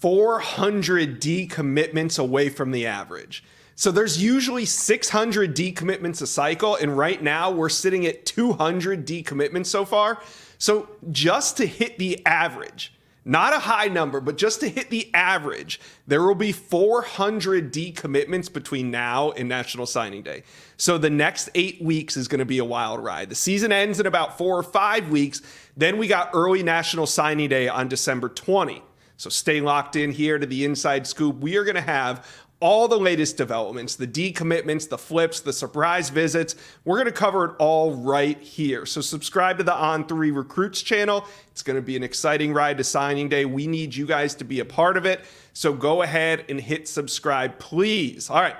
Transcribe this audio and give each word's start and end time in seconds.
400 0.00 1.20
decommitments 1.20 2.18
away 2.18 2.48
from 2.48 2.70
the 2.70 2.86
average. 2.86 3.44
So 3.74 3.92
there's 3.92 4.20
usually 4.20 4.64
600 4.64 5.54
decommitments 5.54 6.20
a 6.20 6.26
cycle, 6.26 6.74
and 6.74 6.98
right 6.98 7.22
now 7.22 7.50
we're 7.50 7.68
sitting 7.68 8.06
at 8.06 8.26
200 8.26 9.06
decommitments 9.06 9.66
so 9.66 9.84
far. 9.84 10.20
So 10.58 10.88
just 11.12 11.56
to 11.58 11.66
hit 11.66 11.98
the 11.98 12.24
average, 12.26 12.92
not 13.24 13.52
a 13.52 13.58
high 13.58 13.86
number, 13.86 14.20
but 14.20 14.36
just 14.36 14.60
to 14.60 14.68
hit 14.68 14.90
the 14.90 15.12
average, 15.14 15.80
there 16.06 16.22
will 16.22 16.34
be 16.34 16.50
400 16.50 17.72
decommitments 17.72 18.52
between 18.52 18.90
now 18.90 19.30
and 19.32 19.48
National 19.48 19.86
Signing 19.86 20.22
Day. 20.22 20.42
So 20.76 20.98
the 20.98 21.10
next 21.10 21.50
eight 21.54 21.80
weeks 21.80 22.16
is 22.16 22.26
going 22.26 22.38
to 22.40 22.44
be 22.44 22.58
a 22.58 22.64
wild 22.64 23.04
ride. 23.04 23.28
The 23.28 23.36
season 23.36 23.70
ends 23.70 24.00
in 24.00 24.06
about 24.06 24.38
four 24.38 24.58
or 24.58 24.62
five 24.62 25.08
weeks. 25.08 25.42
Then 25.76 25.98
we 25.98 26.08
got 26.08 26.30
early 26.32 26.62
National 26.62 27.06
Signing 27.06 27.48
Day 27.48 27.68
on 27.68 27.86
December 27.86 28.28
20. 28.28 28.82
So 29.18 29.28
stay 29.30 29.60
locked 29.60 29.96
in 29.96 30.12
here 30.12 30.38
to 30.38 30.46
the 30.46 30.64
inside 30.64 31.04
scoop. 31.04 31.38
We 31.38 31.56
are 31.56 31.64
going 31.64 31.74
to 31.74 31.80
have 31.80 32.24
all 32.60 32.86
the 32.86 32.98
latest 32.98 33.36
developments, 33.36 33.96
the 33.96 34.06
decommitments, 34.06 34.88
the 34.88 34.96
flips, 34.96 35.40
the 35.40 35.52
surprise 35.52 36.08
visits. 36.08 36.54
We're 36.84 36.98
going 36.98 37.06
to 37.06 37.12
cover 37.12 37.46
it 37.46 37.56
all 37.58 37.96
right 37.96 38.40
here. 38.40 38.86
So 38.86 39.00
subscribe 39.00 39.58
to 39.58 39.64
the 39.64 39.74
On 39.74 40.06
3 40.06 40.30
Recruits 40.30 40.82
channel. 40.82 41.24
It's 41.50 41.64
going 41.64 41.74
to 41.74 41.82
be 41.82 41.96
an 41.96 42.04
exciting 42.04 42.52
ride 42.52 42.78
to 42.78 42.84
signing 42.84 43.28
day. 43.28 43.44
We 43.44 43.66
need 43.66 43.92
you 43.92 44.06
guys 44.06 44.36
to 44.36 44.44
be 44.44 44.60
a 44.60 44.64
part 44.64 44.96
of 44.96 45.04
it. 45.04 45.24
So 45.52 45.72
go 45.72 46.02
ahead 46.02 46.44
and 46.48 46.60
hit 46.60 46.86
subscribe, 46.86 47.58
please. 47.58 48.30
All 48.30 48.40
right. 48.40 48.56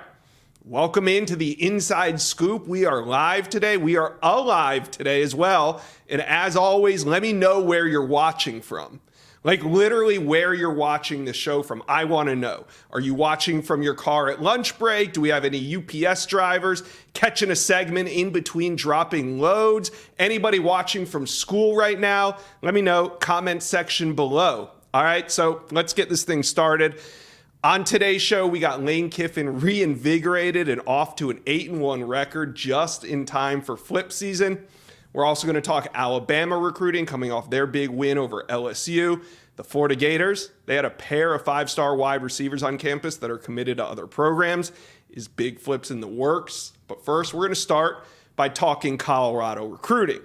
Welcome 0.65 1.07
into 1.07 1.37
the 1.37 1.51
Inside 1.65 2.19
Scoop. 2.19 2.67
We 2.67 2.85
are 2.85 3.01
live 3.01 3.49
today. 3.49 3.77
We 3.77 3.95
are 3.95 4.17
alive 4.21 4.91
today 4.91 5.21
as 5.21 5.33
well. 5.33 5.81
And 6.09 6.21
as 6.21 6.57
always, 6.57 7.05
let 7.05 7.21
me 7.21 7.31
know 7.31 7.61
where 7.61 7.87
you're 7.87 8.05
watching 8.05 8.61
from. 8.61 8.99
Like 9.43 9.63
literally 9.63 10.17
where 10.17 10.53
you're 10.53 10.73
watching 10.73 11.25
the 11.25 11.33
show 11.33 11.63
from. 11.63 11.81
I 11.87 12.03
want 12.03 12.27
to 12.27 12.35
know. 12.35 12.65
Are 12.91 12.99
you 12.99 13.13
watching 13.13 13.61
from 13.61 13.81
your 13.81 13.93
car 13.93 14.29
at 14.29 14.41
lunch 14.41 14.77
break? 14.77 15.13
Do 15.13 15.21
we 15.21 15.29
have 15.29 15.45
any 15.45 15.75
UPS 15.77 16.25
drivers 16.25 16.83
catching 17.13 17.49
a 17.49 17.55
segment 17.55 18.09
in 18.09 18.31
between 18.31 18.75
dropping 18.75 19.39
loads? 19.39 19.91
Anybody 20.17 20.59
watching 20.59 21.05
from 21.05 21.25
school 21.25 21.75
right 21.75 21.99
now? 21.99 22.37
Let 22.61 22.73
me 22.73 22.81
know. 22.81 23.09
Comment 23.09 23.63
section 23.63 24.13
below. 24.13 24.71
All 24.93 25.03
right, 25.03 25.29
so 25.29 25.61
let's 25.71 25.93
get 25.93 26.09
this 26.09 26.23
thing 26.23 26.41
started. 26.43 26.99
On 27.63 27.83
today's 27.83 28.21
show, 28.21 28.47
we 28.47 28.59
got 28.59 28.83
Lane 28.83 29.09
Kiffin 29.09 29.59
reinvigorated 29.59 30.67
and 30.67 30.81
off 30.87 31.15
to 31.17 31.29
an 31.29 31.41
8 31.45 31.69
and 31.69 31.81
1 31.81 32.03
record 32.05 32.55
just 32.55 33.03
in 33.03 33.25
time 33.25 33.61
for 33.61 33.77
flip 33.77 34.11
season. 34.11 34.65
We're 35.13 35.25
also 35.25 35.47
going 35.47 35.55
to 35.55 35.61
talk 35.61 35.87
Alabama 35.93 36.57
recruiting 36.57 37.05
coming 37.05 37.31
off 37.31 37.49
their 37.49 37.65
big 37.65 37.89
win 37.89 38.17
over 38.17 38.45
LSU. 38.49 39.23
The 39.55 39.63
Florida 39.63 39.95
Gators, 39.95 40.51
they 40.67 40.75
had 40.75 40.85
a 40.85 40.89
pair 40.89 41.33
of 41.33 41.43
five 41.43 41.69
star 41.69 41.95
wide 41.95 42.21
receivers 42.21 42.63
on 42.63 42.77
campus 42.77 43.17
that 43.17 43.31
are 43.31 43.37
committed 43.37 43.77
to 43.77 43.85
other 43.85 44.07
programs. 44.07 44.71
Is 45.09 45.27
big 45.27 45.59
flips 45.59 45.89
in 45.89 45.99
the 45.99 46.07
works? 46.07 46.73
But 46.87 47.03
first, 47.03 47.33
we're 47.33 47.41
going 47.41 47.49
to 47.49 47.55
start 47.55 48.05
by 48.35 48.49
talking 48.49 48.97
Colorado 48.97 49.65
recruiting. 49.65 50.21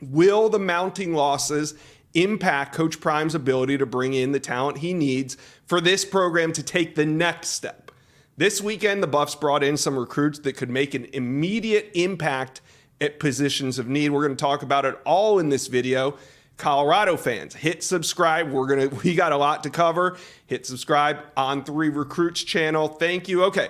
Will 0.00 0.48
the 0.48 0.58
mounting 0.58 1.12
losses 1.12 1.74
impact 2.14 2.74
Coach 2.74 3.00
Prime's 3.00 3.34
ability 3.34 3.76
to 3.78 3.86
bring 3.86 4.14
in 4.14 4.32
the 4.32 4.40
talent 4.40 4.78
he 4.78 4.94
needs 4.94 5.36
for 5.66 5.80
this 5.80 6.04
program 6.04 6.52
to 6.52 6.62
take 6.62 6.94
the 6.94 7.04
next 7.04 7.48
step? 7.48 7.90
This 8.38 8.62
weekend, 8.62 9.02
the 9.02 9.06
Buffs 9.06 9.34
brought 9.34 9.64
in 9.64 9.76
some 9.76 9.98
recruits 9.98 10.38
that 10.40 10.56
could 10.56 10.70
make 10.70 10.94
an 10.94 11.06
immediate 11.12 11.90
impact 11.94 12.60
at 13.00 13.20
positions 13.20 13.78
of 13.78 13.88
need. 13.88 14.10
We're 14.10 14.24
going 14.26 14.36
to 14.36 14.42
talk 14.42 14.62
about 14.62 14.84
it 14.84 14.98
all 15.04 15.38
in 15.38 15.48
this 15.48 15.66
video. 15.66 16.16
Colorado 16.56 17.16
fans, 17.16 17.54
hit 17.54 17.82
subscribe. 17.82 18.50
We're 18.50 18.66
going 18.66 18.90
to 18.90 18.96
we 18.96 19.14
got 19.14 19.32
a 19.32 19.36
lot 19.36 19.62
to 19.64 19.70
cover. 19.70 20.16
Hit 20.46 20.66
subscribe 20.66 21.18
on 21.36 21.64
3 21.64 21.90
Recruits 21.90 22.42
channel. 22.42 22.88
Thank 22.88 23.28
you. 23.28 23.44
Okay. 23.44 23.68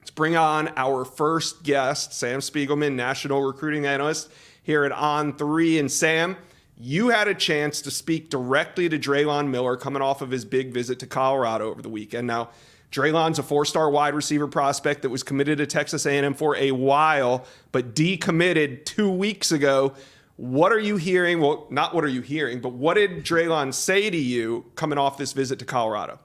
Let's 0.00 0.10
bring 0.10 0.34
on 0.34 0.72
our 0.76 1.04
first 1.04 1.62
guest, 1.62 2.14
Sam 2.14 2.40
Spiegelman, 2.40 2.94
national 2.94 3.42
recruiting 3.42 3.84
analyst 3.84 4.30
here 4.62 4.84
at 4.84 4.92
On 4.92 5.36
3 5.36 5.78
and 5.78 5.92
Sam, 5.92 6.36
you 6.76 7.08
had 7.08 7.28
a 7.28 7.34
chance 7.34 7.82
to 7.82 7.90
speak 7.90 8.30
directly 8.30 8.88
to 8.88 8.98
Drelon 8.98 9.48
Miller 9.48 9.76
coming 9.76 10.00
off 10.00 10.22
of 10.22 10.30
his 10.30 10.44
big 10.44 10.72
visit 10.72 10.98
to 11.00 11.06
Colorado 11.06 11.68
over 11.68 11.82
the 11.82 11.88
weekend. 11.88 12.26
Now, 12.26 12.50
Drelon's 12.90 13.38
a 13.38 13.42
four-star 13.42 13.90
wide 13.90 14.14
receiver 14.14 14.48
prospect 14.48 15.02
that 15.02 15.10
was 15.10 15.22
committed 15.22 15.58
to 15.58 15.66
Texas 15.66 16.06
A&M 16.06 16.34
for 16.34 16.56
a 16.56 16.72
while, 16.72 17.44
but 17.70 17.94
decommitted 17.94 18.84
two 18.84 19.10
weeks 19.10 19.52
ago. 19.52 19.94
What 20.36 20.72
are 20.72 20.78
you 20.78 20.96
hearing? 20.96 21.40
Well, 21.40 21.66
not 21.70 21.94
what 21.94 22.02
are 22.02 22.08
you 22.08 22.22
hearing, 22.22 22.60
but 22.60 22.72
what 22.72 22.94
did 22.94 23.24
Drelon 23.24 23.72
say 23.72 24.10
to 24.10 24.16
you 24.16 24.64
coming 24.74 24.98
off 24.98 25.18
this 25.18 25.32
visit 25.32 25.58
to 25.60 25.64
Colorado? 25.64 26.18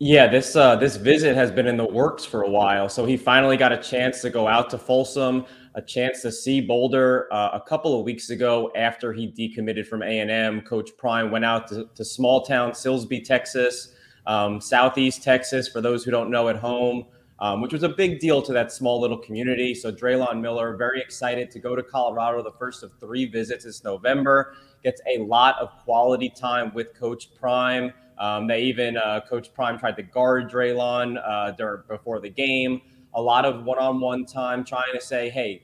Yeah, 0.00 0.28
this 0.28 0.54
uh, 0.54 0.76
this 0.76 0.94
visit 0.96 1.34
has 1.34 1.50
been 1.50 1.66
in 1.66 1.76
the 1.76 1.84
works 1.84 2.24
for 2.24 2.42
a 2.42 2.48
while. 2.48 2.88
So 2.88 3.04
he 3.04 3.16
finally 3.16 3.56
got 3.56 3.72
a 3.72 3.76
chance 3.76 4.22
to 4.22 4.30
go 4.30 4.46
out 4.46 4.70
to 4.70 4.78
Folsom, 4.78 5.44
a 5.74 5.82
chance 5.82 6.22
to 6.22 6.30
see 6.30 6.60
Boulder 6.60 7.26
uh, 7.32 7.50
a 7.52 7.60
couple 7.60 7.98
of 7.98 8.04
weeks 8.04 8.30
ago 8.30 8.70
after 8.76 9.12
he 9.12 9.26
decommitted 9.26 9.86
from 9.86 10.04
A 10.04 10.20
and 10.20 10.30
M. 10.30 10.60
Coach 10.60 10.90
Prime 10.96 11.32
went 11.32 11.44
out 11.44 11.66
to, 11.68 11.88
to 11.96 12.04
small 12.04 12.42
town 12.42 12.70
Silsbee, 12.70 13.24
Texas 13.24 13.94
um, 14.28 14.60
Southeast 14.60 15.22
Texas, 15.22 15.66
for 15.66 15.80
those 15.80 16.04
who 16.04 16.12
don't 16.12 16.30
know 16.30 16.48
at 16.48 16.56
home, 16.56 17.06
um, 17.40 17.60
which 17.62 17.72
was 17.72 17.82
a 17.82 17.88
big 17.88 18.20
deal 18.20 18.42
to 18.42 18.52
that 18.52 18.70
small 18.70 19.00
little 19.00 19.16
community. 19.16 19.74
So 19.74 19.90
Drelon 19.90 20.40
Miller, 20.40 20.76
very 20.76 21.00
excited 21.00 21.50
to 21.52 21.58
go 21.58 21.74
to 21.74 21.82
Colorado, 21.82 22.42
the 22.42 22.52
first 22.58 22.82
of 22.82 22.92
three 23.00 23.24
visits 23.24 23.64
this 23.64 23.82
November. 23.82 24.54
Gets 24.84 25.00
a 25.12 25.18
lot 25.22 25.56
of 25.58 25.70
quality 25.84 26.28
time 26.28 26.72
with 26.74 26.94
Coach 26.94 27.34
Prime. 27.34 27.92
Um, 28.18 28.46
they 28.46 28.62
even 28.62 28.96
uh, 28.96 29.20
Coach 29.28 29.52
Prime 29.54 29.78
tried 29.78 29.96
to 29.96 30.02
guard 30.02 30.50
Drelon 30.50 31.16
uh, 31.24 31.80
before 31.88 32.20
the 32.20 32.30
game. 32.30 32.82
A 33.14 33.22
lot 33.22 33.44
of 33.44 33.64
one-on-one 33.64 34.26
time, 34.26 34.64
trying 34.64 34.92
to 34.92 35.00
say, 35.00 35.30
"Hey, 35.30 35.62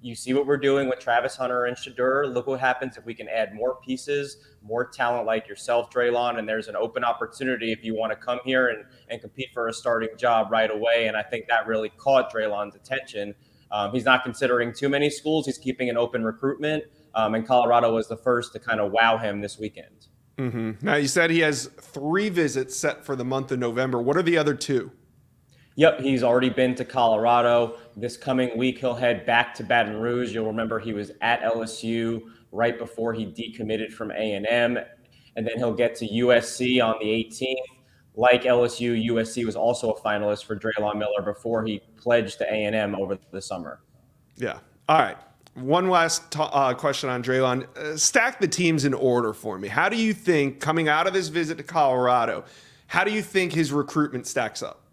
you 0.00 0.14
see 0.14 0.32
what 0.32 0.46
we're 0.46 0.56
doing 0.56 0.88
with 0.88 0.98
Travis 0.98 1.36
Hunter 1.36 1.66
and 1.66 1.76
Shedeur. 1.76 2.32
Look 2.32 2.46
what 2.46 2.60
happens 2.60 2.96
if 2.96 3.04
we 3.04 3.14
can 3.14 3.28
add 3.28 3.54
more 3.54 3.78
pieces, 3.84 4.38
more 4.62 4.86
talent 4.86 5.26
like 5.26 5.46
yourself, 5.46 5.90
Drelon. 5.90 6.38
And 6.38 6.48
there's 6.48 6.68
an 6.68 6.76
open 6.76 7.04
opportunity 7.04 7.72
if 7.72 7.84
you 7.84 7.94
want 7.94 8.12
to 8.12 8.16
come 8.16 8.40
here 8.44 8.68
and, 8.68 8.84
and 9.10 9.20
compete 9.20 9.48
for 9.52 9.68
a 9.68 9.72
starting 9.72 10.10
job 10.16 10.50
right 10.50 10.70
away. 10.70 11.06
And 11.06 11.16
I 11.16 11.22
think 11.22 11.46
that 11.48 11.66
really 11.66 11.90
caught 11.90 12.32
Drelon's 12.32 12.74
attention. 12.74 13.34
Um, 13.70 13.92
he's 13.92 14.04
not 14.04 14.22
considering 14.22 14.72
too 14.72 14.88
many 14.88 15.10
schools. 15.10 15.46
He's 15.46 15.58
keeping 15.58 15.90
an 15.90 15.96
open 15.96 16.24
recruitment. 16.24 16.84
Um, 17.14 17.34
and 17.34 17.46
Colorado 17.46 17.94
was 17.94 18.08
the 18.08 18.16
first 18.16 18.52
to 18.54 18.58
kind 18.58 18.80
of 18.80 18.92
wow 18.92 19.18
him 19.18 19.40
this 19.40 19.58
weekend. 19.58 20.08
Mm-hmm. 20.38 20.84
Now, 20.84 20.96
you 20.96 21.08
said 21.08 21.30
he 21.30 21.40
has 21.40 21.66
three 21.80 22.28
visits 22.28 22.76
set 22.76 23.04
for 23.04 23.14
the 23.14 23.24
month 23.24 23.52
of 23.52 23.58
November. 23.58 24.00
What 24.00 24.16
are 24.16 24.22
the 24.22 24.36
other 24.36 24.54
two? 24.54 24.90
Yep, 25.76 26.00
he's 26.00 26.22
already 26.22 26.50
been 26.50 26.74
to 26.76 26.84
Colorado. 26.84 27.78
This 27.96 28.16
coming 28.16 28.56
week, 28.56 28.78
he'll 28.78 28.94
head 28.94 29.26
back 29.26 29.54
to 29.54 29.64
Baton 29.64 29.96
Rouge. 29.96 30.32
You'll 30.32 30.46
remember 30.46 30.78
he 30.78 30.92
was 30.92 31.10
at 31.20 31.42
LSU 31.42 32.22
right 32.52 32.78
before 32.78 33.12
he 33.12 33.26
decommitted 33.26 33.92
from 33.92 34.12
A&M, 34.12 34.78
and 35.36 35.46
then 35.46 35.56
he'll 35.56 35.74
get 35.74 35.96
to 35.96 36.06
USC 36.06 36.84
on 36.84 36.94
the 37.00 37.06
18th. 37.06 37.56
Like 38.16 38.44
LSU, 38.44 39.10
USC 39.10 39.44
was 39.44 39.56
also 39.56 39.90
a 39.90 40.00
finalist 40.00 40.44
for 40.44 40.56
Drelon 40.56 40.96
Miller 40.96 41.20
before 41.24 41.64
he 41.64 41.80
pledged 41.96 42.38
to 42.38 42.44
A&M 42.44 42.94
over 42.94 43.18
the 43.32 43.42
summer. 43.42 43.80
Yeah. 44.36 44.60
All 44.88 44.98
right. 44.98 45.16
One 45.54 45.88
last 45.88 46.30
t- 46.30 46.38
uh, 46.40 46.74
question 46.74 47.10
on 47.10 47.22
Drelon. 47.24 47.66
Uh, 47.76 47.96
stack 47.96 48.40
the 48.40 48.46
teams 48.46 48.84
in 48.84 48.94
order 48.94 49.32
for 49.32 49.58
me. 49.58 49.66
How 49.66 49.88
do 49.88 49.96
you 49.96 50.12
think, 50.12 50.60
coming 50.60 50.88
out 50.88 51.08
of 51.08 51.12
this 51.12 51.26
visit 51.26 51.58
to 51.58 51.64
Colorado, 51.64 52.44
how 52.86 53.02
do 53.02 53.10
you 53.10 53.22
think 53.22 53.52
his 53.52 53.72
recruitment 53.72 54.28
stacks 54.28 54.62
up? 54.62 54.83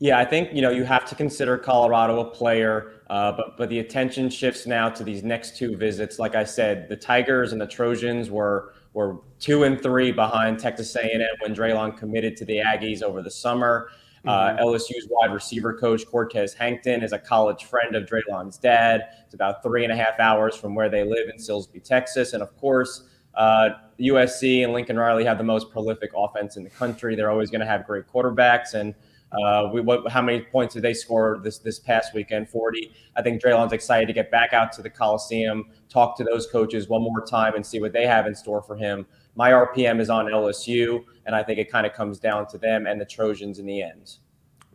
Yeah, 0.00 0.18
I 0.18 0.24
think 0.24 0.54
you 0.54 0.62
know 0.62 0.70
you 0.70 0.84
have 0.84 1.04
to 1.06 1.14
consider 1.16 1.58
Colorado 1.58 2.20
a 2.20 2.24
player, 2.24 2.92
uh, 3.10 3.32
but 3.32 3.56
but 3.56 3.68
the 3.68 3.80
attention 3.80 4.30
shifts 4.30 4.66
now 4.66 4.88
to 4.88 5.02
these 5.02 5.24
next 5.24 5.56
two 5.56 5.76
visits. 5.76 6.20
Like 6.20 6.36
I 6.36 6.44
said, 6.44 6.88
the 6.88 6.96
Tigers 6.96 7.52
and 7.52 7.60
the 7.60 7.66
Trojans 7.66 8.30
were 8.30 8.74
were 8.92 9.20
two 9.40 9.64
and 9.64 9.80
three 9.82 10.12
behind 10.12 10.58
Texas 10.58 10.94
A&M 10.94 11.20
when 11.40 11.54
Drelon 11.54 11.96
committed 11.96 12.36
to 12.38 12.44
the 12.44 12.58
Aggies 12.58 13.02
over 13.02 13.22
the 13.22 13.30
summer. 13.30 13.90
Uh, 14.24 14.50
mm-hmm. 14.50 14.58
Uh, 14.58 14.62
LSU's 14.62 15.06
wide 15.10 15.32
receiver 15.32 15.74
coach 15.74 16.06
Cortez 16.06 16.54
Hankton 16.54 17.02
is 17.02 17.12
a 17.12 17.18
college 17.18 17.64
friend 17.64 17.96
of 17.96 18.08
Drelon's 18.08 18.56
dad. 18.56 19.08
It's 19.24 19.34
about 19.34 19.62
three 19.62 19.84
and 19.84 19.92
a 19.92 19.96
half 19.96 20.18
hours 20.20 20.56
from 20.56 20.74
where 20.74 20.88
they 20.88 21.04
live 21.04 21.28
in 21.28 21.36
Silsbee, 21.36 21.82
Texas, 21.82 22.32
and 22.34 22.42
of 22.42 22.56
course. 22.56 23.04
Uh, 23.34 23.70
USC 24.00 24.64
and 24.64 24.72
Lincoln 24.72 24.98
Riley 24.98 25.24
have 25.24 25.38
the 25.38 25.44
most 25.44 25.70
prolific 25.70 26.10
offense 26.16 26.56
in 26.56 26.64
the 26.64 26.70
country. 26.70 27.14
They're 27.14 27.30
always 27.30 27.50
going 27.50 27.60
to 27.60 27.66
have 27.66 27.86
great 27.86 28.08
quarterbacks, 28.08 28.74
and 28.74 28.94
uh, 29.32 29.68
we 29.72 29.80
what, 29.80 30.10
how 30.10 30.22
many 30.22 30.40
points 30.40 30.74
did 30.74 30.82
they 30.82 30.94
score 30.94 31.40
this 31.42 31.58
this 31.58 31.78
past 31.78 32.14
weekend? 32.14 32.48
Forty. 32.48 32.92
I 33.16 33.22
think 33.22 33.42
Drelon's 33.42 33.72
excited 33.72 34.06
to 34.06 34.12
get 34.12 34.30
back 34.30 34.52
out 34.52 34.72
to 34.72 34.82
the 34.82 34.90
Coliseum, 34.90 35.70
talk 35.88 36.16
to 36.18 36.24
those 36.24 36.46
coaches 36.46 36.88
one 36.88 37.02
more 37.02 37.24
time, 37.24 37.54
and 37.54 37.64
see 37.64 37.80
what 37.80 37.92
they 37.92 38.06
have 38.06 38.26
in 38.26 38.34
store 38.34 38.62
for 38.62 38.76
him. 38.76 39.06
My 39.36 39.50
RPM 39.50 40.00
is 40.00 40.10
on 40.10 40.26
LSU, 40.26 41.04
and 41.26 41.34
I 41.34 41.42
think 41.42 41.58
it 41.58 41.70
kind 41.70 41.86
of 41.86 41.92
comes 41.92 42.18
down 42.18 42.46
to 42.48 42.58
them 42.58 42.86
and 42.86 43.00
the 43.00 43.04
Trojans 43.04 43.58
in 43.58 43.66
the 43.66 43.82
end. 43.82 44.18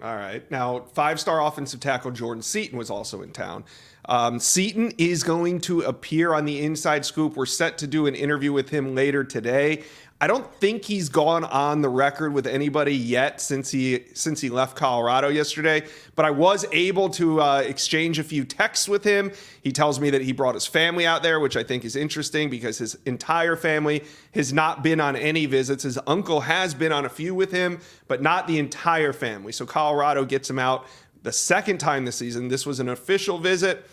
All 0.01 0.15
right. 0.15 0.49
Now, 0.51 0.81
five 0.93 1.19
star 1.19 1.45
offensive 1.45 1.79
tackle 1.79 2.11
Jordan 2.11 2.41
Seaton 2.41 2.77
was 2.77 2.89
also 2.89 3.21
in 3.21 3.31
town. 3.31 3.63
Um, 4.05 4.37
Seaton 4.37 4.91
is 4.97 5.23
going 5.23 5.61
to 5.61 5.81
appear 5.81 6.33
on 6.33 6.43
the 6.43 6.61
inside 6.61 7.05
scoop. 7.05 7.37
We're 7.37 7.45
set 7.45 7.77
to 7.77 7.87
do 7.87 8.05
an 8.05 8.13
interview 8.15 8.51
with 8.51 8.69
him 8.69 8.95
later 8.95 9.23
today. 9.23 9.83
I 10.23 10.27
don't 10.27 10.49
think 10.55 10.85
he's 10.85 11.09
gone 11.09 11.43
on 11.43 11.81
the 11.81 11.89
record 11.89 12.31
with 12.31 12.47
anybody 12.47 12.95
yet 12.95 13.41
since 13.41 13.69
he 13.69 14.05
since 14.13 14.39
he 14.39 14.49
left 14.49 14.77
Colorado 14.77 15.27
yesterday. 15.27 15.85
But 16.15 16.23
I 16.23 16.31
was 16.31 16.65
able 16.71 17.09
to 17.09 17.41
uh, 17.41 17.57
exchange 17.57 18.19
a 18.19 18.23
few 18.23 18.45
texts 18.45 18.87
with 18.87 19.03
him. 19.03 19.33
He 19.63 19.73
tells 19.73 19.99
me 19.99 20.09
that 20.11 20.21
he 20.21 20.31
brought 20.31 20.55
his 20.55 20.65
family 20.65 21.05
out 21.05 21.23
there, 21.23 21.41
which 21.41 21.57
I 21.57 21.63
think 21.63 21.83
is 21.83 21.97
interesting 21.97 22.49
because 22.49 22.77
his 22.77 22.97
entire 23.05 23.57
family 23.57 24.05
has 24.33 24.53
not 24.53 24.81
been 24.81 25.01
on 25.01 25.17
any 25.17 25.45
visits. 25.45 25.83
His 25.83 25.99
uncle 26.07 26.39
has 26.39 26.73
been 26.73 26.93
on 26.93 27.03
a 27.03 27.09
few 27.09 27.35
with 27.35 27.51
him, 27.51 27.81
but 28.07 28.21
not 28.21 28.47
the 28.47 28.59
entire 28.59 29.11
family. 29.11 29.51
So 29.51 29.65
Colorado 29.65 30.23
gets 30.23 30.49
him 30.49 30.57
out 30.57 30.85
the 31.23 31.33
second 31.33 31.79
time 31.79 32.05
this 32.05 32.15
season. 32.15 32.47
This 32.47 32.65
was 32.65 32.79
an 32.79 32.87
official 32.87 33.39
visit. 33.39 33.85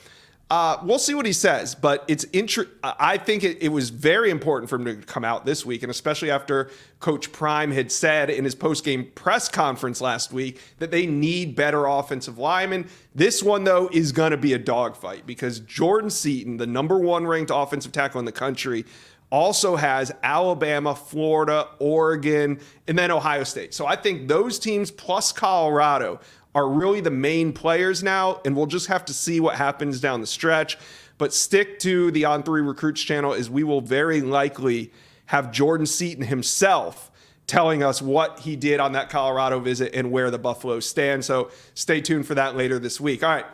Uh, 0.50 0.78
we'll 0.82 0.98
see 0.98 1.14
what 1.14 1.26
he 1.26 1.32
says, 1.32 1.76
but 1.76 2.04
it's 2.08 2.24
inter- 2.24 2.66
I 2.82 3.18
think 3.18 3.44
it, 3.44 3.62
it, 3.62 3.68
was 3.68 3.90
very 3.90 4.30
important 4.30 4.68
for 4.68 4.74
him 4.74 4.84
to 4.84 4.96
come 4.96 5.24
out 5.24 5.46
this 5.46 5.64
week, 5.64 5.84
and 5.84 5.90
especially 5.92 6.28
after 6.28 6.70
Coach 6.98 7.30
Prime 7.30 7.70
had 7.70 7.92
said 7.92 8.30
in 8.30 8.42
his 8.42 8.56
post-game 8.56 9.12
press 9.14 9.48
conference 9.48 10.00
last 10.00 10.32
week 10.32 10.60
that 10.78 10.90
they 10.90 11.06
need 11.06 11.54
better 11.54 11.86
offensive 11.86 12.36
linemen. 12.36 12.88
This 13.14 13.44
one, 13.44 13.62
though, 13.62 13.88
is 13.92 14.10
going 14.10 14.32
to 14.32 14.36
be 14.36 14.52
a 14.52 14.58
dogfight 14.58 15.24
because 15.24 15.60
Jordan 15.60 16.10
Seaton, 16.10 16.56
the 16.56 16.66
number 16.66 16.98
one 16.98 17.28
ranked 17.28 17.52
offensive 17.54 17.92
tackle 17.92 18.18
in 18.18 18.24
the 18.24 18.32
country, 18.32 18.84
also 19.30 19.76
has 19.76 20.10
Alabama, 20.24 20.96
Florida, 20.96 21.68
Oregon, 21.78 22.58
and 22.88 22.98
then 22.98 23.12
Ohio 23.12 23.44
State. 23.44 23.72
So 23.72 23.86
I 23.86 23.94
think 23.94 24.26
those 24.26 24.58
teams 24.58 24.90
plus 24.90 25.30
Colorado 25.30 26.18
are 26.54 26.68
really 26.68 27.00
the 27.00 27.10
main 27.10 27.52
players 27.52 28.02
now, 28.02 28.40
and 28.44 28.56
we'll 28.56 28.66
just 28.66 28.88
have 28.88 29.04
to 29.06 29.14
see 29.14 29.40
what 29.40 29.56
happens 29.56 30.00
down 30.00 30.20
the 30.20 30.26
stretch. 30.26 30.78
But 31.18 31.32
stick 31.34 31.78
to 31.80 32.10
the 32.10 32.24
On 32.24 32.42
Three 32.42 32.62
Recruits 32.62 33.02
channel, 33.02 33.34
as 33.34 33.50
we 33.50 33.62
will 33.62 33.80
very 33.80 34.20
likely 34.20 34.92
have 35.26 35.52
Jordan 35.52 35.86
Seaton 35.86 36.24
himself 36.24 37.10
telling 37.46 37.82
us 37.82 38.00
what 38.00 38.40
he 38.40 38.56
did 38.56 38.80
on 38.80 38.92
that 38.92 39.10
Colorado 39.10 39.58
visit 39.58 39.94
and 39.94 40.10
where 40.12 40.30
the 40.30 40.38
Buffaloes 40.38 40.86
stand. 40.86 41.24
So 41.24 41.50
stay 41.74 42.00
tuned 42.00 42.26
for 42.26 42.34
that 42.36 42.56
later 42.56 42.78
this 42.78 43.00
week. 43.00 43.22
All 43.22 43.30
right. 43.30 43.46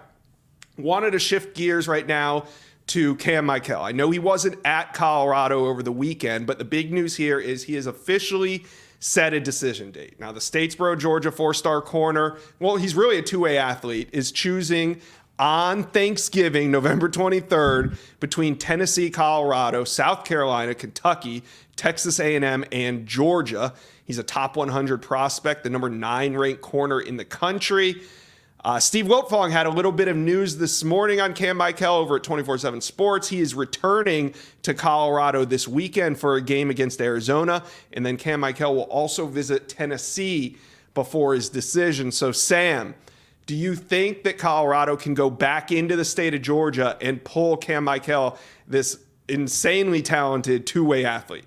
Wanted 0.78 1.12
to 1.12 1.18
shift 1.18 1.56
gears 1.56 1.88
right 1.88 2.06
now 2.06 2.44
to 2.88 3.16
Cam 3.16 3.46
Michael. 3.46 3.82
I 3.82 3.92
know 3.92 4.10
he 4.10 4.18
wasn't 4.18 4.58
at 4.64 4.92
Colorado 4.92 5.66
over 5.66 5.82
the 5.82 5.92
weekend, 5.92 6.46
but 6.46 6.58
the 6.58 6.64
big 6.64 6.92
news 6.92 7.16
here 7.16 7.40
is 7.40 7.64
he 7.64 7.74
is 7.74 7.86
officially 7.86 8.64
set 9.06 9.32
a 9.32 9.38
decision 9.38 9.92
date. 9.92 10.18
Now, 10.18 10.32
the 10.32 10.40
Statesboro, 10.40 10.98
Georgia 10.98 11.30
four 11.30 11.54
star 11.54 11.80
corner, 11.80 12.38
well, 12.58 12.74
he's 12.74 12.96
really 12.96 13.18
a 13.18 13.22
two 13.22 13.40
way 13.40 13.56
athlete, 13.56 14.08
is 14.12 14.32
choosing 14.32 15.00
on 15.38 15.84
Thanksgiving, 15.84 16.72
November 16.72 17.08
23rd, 17.08 17.96
between 18.18 18.56
Tennessee, 18.56 19.10
Colorado, 19.10 19.84
South 19.84 20.24
Carolina, 20.24 20.74
Kentucky, 20.74 21.44
Texas 21.76 22.18
A&M, 22.18 22.64
and 22.72 23.06
Georgia. 23.06 23.74
He's 24.04 24.18
a 24.18 24.24
top 24.24 24.56
100 24.56 25.02
prospect, 25.02 25.62
the 25.62 25.70
number 25.70 25.88
nine 25.88 26.34
ranked 26.34 26.62
corner 26.62 27.00
in 27.00 27.16
the 27.16 27.24
country. 27.24 28.02
Uh, 28.66 28.80
Steve 28.80 29.06
Wiltfong 29.06 29.52
had 29.52 29.66
a 29.66 29.70
little 29.70 29.92
bit 29.92 30.08
of 30.08 30.16
news 30.16 30.56
this 30.56 30.82
morning 30.82 31.20
on 31.20 31.34
Cam 31.34 31.56
Michael 31.56 31.94
over 31.94 32.16
at 32.16 32.24
24 32.24 32.58
7 32.58 32.80
Sports. 32.80 33.28
He 33.28 33.38
is 33.38 33.54
returning 33.54 34.34
to 34.62 34.74
Colorado 34.74 35.44
this 35.44 35.68
weekend 35.68 36.18
for 36.18 36.34
a 36.34 36.42
game 36.42 36.68
against 36.68 37.00
Arizona. 37.00 37.62
And 37.92 38.04
then 38.04 38.16
Cam 38.16 38.40
Michael 38.40 38.74
will 38.74 38.82
also 38.82 39.28
visit 39.28 39.68
Tennessee 39.68 40.56
before 40.94 41.34
his 41.34 41.48
decision. 41.48 42.10
So, 42.10 42.32
Sam, 42.32 42.96
do 43.46 43.54
you 43.54 43.76
think 43.76 44.24
that 44.24 44.36
Colorado 44.36 44.96
can 44.96 45.14
go 45.14 45.30
back 45.30 45.70
into 45.70 45.94
the 45.94 46.04
state 46.04 46.34
of 46.34 46.42
Georgia 46.42 46.98
and 47.00 47.22
pull 47.22 47.56
Cam 47.56 47.84
Michael, 47.84 48.36
this 48.66 48.98
insanely 49.28 50.02
talented 50.02 50.66
two 50.66 50.84
way 50.84 51.04
athlete? 51.04 51.44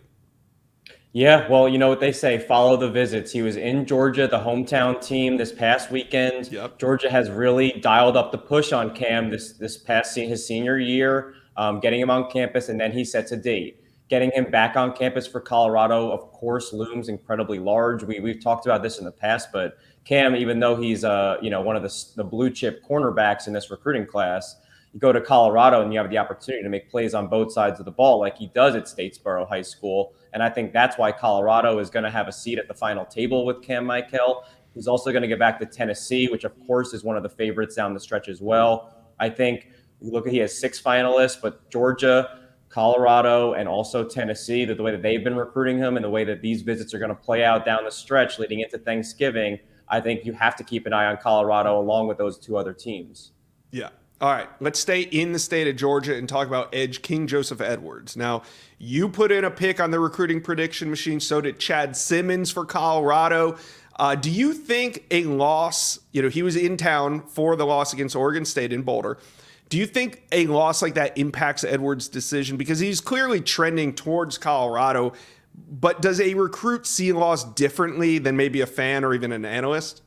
Yeah, 1.11 1.47
well, 1.49 1.67
you 1.67 1.79
know 1.79 1.89
what 1.89 1.99
they 1.99 2.11
say, 2.11 2.37
follow 2.37 2.77
the 2.77 2.89
visits. 2.89 3.31
He 3.31 3.41
was 3.41 3.55
in 3.55 3.87
Georgia, 3.87 4.27
the 4.27 4.39
hometown 4.39 5.03
team 5.03 5.37
this 5.37 5.51
past 5.51 5.89
weekend. 5.89 6.51
Yep. 6.51 6.77
Georgia 6.77 7.09
has 7.09 7.31
really 7.31 7.71
dialed 7.81 8.15
up 8.15 8.31
the 8.31 8.37
push 8.37 8.71
on 8.71 8.93
Cam 8.93 9.31
this 9.31 9.53
this 9.53 9.75
past 9.75 10.15
his 10.15 10.45
senior 10.45 10.77
year, 10.77 11.33
um, 11.57 11.79
getting 11.79 11.99
him 11.99 12.11
on 12.11 12.29
campus, 12.29 12.69
and 12.69 12.79
then 12.79 12.91
he 12.91 13.03
sets 13.03 13.31
a 13.31 13.37
date. 13.37 13.83
Getting 14.07 14.31
him 14.31 14.51
back 14.51 14.75
on 14.75 14.95
campus 14.95 15.25
for 15.25 15.39
Colorado, 15.39 16.11
of 16.11 16.31
course, 16.31 16.73
looms 16.73 17.09
incredibly 17.09 17.57
large. 17.57 18.03
We 18.03 18.19
we've 18.19 18.41
talked 18.41 18.67
about 18.67 18.83
this 18.83 18.99
in 18.99 19.05
the 19.05 19.11
past, 19.11 19.49
but 19.51 19.77
Cam, 20.05 20.35
even 20.35 20.59
though 20.59 20.75
he's 20.75 21.03
uh, 21.03 21.37
you 21.41 21.49
know 21.49 21.61
one 21.61 21.75
of 21.75 21.81
the, 21.81 22.05
the 22.17 22.23
blue 22.23 22.51
chip 22.51 22.83
cornerbacks 22.87 23.47
in 23.47 23.53
this 23.53 23.71
recruiting 23.71 24.05
class, 24.05 24.57
you 24.93 24.99
go 24.99 25.11
to 25.11 25.21
Colorado 25.21 25.81
and 25.81 25.91
you 25.91 25.99
have 25.99 26.11
the 26.11 26.19
opportunity 26.19 26.63
to 26.63 26.69
make 26.69 26.91
plays 26.91 27.15
on 27.15 27.27
both 27.27 27.51
sides 27.51 27.79
of 27.79 27.85
the 27.85 27.91
ball, 27.91 28.19
like 28.19 28.37
he 28.37 28.47
does 28.53 28.75
at 28.75 28.85
Statesboro 28.85 29.49
High 29.49 29.63
School. 29.63 30.13
And 30.33 30.43
I 30.43 30.49
think 30.49 30.73
that's 30.73 30.97
why 30.97 31.11
Colorado 31.11 31.79
is 31.79 31.89
going 31.89 32.03
to 32.03 32.11
have 32.11 32.27
a 32.27 32.31
seat 32.31 32.59
at 32.59 32.67
the 32.67 32.73
final 32.73 33.05
table 33.05 33.45
with 33.45 33.61
Cam 33.61 33.85
Michael. 33.85 34.43
He's 34.73 34.87
also 34.87 35.11
going 35.11 35.23
to 35.23 35.27
get 35.27 35.39
back 35.39 35.59
to 35.59 35.65
Tennessee, 35.65 36.27
which 36.27 36.43
of 36.43 36.53
course 36.65 36.93
is 36.93 37.03
one 37.03 37.17
of 37.17 37.23
the 37.23 37.29
favorites 37.29 37.75
down 37.75 37.93
the 37.93 37.99
stretch 37.99 38.29
as 38.29 38.41
well. 38.41 38.93
I 39.19 39.29
think 39.29 39.69
look 40.01 40.27
at 40.27 40.33
he 40.33 40.39
has 40.39 40.57
six 40.57 40.81
finalists, 40.81 41.41
but 41.41 41.69
Georgia, 41.69 42.39
Colorado, 42.69 43.53
and 43.53 43.67
also 43.67 44.03
Tennessee, 44.03 44.65
the, 44.65 44.75
the 44.75 44.83
way 44.83 44.91
that 44.91 45.01
they've 45.01 45.23
been 45.23 45.35
recruiting 45.35 45.77
him 45.77 45.97
and 45.97 46.05
the 46.05 46.09
way 46.09 46.23
that 46.23 46.41
these 46.41 46.61
visits 46.61 46.93
are 46.93 46.99
going 46.99 47.09
to 47.09 47.15
play 47.15 47.43
out 47.43 47.65
down 47.65 47.83
the 47.83 47.91
stretch 47.91 48.39
leading 48.39 48.59
into 48.59 48.77
Thanksgiving, 48.77 49.59
I 49.87 49.99
think 49.99 50.23
you 50.23 50.33
have 50.33 50.55
to 50.57 50.63
keep 50.63 50.85
an 50.85 50.93
eye 50.93 51.05
on 51.07 51.17
Colorado 51.17 51.79
along 51.79 52.07
with 52.07 52.17
those 52.17 52.37
two 52.37 52.57
other 52.57 52.73
teams. 52.73 53.31
Yeah, 53.71 53.89
all 54.21 54.31
right, 54.31 54.49
let's 54.59 54.79
stay 54.79 55.01
in 55.01 55.31
the 55.31 55.39
state 55.39 55.67
of 55.67 55.77
Georgia 55.77 56.15
and 56.15 56.27
talk 56.27 56.47
about 56.47 56.69
Edge 56.73 57.01
King 57.01 57.25
Joseph 57.25 57.61
Edwards. 57.61 58.17
Now, 58.17 58.43
you 58.77 59.07
put 59.07 59.31
in 59.31 59.45
a 59.45 59.51
pick 59.51 59.79
on 59.79 59.91
the 59.91 59.99
recruiting 59.99 60.41
prediction 60.41 60.89
machine, 60.89 61.21
so 61.21 61.39
did 61.39 61.57
Chad 61.57 61.95
Simmons 61.95 62.51
for 62.51 62.65
Colorado. 62.65 63.57
Uh, 63.95 64.15
do 64.15 64.29
you 64.29 64.53
think 64.53 65.05
a 65.11 65.23
loss, 65.23 65.99
you 66.11 66.21
know, 66.21 66.29
he 66.29 66.43
was 66.43 66.57
in 66.57 66.75
town 66.75 67.21
for 67.27 67.55
the 67.55 67.65
loss 67.65 67.93
against 67.93 68.15
Oregon 68.15 68.43
State 68.43 68.73
in 68.73 68.81
Boulder. 68.81 69.17
Do 69.69 69.77
you 69.77 69.85
think 69.85 70.23
a 70.31 70.47
loss 70.47 70.81
like 70.81 70.95
that 70.95 71.17
impacts 71.17 71.63
Edwards' 71.63 72.09
decision? 72.09 72.57
Because 72.57 72.79
he's 72.79 72.99
clearly 72.99 73.39
trending 73.39 73.93
towards 73.93 74.37
Colorado, 74.37 75.13
but 75.69 76.01
does 76.01 76.19
a 76.19 76.33
recruit 76.33 76.87
see 76.87 77.13
loss 77.13 77.43
differently 77.43 78.17
than 78.17 78.35
maybe 78.35 78.61
a 78.61 78.65
fan 78.65 79.05
or 79.05 79.13
even 79.13 79.31
an 79.31 79.45
analyst? 79.45 80.01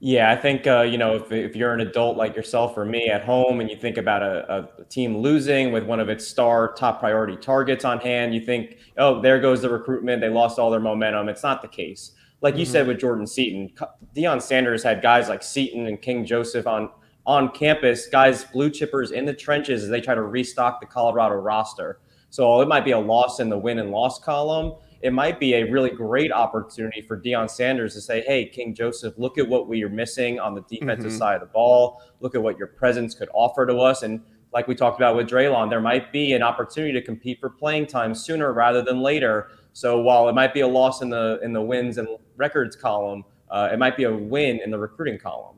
Yeah, 0.00 0.30
I 0.30 0.36
think 0.36 0.66
uh, 0.66 0.82
you 0.82 0.96
know 0.96 1.16
if, 1.16 1.32
if 1.32 1.56
you're 1.56 1.74
an 1.74 1.80
adult 1.80 2.16
like 2.16 2.36
yourself 2.36 2.76
or 2.76 2.84
me 2.84 3.08
at 3.08 3.24
home, 3.24 3.60
and 3.60 3.68
you 3.68 3.76
think 3.76 3.96
about 3.96 4.22
a, 4.22 4.68
a, 4.78 4.84
team 4.84 5.18
losing 5.18 5.72
with 5.72 5.84
one 5.84 5.98
of 5.98 6.08
its 6.08 6.26
star 6.26 6.72
top 6.74 7.00
priority 7.00 7.36
targets 7.36 7.84
on 7.84 7.98
hand, 7.98 8.32
you 8.32 8.40
think, 8.40 8.76
oh, 8.96 9.20
there 9.20 9.40
goes 9.40 9.60
the 9.62 9.68
recruitment. 9.68 10.20
They 10.20 10.28
lost 10.28 10.58
all 10.58 10.70
their 10.70 10.80
momentum. 10.80 11.28
It's 11.28 11.42
not 11.42 11.62
the 11.62 11.68
case. 11.68 12.12
Like 12.40 12.56
you 12.56 12.62
mm-hmm. 12.62 12.72
said 12.72 12.86
with 12.86 13.00
Jordan 13.00 13.26
Seaton, 13.26 13.72
Deion 14.14 14.40
Sanders 14.40 14.84
had 14.84 15.02
guys 15.02 15.28
like 15.28 15.42
Seaton 15.42 15.86
and 15.88 16.00
King 16.00 16.24
Joseph 16.24 16.66
on 16.68 16.90
on 17.26 17.50
campus, 17.50 18.06
guys 18.06 18.44
blue 18.44 18.70
chippers 18.70 19.12
in 19.12 19.26
the 19.26 19.34
trenches 19.34 19.82
as 19.82 19.90
they 19.90 20.00
try 20.00 20.14
to 20.14 20.22
restock 20.22 20.80
the 20.80 20.86
Colorado 20.86 21.34
roster. 21.34 21.98
So 22.30 22.60
it 22.60 22.68
might 22.68 22.84
be 22.84 22.92
a 22.92 22.98
loss 22.98 23.40
in 23.40 23.48
the 23.48 23.58
win 23.58 23.78
and 23.80 23.90
loss 23.90 24.18
column 24.18 24.74
it 25.00 25.12
might 25.12 25.38
be 25.38 25.54
a 25.54 25.64
really 25.64 25.90
great 25.90 26.32
opportunity 26.32 27.00
for 27.02 27.20
Deion 27.20 27.48
Sanders 27.48 27.94
to 27.94 28.00
say, 28.00 28.22
hey, 28.22 28.46
King 28.46 28.74
Joseph, 28.74 29.14
look 29.16 29.38
at 29.38 29.48
what 29.48 29.68
we 29.68 29.84
are 29.84 29.88
missing 29.88 30.40
on 30.40 30.54
the 30.54 30.62
defensive 30.62 31.10
mm-hmm. 31.10 31.18
side 31.18 31.34
of 31.36 31.40
the 31.40 31.46
ball. 31.46 32.02
Look 32.20 32.34
at 32.34 32.42
what 32.42 32.58
your 32.58 32.66
presence 32.66 33.14
could 33.14 33.28
offer 33.32 33.64
to 33.66 33.78
us. 33.78 34.02
And 34.02 34.20
like 34.52 34.66
we 34.66 34.74
talked 34.74 34.98
about 34.98 35.14
with 35.14 35.28
Drelon, 35.28 35.70
there 35.70 35.80
might 35.80 36.10
be 36.10 36.32
an 36.32 36.42
opportunity 36.42 36.92
to 36.94 37.02
compete 37.02 37.38
for 37.38 37.50
playing 37.50 37.86
time 37.86 38.14
sooner 38.14 38.52
rather 38.52 38.82
than 38.82 39.00
later. 39.00 39.50
So 39.72 40.00
while 40.00 40.28
it 40.28 40.34
might 40.34 40.52
be 40.52 40.60
a 40.60 40.68
loss 40.68 41.02
in 41.02 41.10
the 41.10 41.38
in 41.42 41.52
the 41.52 41.62
wins 41.62 41.98
and 41.98 42.08
records 42.36 42.74
column, 42.74 43.24
uh, 43.50 43.68
it 43.72 43.78
might 43.78 43.96
be 43.96 44.04
a 44.04 44.12
win 44.12 44.60
in 44.64 44.70
the 44.70 44.78
recruiting 44.78 45.18
column. 45.18 45.57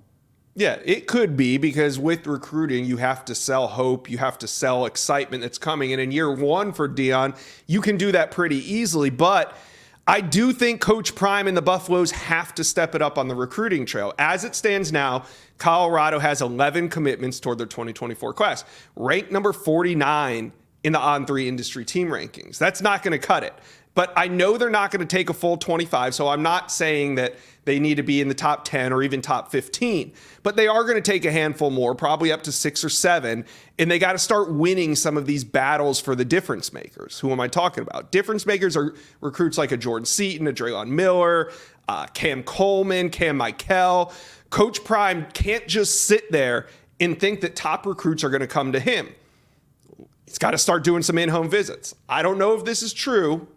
Yeah, 0.60 0.78
it 0.84 1.06
could 1.06 1.38
be 1.38 1.56
because 1.56 1.98
with 1.98 2.26
recruiting, 2.26 2.84
you 2.84 2.98
have 2.98 3.24
to 3.24 3.34
sell 3.34 3.66
hope, 3.66 4.10
you 4.10 4.18
have 4.18 4.36
to 4.40 4.46
sell 4.46 4.84
excitement 4.84 5.42
that's 5.42 5.56
coming. 5.56 5.94
And 5.94 6.02
in 6.02 6.12
year 6.12 6.30
one 6.30 6.74
for 6.74 6.86
Deion, 6.86 7.34
you 7.66 7.80
can 7.80 7.96
do 7.96 8.12
that 8.12 8.30
pretty 8.30 8.58
easily. 8.70 9.08
But 9.08 9.56
I 10.06 10.20
do 10.20 10.52
think 10.52 10.82
Coach 10.82 11.14
Prime 11.14 11.48
and 11.48 11.56
the 11.56 11.62
Buffaloes 11.62 12.10
have 12.10 12.54
to 12.56 12.62
step 12.62 12.94
it 12.94 13.00
up 13.00 13.16
on 13.16 13.26
the 13.26 13.34
recruiting 13.34 13.86
trail. 13.86 14.12
As 14.18 14.44
it 14.44 14.54
stands 14.54 14.92
now, 14.92 15.24
Colorado 15.56 16.18
has 16.18 16.42
11 16.42 16.90
commitments 16.90 17.40
toward 17.40 17.56
their 17.56 17.66
2024 17.66 18.34
class, 18.34 18.66
ranked 18.96 19.32
number 19.32 19.54
49 19.54 20.52
in 20.84 20.92
the 20.92 20.98
on 20.98 21.24
three 21.24 21.48
industry 21.48 21.86
team 21.86 22.08
rankings. 22.08 22.58
That's 22.58 22.82
not 22.82 23.02
going 23.02 23.18
to 23.18 23.26
cut 23.26 23.44
it. 23.44 23.54
But 23.94 24.12
I 24.16 24.28
know 24.28 24.56
they're 24.56 24.70
not 24.70 24.92
going 24.92 25.06
to 25.06 25.16
take 25.16 25.30
a 25.30 25.34
full 25.34 25.56
25, 25.56 26.14
so 26.14 26.28
I'm 26.28 26.42
not 26.42 26.70
saying 26.70 27.16
that 27.16 27.34
they 27.64 27.80
need 27.80 27.96
to 27.96 28.02
be 28.02 28.20
in 28.20 28.28
the 28.28 28.34
top 28.34 28.64
10 28.64 28.92
or 28.92 29.02
even 29.02 29.20
top 29.20 29.50
15. 29.50 30.12
But 30.42 30.56
they 30.56 30.68
are 30.68 30.84
going 30.84 30.96
to 30.96 31.02
take 31.02 31.24
a 31.24 31.32
handful 31.32 31.70
more, 31.70 31.94
probably 31.94 32.30
up 32.30 32.42
to 32.44 32.52
six 32.52 32.84
or 32.84 32.88
seven. 32.88 33.44
And 33.78 33.90
they 33.90 33.98
got 33.98 34.12
to 34.12 34.18
start 34.18 34.52
winning 34.52 34.94
some 34.94 35.16
of 35.16 35.26
these 35.26 35.42
battles 35.42 36.00
for 36.00 36.14
the 36.14 36.24
difference 36.24 36.72
makers. 36.72 37.18
Who 37.18 37.32
am 37.32 37.40
I 37.40 37.48
talking 37.48 37.82
about? 37.82 38.12
Difference 38.12 38.46
makers 38.46 38.76
are 38.76 38.94
recruits 39.20 39.58
like 39.58 39.72
a 39.72 39.76
Jordan 39.76 40.06
Seaton, 40.06 40.46
a 40.46 40.52
Drelon 40.52 40.88
Miller, 40.88 41.50
uh, 41.88 42.06
Cam 42.06 42.44
Coleman, 42.44 43.10
Cam 43.10 43.36
Michael. 43.36 44.12
Coach 44.50 44.84
Prime 44.84 45.26
can't 45.32 45.66
just 45.66 46.06
sit 46.06 46.30
there 46.30 46.68
and 47.00 47.18
think 47.18 47.40
that 47.40 47.56
top 47.56 47.86
recruits 47.86 48.22
are 48.22 48.30
going 48.30 48.40
to 48.40 48.46
come 48.46 48.72
to 48.72 48.80
him. 48.80 49.08
He's 50.26 50.38
got 50.38 50.52
to 50.52 50.58
start 50.58 50.84
doing 50.84 51.02
some 51.02 51.18
in 51.18 51.28
home 51.28 51.48
visits. 51.48 51.94
I 52.08 52.22
don't 52.22 52.38
know 52.38 52.54
if 52.54 52.64
this 52.64 52.82
is 52.82 52.92
true. 52.92 53.48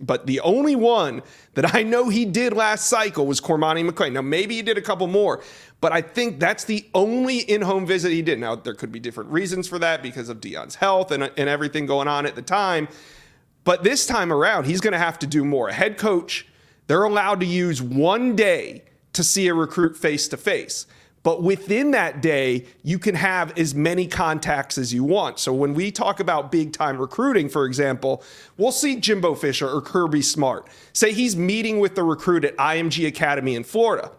But 0.00 0.26
the 0.26 0.40
only 0.40 0.76
one 0.76 1.22
that 1.54 1.74
I 1.74 1.82
know 1.82 2.08
he 2.08 2.24
did 2.24 2.52
last 2.52 2.86
cycle 2.86 3.26
was 3.26 3.40
Cormani 3.40 3.88
McClain. 3.88 4.12
Now, 4.12 4.22
maybe 4.22 4.56
he 4.56 4.62
did 4.62 4.78
a 4.78 4.82
couple 4.82 5.06
more, 5.06 5.42
but 5.80 5.92
I 5.92 6.00
think 6.00 6.40
that's 6.40 6.64
the 6.64 6.88
only 6.94 7.38
in 7.38 7.62
home 7.62 7.86
visit 7.86 8.10
he 8.10 8.22
did. 8.22 8.38
Now, 8.38 8.54
there 8.54 8.74
could 8.74 8.92
be 8.92 9.00
different 9.00 9.30
reasons 9.30 9.68
for 9.68 9.78
that 9.78 10.02
because 10.02 10.28
of 10.28 10.40
Deion's 10.40 10.76
health 10.76 11.10
and, 11.10 11.24
and 11.36 11.48
everything 11.48 11.86
going 11.86 12.08
on 12.08 12.26
at 12.26 12.34
the 12.34 12.42
time. 12.42 12.88
But 13.64 13.82
this 13.82 14.06
time 14.06 14.32
around, 14.32 14.64
he's 14.64 14.80
going 14.80 14.92
to 14.92 14.98
have 14.98 15.18
to 15.20 15.26
do 15.26 15.44
more. 15.44 15.68
A 15.68 15.72
head 15.72 15.98
coach, 15.98 16.46
they're 16.86 17.04
allowed 17.04 17.40
to 17.40 17.46
use 17.46 17.80
one 17.80 18.36
day 18.36 18.84
to 19.14 19.24
see 19.24 19.48
a 19.48 19.54
recruit 19.54 19.96
face 19.96 20.28
to 20.28 20.36
face. 20.36 20.86
But 21.24 21.42
within 21.42 21.90
that 21.92 22.20
day, 22.20 22.66
you 22.82 22.98
can 22.98 23.14
have 23.14 23.58
as 23.58 23.74
many 23.74 24.06
contacts 24.06 24.76
as 24.76 24.92
you 24.92 25.02
want. 25.02 25.38
So 25.38 25.54
when 25.54 25.72
we 25.72 25.90
talk 25.90 26.20
about 26.20 26.52
big 26.52 26.72
time 26.72 26.98
recruiting, 26.98 27.48
for 27.48 27.64
example, 27.64 28.22
we'll 28.58 28.72
see 28.72 29.00
Jimbo 29.00 29.34
Fisher 29.34 29.68
or 29.68 29.80
Kirby 29.80 30.20
Smart. 30.20 30.68
Say 30.92 31.12
he's 31.12 31.34
meeting 31.34 31.80
with 31.80 31.94
the 31.94 32.04
recruit 32.04 32.44
at 32.44 32.54
IMG 32.58 33.06
Academy 33.06 33.54
in 33.56 33.64
Florida, 33.64 34.12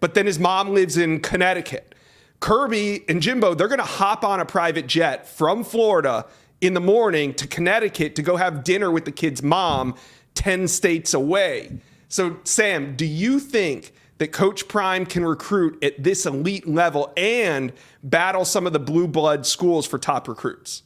but 0.00 0.14
then 0.14 0.26
his 0.26 0.40
mom 0.40 0.74
lives 0.74 0.96
in 0.96 1.20
Connecticut. 1.20 1.94
Kirby 2.40 3.04
and 3.08 3.22
Jimbo, 3.22 3.54
they're 3.54 3.68
going 3.68 3.78
to 3.78 3.84
hop 3.84 4.24
on 4.24 4.40
a 4.40 4.44
private 4.44 4.88
jet 4.88 5.28
from 5.28 5.62
Florida 5.62 6.26
in 6.60 6.74
the 6.74 6.80
morning 6.80 7.34
to 7.34 7.46
Connecticut 7.46 8.16
to 8.16 8.22
go 8.22 8.36
have 8.36 8.64
dinner 8.64 8.90
with 8.90 9.04
the 9.04 9.12
kid's 9.12 9.44
mom 9.44 9.94
10 10.34 10.66
states 10.66 11.14
away. 11.14 11.78
So, 12.08 12.38
Sam, 12.42 12.96
do 12.96 13.06
you 13.06 13.38
think 13.38 13.92
that 14.18 14.32
Coach 14.32 14.68
Prime 14.68 15.06
can 15.06 15.24
recruit 15.24 15.82
at 15.82 16.02
this 16.02 16.26
elite 16.26 16.68
level 16.68 17.12
and 17.16 17.72
battle 18.02 18.44
some 18.44 18.66
of 18.66 18.72
the 18.72 18.80
blue 18.80 19.08
blood 19.08 19.46
schools 19.46 19.86
for 19.86 19.98
top 19.98 20.28
recruits? 20.28 20.82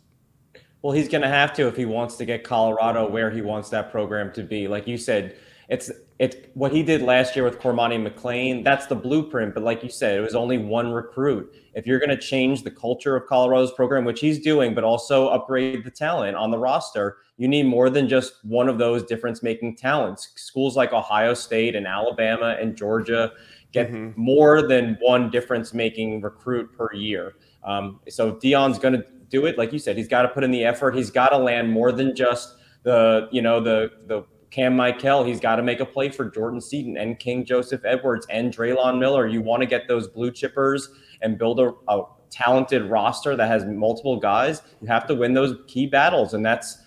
Well, 0.83 0.93
he's 0.93 1.09
going 1.09 1.23
to 1.23 1.29
have 1.29 1.53
to 1.55 1.69
if 1.69 1.77
he 1.77 1.85
wants 1.85 2.17
to 2.17 2.25
get 2.25 2.45
Colorado 2.45 3.09
where 3.09 3.31
he 3.31 3.41
wants 3.41 3.71
that 3.71 3.91
program 3.91 4.33
to 4.33 4.43
be. 4.43 4.69
Like 4.69 4.87
you 4.87 4.99
said, 4.99 5.37
it's 5.69 5.91
it's 6.19 6.37
what 6.55 6.73
he 6.73 6.83
did 6.83 7.03
last 7.03 7.35
year 7.35 7.45
with 7.45 7.59
Cormani 7.59 8.07
McClain. 8.07 8.62
That's 8.62 8.87
the 8.87 8.95
blueprint. 8.95 9.55
But 9.55 9.62
like 9.65 9.83
you 9.83 9.89
said, 9.89 10.17
it 10.17 10.21
was 10.21 10.35
only 10.35 10.59
one 10.59 10.93
recruit. 10.93 11.53
If 11.75 11.87
you're 11.87 11.99
going 11.99 12.11
to 12.11 12.19
change 12.19 12.62
the 12.62 12.71
culture 12.71 13.17
of 13.17 13.27
Colorado's 13.27 13.73
program, 13.73 14.05
which 14.05 14.21
he's 14.21 14.39
doing, 14.39 14.75
but 14.75 14.85
also 14.85 15.29
upgrade 15.29 15.83
the 15.85 15.91
talent 15.91 16.37
on 16.37 16.51
the 16.51 16.59
roster, 16.59 17.17
you 17.42 17.49
need 17.49 17.64
more 17.64 17.90
than 17.90 18.08
just 18.08 18.34
one 18.44 18.68
of 18.68 18.78
those 18.78 19.02
difference 19.02 19.42
making 19.42 19.75
talents. 19.75 20.28
Schools 20.37 20.76
like 20.76 20.92
Ohio 20.92 21.34
State 21.34 21.75
and 21.75 21.88
Alabama 21.88 22.56
and 22.61 22.76
Georgia 22.76 23.32
get 23.72 23.90
mm-hmm. 23.90 24.12
more 24.14 24.62
than 24.62 24.96
one 25.00 25.28
difference 25.28 25.75
making 25.75 26.20
recruit 26.20 26.72
per 26.72 26.92
year. 26.92 27.34
Um, 27.64 27.99
so 28.08 28.34
Deion's 28.34 28.78
going 28.78 28.94
to 28.94 29.04
do 29.28 29.46
it. 29.46 29.58
Like 29.58 29.72
you 29.72 29.80
said, 29.80 29.96
he's 29.96 30.06
got 30.06 30.22
to 30.22 30.28
put 30.28 30.44
in 30.44 30.52
the 30.52 30.62
effort. 30.64 30.94
He's 30.94 31.11
got 31.11 31.30
to 31.30 31.37
land 31.37 31.68
more 31.68 31.90
than 31.90 32.14
just 32.14 32.54
the, 32.84 33.28
you 33.32 33.42
know, 33.42 33.61
the, 33.61 33.90
the, 34.06 34.22
Cam 34.52 34.76
Michael, 34.76 35.25
he's 35.25 35.40
got 35.40 35.56
to 35.56 35.62
make 35.62 35.80
a 35.80 35.87
play 35.87 36.11
for 36.11 36.28
Jordan 36.28 36.61
Seaton 36.61 36.99
and 36.99 37.18
King 37.18 37.44
Joseph 37.46 37.87
Edwards 37.87 38.26
and 38.28 38.54
Drelon 38.54 38.99
Miller. 38.99 39.26
You 39.26 39.40
want 39.40 39.62
to 39.62 39.66
get 39.66 39.88
those 39.88 40.06
blue 40.06 40.30
chippers 40.30 40.88
and 41.22 41.38
build 41.38 41.58
a, 41.58 41.72
a 41.88 42.04
talented 42.28 42.84
roster 42.84 43.34
that 43.34 43.49
has 43.49 43.64
multiple 43.64 44.18
guys. 44.18 44.61
You 44.82 44.88
have 44.88 45.06
to 45.06 45.14
win 45.14 45.32
those 45.32 45.56
key 45.66 45.87
battles, 45.87 46.34
and 46.34 46.44
that's 46.44 46.82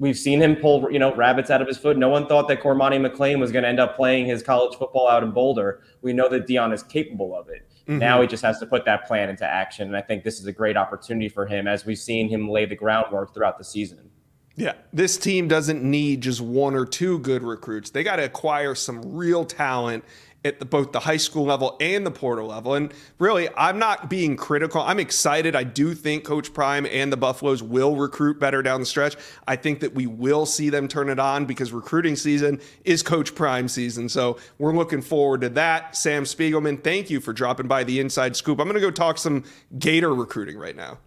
we've 0.00 0.18
seen 0.18 0.42
him 0.42 0.56
pull, 0.56 0.90
you 0.90 0.98
know, 0.98 1.14
rabbits 1.14 1.50
out 1.50 1.62
of 1.62 1.68
his 1.68 1.78
foot. 1.78 1.96
No 1.96 2.08
one 2.08 2.26
thought 2.26 2.48
that 2.48 2.60
Cormani 2.60 2.98
McClain 3.06 3.38
was 3.38 3.52
going 3.52 3.62
to 3.62 3.68
end 3.68 3.78
up 3.78 3.94
playing 3.94 4.26
his 4.26 4.42
college 4.42 4.76
football 4.76 5.06
out 5.06 5.22
in 5.22 5.30
Boulder. 5.30 5.82
We 6.02 6.12
know 6.12 6.28
that 6.30 6.48
Deion 6.48 6.74
is 6.74 6.82
capable 6.82 7.38
of 7.38 7.48
it. 7.48 7.68
Mm-hmm. 7.82 7.98
Now 7.98 8.20
he 8.20 8.26
just 8.26 8.42
has 8.42 8.58
to 8.58 8.66
put 8.66 8.84
that 8.86 9.06
plan 9.06 9.28
into 9.28 9.44
action. 9.44 9.86
And 9.86 9.96
I 9.96 10.00
think 10.00 10.24
this 10.24 10.40
is 10.40 10.46
a 10.46 10.52
great 10.52 10.76
opportunity 10.76 11.28
for 11.28 11.46
him 11.46 11.68
as 11.68 11.86
we've 11.86 11.98
seen 11.98 12.28
him 12.28 12.48
lay 12.48 12.64
the 12.64 12.74
groundwork 12.74 13.32
throughout 13.34 13.58
the 13.58 13.64
season. 13.64 14.10
Yeah, 14.56 14.74
this 14.92 15.16
team 15.16 15.48
doesn't 15.48 15.82
need 15.82 16.22
just 16.22 16.40
one 16.40 16.74
or 16.74 16.84
two 16.84 17.18
good 17.20 17.42
recruits. 17.42 17.90
They 17.90 18.02
got 18.02 18.16
to 18.16 18.24
acquire 18.24 18.74
some 18.74 19.00
real 19.14 19.44
talent 19.44 20.04
at 20.44 20.58
the, 20.58 20.64
both 20.64 20.92
the 20.92 21.00
high 21.00 21.16
school 21.16 21.44
level 21.44 21.76
and 21.80 22.06
the 22.06 22.10
portal 22.10 22.46
level. 22.46 22.74
And 22.74 22.92
really, 23.18 23.48
I'm 23.56 23.78
not 23.78 24.08
being 24.08 24.36
critical. 24.36 24.80
I'm 24.80 24.98
excited. 24.98 25.54
I 25.54 25.64
do 25.64 25.94
think 25.94 26.24
Coach 26.24 26.54
Prime 26.54 26.86
and 26.86 27.12
the 27.12 27.16
Buffaloes 27.16 27.62
will 27.62 27.96
recruit 27.96 28.40
better 28.40 28.62
down 28.62 28.80
the 28.80 28.86
stretch. 28.86 29.16
I 29.46 29.56
think 29.56 29.80
that 29.80 29.94
we 29.94 30.06
will 30.06 30.46
see 30.46 30.70
them 30.70 30.88
turn 30.88 31.08
it 31.10 31.18
on 31.18 31.44
because 31.44 31.72
recruiting 31.72 32.16
season 32.16 32.60
is 32.84 33.02
Coach 33.02 33.34
Prime 33.34 33.68
season. 33.68 34.08
So 34.08 34.38
we're 34.58 34.74
looking 34.74 35.02
forward 35.02 35.42
to 35.42 35.50
that. 35.50 35.96
Sam 35.96 36.24
Spiegelman, 36.24 36.82
thank 36.82 37.10
you 37.10 37.20
for 37.20 37.32
dropping 37.32 37.68
by 37.68 37.84
the 37.84 38.00
inside 38.00 38.34
scoop. 38.36 38.58
I'm 38.60 38.66
going 38.66 38.74
to 38.74 38.80
go 38.80 38.90
talk 38.90 39.18
some 39.18 39.44
Gator 39.78 40.14
recruiting 40.14 40.56
right 40.56 40.76
now. 40.76 40.98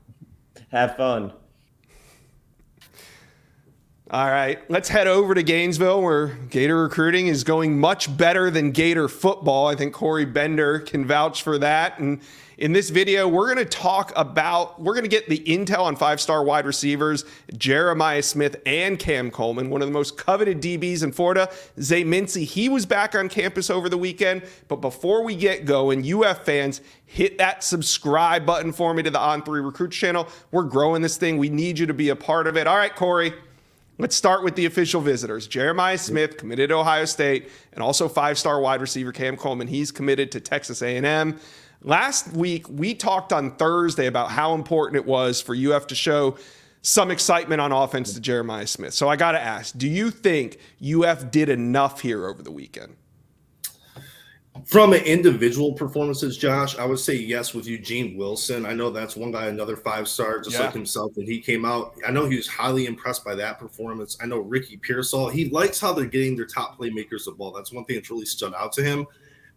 Have 0.71 0.95
fun. 0.95 1.33
All 4.13 4.29
right, 4.29 4.59
let's 4.69 4.89
head 4.89 5.07
over 5.07 5.33
to 5.33 5.41
Gainesville 5.41 6.03
where 6.03 6.27
Gator 6.27 6.83
recruiting 6.83 7.25
is 7.25 7.43
going 7.43 7.79
much 7.79 8.15
better 8.15 8.51
than 8.51 8.69
Gator 8.69 9.07
football. 9.07 9.65
I 9.65 9.73
think 9.73 9.91
Corey 9.91 10.23
Bender 10.23 10.77
can 10.77 11.03
vouch 11.03 11.41
for 11.41 11.57
that. 11.57 11.97
And 11.97 12.21
in 12.59 12.73
this 12.73 12.91
video, 12.91 13.27
we're 13.27 13.51
going 13.51 13.65
to 13.65 13.77
talk 13.77 14.13
about, 14.15 14.79
we're 14.79 14.93
going 14.93 15.03
to 15.03 15.09
get 15.09 15.29
the 15.29 15.39
intel 15.39 15.79
on 15.79 15.95
five 15.95 16.21
star 16.21 16.43
wide 16.43 16.67
receivers, 16.67 17.25
Jeremiah 17.57 18.21
Smith 18.21 18.55
and 18.67 18.99
Cam 18.99 19.31
Coleman, 19.31 19.71
one 19.71 19.81
of 19.81 19.87
the 19.87 19.93
most 19.93 20.15
coveted 20.15 20.61
DBs 20.61 21.01
in 21.01 21.11
Florida. 21.11 21.49
Zay 21.81 22.03
Mincy, 22.03 22.45
he 22.45 22.69
was 22.69 22.85
back 22.85 23.15
on 23.15 23.29
campus 23.29 23.71
over 23.71 23.89
the 23.89 23.97
weekend. 23.97 24.43
But 24.67 24.75
before 24.75 25.23
we 25.23 25.35
get 25.35 25.65
going, 25.65 26.05
UF 26.07 26.45
fans, 26.45 26.81
hit 27.03 27.39
that 27.39 27.63
subscribe 27.63 28.45
button 28.45 28.73
for 28.73 28.93
me 28.93 29.01
to 29.01 29.09
the 29.09 29.19
On 29.19 29.41
Three 29.41 29.61
Recruits 29.61 29.97
channel. 29.97 30.27
We're 30.51 30.65
growing 30.65 31.01
this 31.01 31.17
thing. 31.17 31.39
We 31.39 31.49
need 31.49 31.79
you 31.79 31.87
to 31.87 31.95
be 31.95 32.09
a 32.09 32.15
part 32.15 32.45
of 32.45 32.57
it. 32.57 32.67
All 32.67 32.77
right, 32.77 32.95
Corey. 32.95 33.33
Let's 33.99 34.15
start 34.15 34.43
with 34.43 34.55
the 34.55 34.65
official 34.65 35.01
visitors. 35.01 35.45
Jeremiah 35.45 35.99
Smith 35.99 36.37
committed 36.37 36.69
to 36.69 36.77
Ohio 36.77 37.05
State, 37.05 37.49
and 37.73 37.83
also 37.83 38.09
five-star 38.09 38.59
wide 38.59 38.81
receiver 38.81 39.11
Cam 39.11 39.37
Coleman. 39.37 39.67
He's 39.67 39.91
committed 39.91 40.31
to 40.31 40.39
Texas 40.39 40.81
A&M. 40.81 41.39
Last 41.83 42.33
week, 42.33 42.67
we 42.67 42.95
talked 42.95 43.31
on 43.31 43.55
Thursday 43.55 44.07
about 44.07 44.31
how 44.31 44.55
important 44.55 44.95
it 44.95 45.05
was 45.05 45.41
for 45.41 45.55
UF 45.55 45.85
to 45.87 45.95
show 45.95 46.37
some 46.81 47.11
excitement 47.11 47.61
on 47.61 47.71
offense 47.71 48.13
to 48.13 48.19
Jeremiah 48.19 48.65
Smith. 48.65 48.93
So 48.93 49.09
I 49.09 49.15
got 49.15 49.33
to 49.33 49.39
ask, 49.39 49.77
do 49.77 49.87
you 49.87 50.09
think 50.09 50.57
UF 50.83 51.29
did 51.29 51.49
enough 51.49 52.01
here 52.01 52.27
over 52.27 52.41
the 52.41 52.51
weekend? 52.51 52.95
From 54.65 54.93
an 54.93 55.01
individual 55.01 55.73
performances, 55.73 56.37
Josh, 56.37 56.77
I 56.77 56.85
would 56.85 56.99
say 56.99 57.15
yes 57.15 57.55
with 57.55 57.65
Eugene 57.65 58.15
Wilson. 58.15 58.67
I 58.67 58.73
know 58.73 58.91
that's 58.91 59.15
one 59.15 59.31
guy, 59.31 59.47
another 59.47 59.75
five 59.75 60.07
star, 60.07 60.39
just 60.39 60.55
yeah. 60.55 60.65
like 60.65 60.73
himself. 60.73 61.11
And 61.17 61.27
he 61.27 61.41
came 61.41 61.65
out, 61.65 61.95
I 62.07 62.11
know 62.11 62.27
he 62.27 62.37
was 62.37 62.47
highly 62.47 62.85
impressed 62.85 63.25
by 63.25 63.33
that 63.35 63.57
performance. 63.57 64.15
I 64.21 64.27
know 64.27 64.39
Ricky 64.39 64.77
Pearsall, 64.77 65.29
he 65.29 65.49
likes 65.49 65.79
how 65.79 65.91
they're 65.91 66.05
getting 66.05 66.35
their 66.35 66.45
top 66.45 66.79
playmakers 66.79 67.25
the 67.25 67.31
ball. 67.31 67.51
That's 67.51 67.73
one 67.73 67.83
thing 67.85 67.95
that's 67.95 68.11
really 68.11 68.25
stood 68.25 68.53
out 68.53 68.71
to 68.73 68.83
him. 68.83 69.07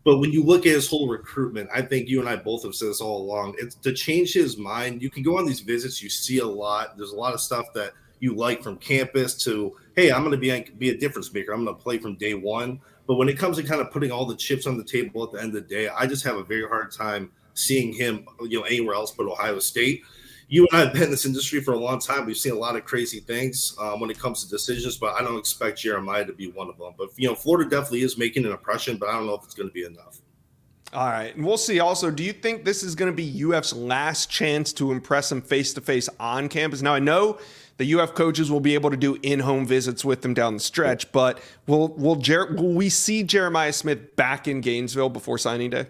But 0.02 0.18
when 0.18 0.32
you 0.32 0.42
look 0.42 0.66
at 0.66 0.72
his 0.72 0.88
whole 0.88 1.08
recruitment, 1.08 1.68
I 1.74 1.82
think 1.82 2.08
you 2.08 2.20
and 2.20 2.28
I 2.28 2.36
both 2.36 2.62
have 2.62 2.74
said 2.74 2.88
this 2.88 3.00
all 3.00 3.20
along. 3.20 3.56
It's 3.58 3.74
to 3.74 3.92
change 3.92 4.32
his 4.32 4.56
mind. 4.56 5.02
You 5.02 5.10
can 5.10 5.22
go 5.22 5.36
on 5.36 5.44
these 5.44 5.60
visits, 5.60 6.02
you 6.02 6.08
see 6.08 6.38
a 6.38 6.46
lot. 6.46 6.96
There's 6.96 7.12
a 7.12 7.16
lot 7.16 7.34
of 7.34 7.40
stuff 7.40 7.66
that 7.74 7.92
you 8.20 8.34
like 8.34 8.62
from 8.62 8.76
campus 8.78 9.34
to, 9.44 9.76
hey, 9.94 10.10
I'm 10.10 10.22
going 10.22 10.32
to 10.32 10.38
be, 10.38 10.70
be 10.78 10.90
a 10.90 10.96
difference 10.96 11.32
maker. 11.34 11.52
I'm 11.52 11.64
going 11.64 11.76
to 11.76 11.82
play 11.82 11.98
from 11.98 12.14
day 12.14 12.34
one. 12.34 12.80
But 13.06 13.16
when 13.16 13.28
it 13.28 13.38
comes 13.38 13.56
to 13.56 13.62
kind 13.62 13.80
of 13.80 13.90
putting 13.90 14.10
all 14.10 14.26
the 14.26 14.36
chips 14.36 14.66
on 14.66 14.76
the 14.76 14.84
table 14.84 15.25
at 15.25 15.32
the 15.32 15.38
end 15.38 15.48
of 15.48 15.54
the 15.54 15.60
day, 15.75 15.88
I 15.88 16.06
just 16.06 16.25
have 16.25 16.36
a 16.36 16.44
very 16.44 16.68
hard 16.68 16.92
time 16.92 17.30
seeing 17.54 17.92
him, 17.92 18.26
you 18.42 18.58
know, 18.58 18.64
anywhere 18.64 18.94
else 18.94 19.12
but 19.12 19.26
Ohio 19.26 19.58
State. 19.58 20.02
You 20.48 20.66
and 20.70 20.80
I 20.80 20.84
have 20.84 20.92
been 20.92 21.04
in 21.04 21.10
this 21.10 21.26
industry 21.26 21.60
for 21.60 21.75
a 21.75 21.78
long 21.78 21.98
time. 21.98 22.25
We've 22.25 22.36
seen 22.36 22.52
a 22.52 22.58
lot 22.58 22.76
of 22.76 22.84
crazy 22.84 23.18
things 23.18 23.75
um, 23.80 23.98
when 23.98 24.10
it 24.10 24.18
comes 24.18 24.44
to 24.44 24.48
decisions, 24.48 24.96
but 24.96 25.14
I 25.14 25.22
don't 25.22 25.38
expect 25.38 25.80
Jeremiah 25.80 26.25
to 26.25 26.32
be 26.32 26.50
one 26.52 26.68
of 26.68 26.78
them. 26.78 26.92
But 26.96 27.10
you 27.16 27.26
know, 27.26 27.34
Florida 27.34 27.68
definitely 27.68 28.02
is 28.02 28.16
making 28.16 28.44
an 28.44 28.52
impression, 28.52 28.96
but 28.96 29.08
I 29.08 29.12
don't 29.12 29.26
know 29.26 29.34
if 29.34 29.42
it's 29.44 29.54
going 29.54 29.68
to 29.68 29.72
be 29.72 29.84
enough. 29.84 30.20
All 30.92 31.08
right. 31.08 31.34
And 31.34 31.44
we'll 31.44 31.58
see 31.58 31.80
also. 31.80 32.12
Do 32.12 32.22
you 32.22 32.32
think 32.32 32.64
this 32.64 32.84
is 32.84 32.94
going 32.94 33.10
to 33.10 33.16
be 33.16 33.44
UF's 33.44 33.75
last 33.75 34.30
chance 34.30 34.72
to 34.75 34.92
impress 34.92 35.32
him 35.32 35.42
face 35.42 35.75
to 35.75 35.80
face 35.80 36.08
on 36.20 36.48
campus? 36.48 36.80
Now, 36.80 36.94
I 36.94 37.00
know 37.00 37.38
the 37.78 37.95
UF 37.95 38.14
coaches 38.14 38.50
will 38.50 38.61
be 38.61 38.75
able 38.75 38.90
to 38.90 38.97
do 38.97 39.18
in-home 39.23 39.66
visits 39.66 40.04
with 40.04 40.23
them 40.23 40.35
down 40.35 40.54
the 40.54 40.61
stretch. 40.61 41.11
But 41.12 41.40
will 41.66 41.88
will 41.88 42.16
Jer- 42.16 42.54
will 42.54 42.73
we 42.73 42.88
see 42.88 43.23
Jeremiah 43.23 43.73
Smith 43.73 44.16
back 44.16 44.49
in 44.49 44.61
Gainesville 44.61 45.11
before 45.11 45.38
signing 45.38 45.71
day? 45.71 45.87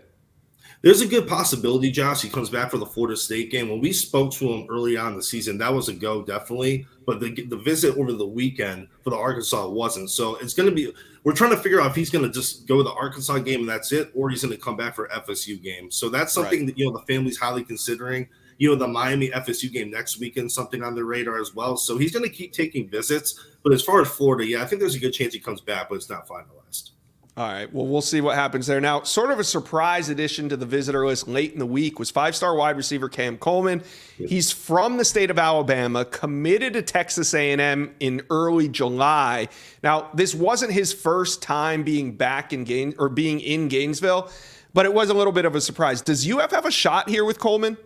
There's 0.83 1.01
a 1.01 1.07
good 1.07 1.27
possibility, 1.27 1.91
Josh. 1.91 2.23
He 2.23 2.29
comes 2.29 2.51
back 2.51 2.71
for 2.71 2.79
the 2.79 2.87
Florida 2.87 3.17
State 3.17 3.51
game. 3.51 3.69
When 3.69 3.81
we 3.81 3.93
spoke 3.93 4.33
to 4.35 4.49
him 4.49 4.67
early 4.69 4.97
on 4.97 5.13
in 5.13 5.17
the 5.17 5.23
season, 5.23 5.59
that 5.59 5.73
was 5.73 5.89
a 5.89 5.95
go, 5.95 6.23
definitely. 6.23 6.87
But 7.07 7.19
the, 7.19 7.45
the 7.47 7.57
visit 7.57 7.97
over 7.97 8.13
the 8.13 8.27
weekend 8.27 8.89
for 9.03 9.11
the 9.11 9.17
Arkansas 9.17 9.69
wasn't. 9.69 10.11
So 10.11 10.37
it's 10.37 10.55
going 10.55 10.69
to 10.69 10.75
be. 10.75 10.93
We're 11.25 11.33
trying 11.33 11.51
to 11.51 11.57
figure 11.57 11.81
out 11.81 11.91
if 11.91 11.97
he's 11.97 12.11
going 12.11 12.25
to 12.25 12.31
just 12.31 12.69
go 12.69 12.77
to 12.77 12.83
the 12.85 12.93
Arkansas 12.93 13.39
game 13.39 13.61
and 13.61 13.69
that's 13.69 13.91
it, 13.91 14.13
or 14.15 14.31
he's 14.31 14.43
going 14.43 14.55
to 14.55 14.61
come 14.61 14.77
back 14.77 14.95
for 14.95 15.09
FSU 15.09 15.61
game. 15.61 15.91
So 15.91 16.09
that's 16.09 16.33
something 16.33 16.61
right. 16.61 16.67
that 16.67 16.79
you 16.79 16.87
know 16.87 16.97
the 16.97 17.05
family's 17.05 17.39
highly 17.39 17.65
considering 17.65 18.29
you 18.59 18.69
know, 18.69 18.75
the 18.75 18.89
Miami 18.89 19.31
FSU 19.31 19.73
game 19.73 19.91
next 19.91 20.19
weekend, 20.19 20.51
something 20.51 20.83
on 20.83 20.95
the 20.95 21.05
radar 21.05 21.41
as 21.41 21.55
well. 21.55 21.77
So 21.77 21.99
he's 21.99 22.13
going 22.13 22.25
to 22.25 22.35
keep 22.35 22.53
taking 22.53 22.89
visits. 22.89 23.39
But 23.63 23.73
as 23.73 23.83
far 23.83 24.01
as 24.01 24.09
Florida, 24.09 24.47
yeah, 24.47 24.63
I 24.63 24.67
think 24.67 24.81
there's 24.81 24.95
a 24.95 25.01
good 25.01 25.13
chance 25.13 25.35
he 25.35 25.41
comes 25.41 25.61
back, 25.61 25.89
but 25.89 25.97
it's 25.97 26.09
not 26.09 26.27
finalized. 26.27 26.91
All 27.39 27.47
right. 27.47 27.71
Well, 27.71 27.87
we'll 27.87 28.01
see 28.01 28.23
what 28.23 28.35
happens 28.35 28.67
there. 28.67 28.81
Now, 28.81 29.03
sort 29.03 29.31
of 29.31 29.39
a 29.39 29.45
surprise 29.45 30.09
addition 30.09 30.49
to 30.49 30.57
the 30.57 30.65
visitor 30.65 31.07
list 31.07 31.29
late 31.29 31.53
in 31.53 31.59
the 31.59 31.67
week 31.67 31.99
was 31.99 32.11
five-star 32.11 32.55
wide 32.55 32.79
receiver 32.79 33.11
Cam 33.11 33.37
Coleman. 33.37 33.83
He's 34.17 34.51
from 34.51 34.97
the 34.97 35.05
state 35.05 35.31
of 35.31 35.39
Alabama, 35.39 36.07
committed 36.07 36.73
to 36.73 36.81
Texas 36.81 37.35
A&M 37.35 37.95
in 38.01 38.23
early 38.31 38.71
July. 38.71 39.49
Now, 39.83 40.09
this 40.15 40.35
wasn't 40.35 40.73
his 40.73 40.95
first 40.95 41.43
time 41.43 41.83
being 41.83 42.13
back 42.17 42.55
in 42.55 42.65
Gain 42.65 42.95
or 42.99 43.11
being 43.11 43.41
in 43.41 43.69
Gainesville, 43.69 44.31
but 44.73 44.87
it 44.87 44.95
was 44.95 45.11
a 45.11 45.15
little 45.15 45.33
bit 45.33 45.45
of 45.45 45.55
a 45.55 45.61
surprise. 45.61 46.01
Does 46.01 46.27
UF 46.27 46.53
have 46.53 46.65
a 46.65 46.71
shot 46.71 47.11
here 47.11 47.27
with 47.27 47.39
Coleman? 47.39 47.77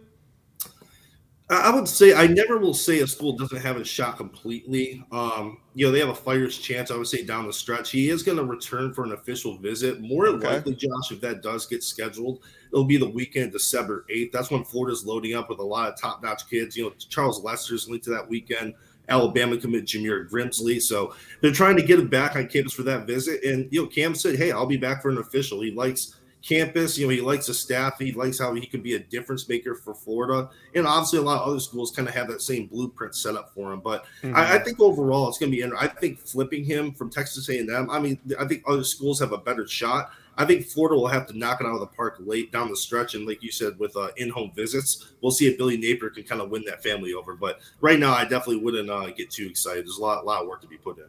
I 1.51 1.75
would 1.75 1.89
say 1.89 2.15
I 2.15 2.29
never 2.29 2.59
will 2.59 2.75
say 2.75 3.01
a 3.01 3.07
school 3.07 3.37
doesn't 3.37 3.61
have 3.61 3.77
a 3.77 3.85
shot 3.85 4.17
completely. 4.17 5.05
Um, 5.11 5.59
you 5.75 5.85
know, 5.85 5.91
they 5.91 5.99
have 5.99 6.09
a 6.09 6.15
fighter's 6.15 6.57
chance. 6.57 6.93
I 6.93 6.97
would 6.97 7.09
say 7.09 7.25
down 7.25 7.47
the 7.47 7.53
stretch, 7.53 7.91
he 7.91 8.09
is 8.09 8.23
going 8.23 8.39
to 8.39 8.45
return 8.45 8.95
for 8.95 9.03
an 9.03 9.13
official 9.13 9.59
visit. 9.59 10.01
More 10.01 10.29
okay. 10.29 10.47
likely, 10.47 10.77
Josh, 10.77 11.11
if 11.11 11.21
that 11.23 11.43
does 11.43 11.67
get 11.67 11.83
scheduled, 11.83 12.45
it'll 12.73 12.85
be 12.85 12.99
the 12.99 13.11
weekend, 13.11 13.51
December 13.51 14.07
eighth. 14.11 14.31
That's 14.33 14.51
when 14.51 14.65
Florida's 14.65 15.05
loading 15.05 15.35
up 15.35 15.49
with 15.49 15.59
a 15.59 15.65
lot 15.65 15.89
of 15.89 16.01
top-notch 16.01 16.49
kids. 16.49 16.77
You 16.77 16.85
know, 16.85 16.93
Charles 17.09 17.43
Lester's 17.43 17.89
linked 17.89 18.05
to 18.05 18.11
that 18.11 18.29
weekend. 18.29 18.75
Alabama 19.09 19.57
commit 19.57 19.87
Jameer 19.87 20.31
Grimsley, 20.31 20.81
so 20.81 21.15
they're 21.41 21.51
trying 21.51 21.77
to 21.77 21.83
get 21.83 21.99
him 21.99 22.07
back 22.07 22.37
on 22.37 22.47
campus 22.47 22.73
for 22.73 22.85
that 22.85 23.09
visit. 23.09 23.43
And 23.43 23.67
you 23.73 23.83
know, 23.83 23.89
Cam 23.89 24.15
said, 24.15 24.37
"Hey, 24.37 24.53
I'll 24.53 24.67
be 24.67 24.77
back 24.77 25.03
for 25.03 25.11
an 25.11 25.19
official." 25.19 25.61
He 25.63 25.73
likes 25.73 26.15
campus. 26.43 26.99
You 26.99 27.07
know, 27.07 27.13
he 27.13 27.21
likes 27.21 27.47
the 27.47 27.55
staff. 27.55 27.99
He 27.99 28.13
likes 28.13 28.39
how 28.39 28.55
he 28.55 28.67
can 28.67 28.81
be 28.81 28.95
a 28.95 28.99
difference 28.99 29.49
maker 29.49 29.75
for 29.75 29.95
Florida. 29.95 30.51
And 30.75 30.87
obviously, 30.87 31.19
a 31.19 31.23
lot 31.23 31.43
of 31.43 31.49
other 31.49 31.61
schools 31.61 31.91
kind 31.91 32.09
of 32.09 32.15
have 32.15 32.29
that 32.29 32.43
same 32.43 32.67
blueprint 32.67 33.15
set 33.15 33.37
up 33.37 33.53
for 33.55 33.73
him. 33.73 33.81
But 33.81 34.05
mm-hmm. 34.23 34.37
I, 34.37 34.55
I, 34.55 34.59
think 34.59 34.81
overall, 34.81 35.29
it's 35.29 35.39
going 35.39 35.51
to 35.51 35.57
be. 35.57 35.63
Interesting 35.63 35.89
I 35.89 36.01
think 36.01 36.19
flipping 36.19 36.65
him 36.65 36.93
from 36.93 37.11
Texas 37.11 37.49
A&M. 37.49 37.89
I 37.91 37.99
mean, 37.99 38.19
I 38.39 38.47
think 38.47 38.63
other 38.67 38.85
schools 38.85 39.21
have 39.21 39.33
a 39.33 39.39
better 39.39 39.67
shot. 39.67 40.13
I 40.37 40.47
think 40.47 40.67
Florida 40.67 40.97
will 40.97 41.09
have 41.09 41.27
to 41.27 41.39
knock 41.39 41.61
it 41.61 41.67
out 41.67 41.75
of 41.75 41.81
the 41.81 41.87
park 41.87 42.17
late 42.21 42.51
down 42.51 42.71
the 42.71 42.77
stretch, 42.77 43.15
and 43.15 43.27
like 43.27 43.43
you 43.43 43.53
said, 43.53 43.79
with 43.79 43.95
uh, 43.97 44.09
in-home 44.17 44.53
visits, 44.55 45.13
we'll 45.21 45.33
see 45.33 45.47
if 45.49 45.59
Billy 45.59 45.77
Napier 45.77 46.09
can 46.09 46.23
kind 46.23 46.41
of 46.41 46.49
win 46.49 46.65
that 46.65 46.83
family 46.83 47.13
over. 47.13 47.35
But 47.35 47.61
right 47.83 47.99
now, 47.99 48.15
I 48.15 48.23
definitely 48.23 48.57
wouldn't 48.57 48.89
uh, 48.89 49.11
get 49.11 49.31
too 49.31 49.47
excited. 49.47 49.85
There's 49.85 49.99
a 49.99 50.03
lot, 50.03 50.23
a 50.23 50.27
lot 50.27 50.43
of 50.43 50.49
work 50.49 50.63
to 50.63 50.67
be 50.67 50.79
put 50.79 50.97
in. 50.99 51.05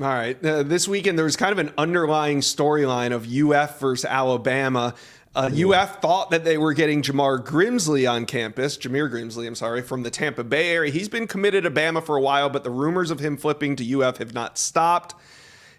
All 0.00 0.06
right. 0.06 0.42
Uh, 0.44 0.62
this 0.62 0.88
weekend, 0.88 1.18
there 1.18 1.24
was 1.26 1.36
kind 1.36 1.52
of 1.52 1.58
an 1.58 1.72
underlying 1.76 2.40
storyline 2.40 3.12
of 3.12 3.26
UF 3.30 3.78
versus 3.78 4.06
Alabama. 4.06 4.94
Uh, 5.34 5.50
UF 5.54 6.00
thought 6.00 6.30
that 6.30 6.44
they 6.44 6.56
were 6.56 6.72
getting 6.72 7.02
Jamar 7.02 7.42
Grimsley 7.42 8.10
on 8.10 8.24
campus, 8.24 8.78
Jameer 8.78 9.10
Grimsley, 9.10 9.46
I'm 9.46 9.54
sorry, 9.54 9.82
from 9.82 10.02
the 10.02 10.10
Tampa 10.10 10.44
Bay 10.44 10.70
area. 10.70 10.90
He's 10.90 11.08
been 11.08 11.26
committed 11.26 11.64
to 11.64 11.70
Bama 11.70 12.04
for 12.04 12.16
a 12.16 12.22
while, 12.22 12.48
but 12.48 12.64
the 12.64 12.70
rumors 12.70 13.10
of 13.10 13.20
him 13.20 13.36
flipping 13.36 13.76
to 13.76 14.02
UF 14.02 14.16
have 14.16 14.32
not 14.32 14.56
stopped. 14.56 15.14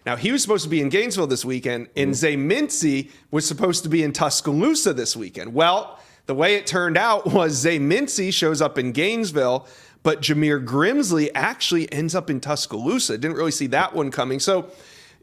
Now, 0.06 0.16
he 0.16 0.30
was 0.32 0.42
supposed 0.42 0.64
to 0.64 0.70
be 0.70 0.80
in 0.80 0.90
Gainesville 0.90 1.26
this 1.26 1.44
weekend, 1.44 1.88
and. 1.96 2.14
Zay 2.14 2.36
Mincy 2.36 3.10
was 3.30 3.46
supposed 3.46 3.82
to 3.84 3.88
be 3.88 4.02
in 4.02 4.12
Tuscaloosa 4.12 4.92
this 4.92 5.16
weekend. 5.16 5.54
Well, 5.54 5.98
the 6.26 6.34
way 6.34 6.54
it 6.54 6.66
turned 6.66 6.96
out 6.96 7.26
was 7.32 7.52
Zay 7.52 7.78
Mincy 7.78 8.32
shows 8.32 8.60
up 8.60 8.78
in 8.78 8.92
Gainesville, 8.92 9.66
but 10.04 10.20
Jameer 10.20 10.64
Grimsley 10.64 11.30
actually 11.34 11.92
ends 11.92 12.14
up 12.14 12.30
in 12.30 12.38
Tuscaloosa. 12.38 13.18
Didn't 13.18 13.36
really 13.36 13.50
see 13.50 13.66
that 13.68 13.92
one 13.92 14.12
coming. 14.12 14.38
So, 14.38 14.70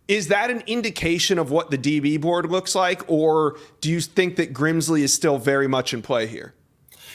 is 0.10 0.28
that 0.28 0.52
an 0.52 0.62
indication 0.68 1.40
of 1.40 1.52
what 1.52 1.72
the 1.72 1.78
DB 1.78 2.20
board 2.20 2.52
looks 2.52 2.76
like, 2.76 3.04
or 3.08 3.58
do 3.80 3.90
you 3.90 4.02
think 4.02 4.36
that 4.36 4.54
Grimsley 4.54 5.02
is 5.02 5.14
still 5.14 5.38
very 5.38 5.68
much 5.68 5.94
in 5.94 6.02
play 6.02 6.28
here? 6.28 6.54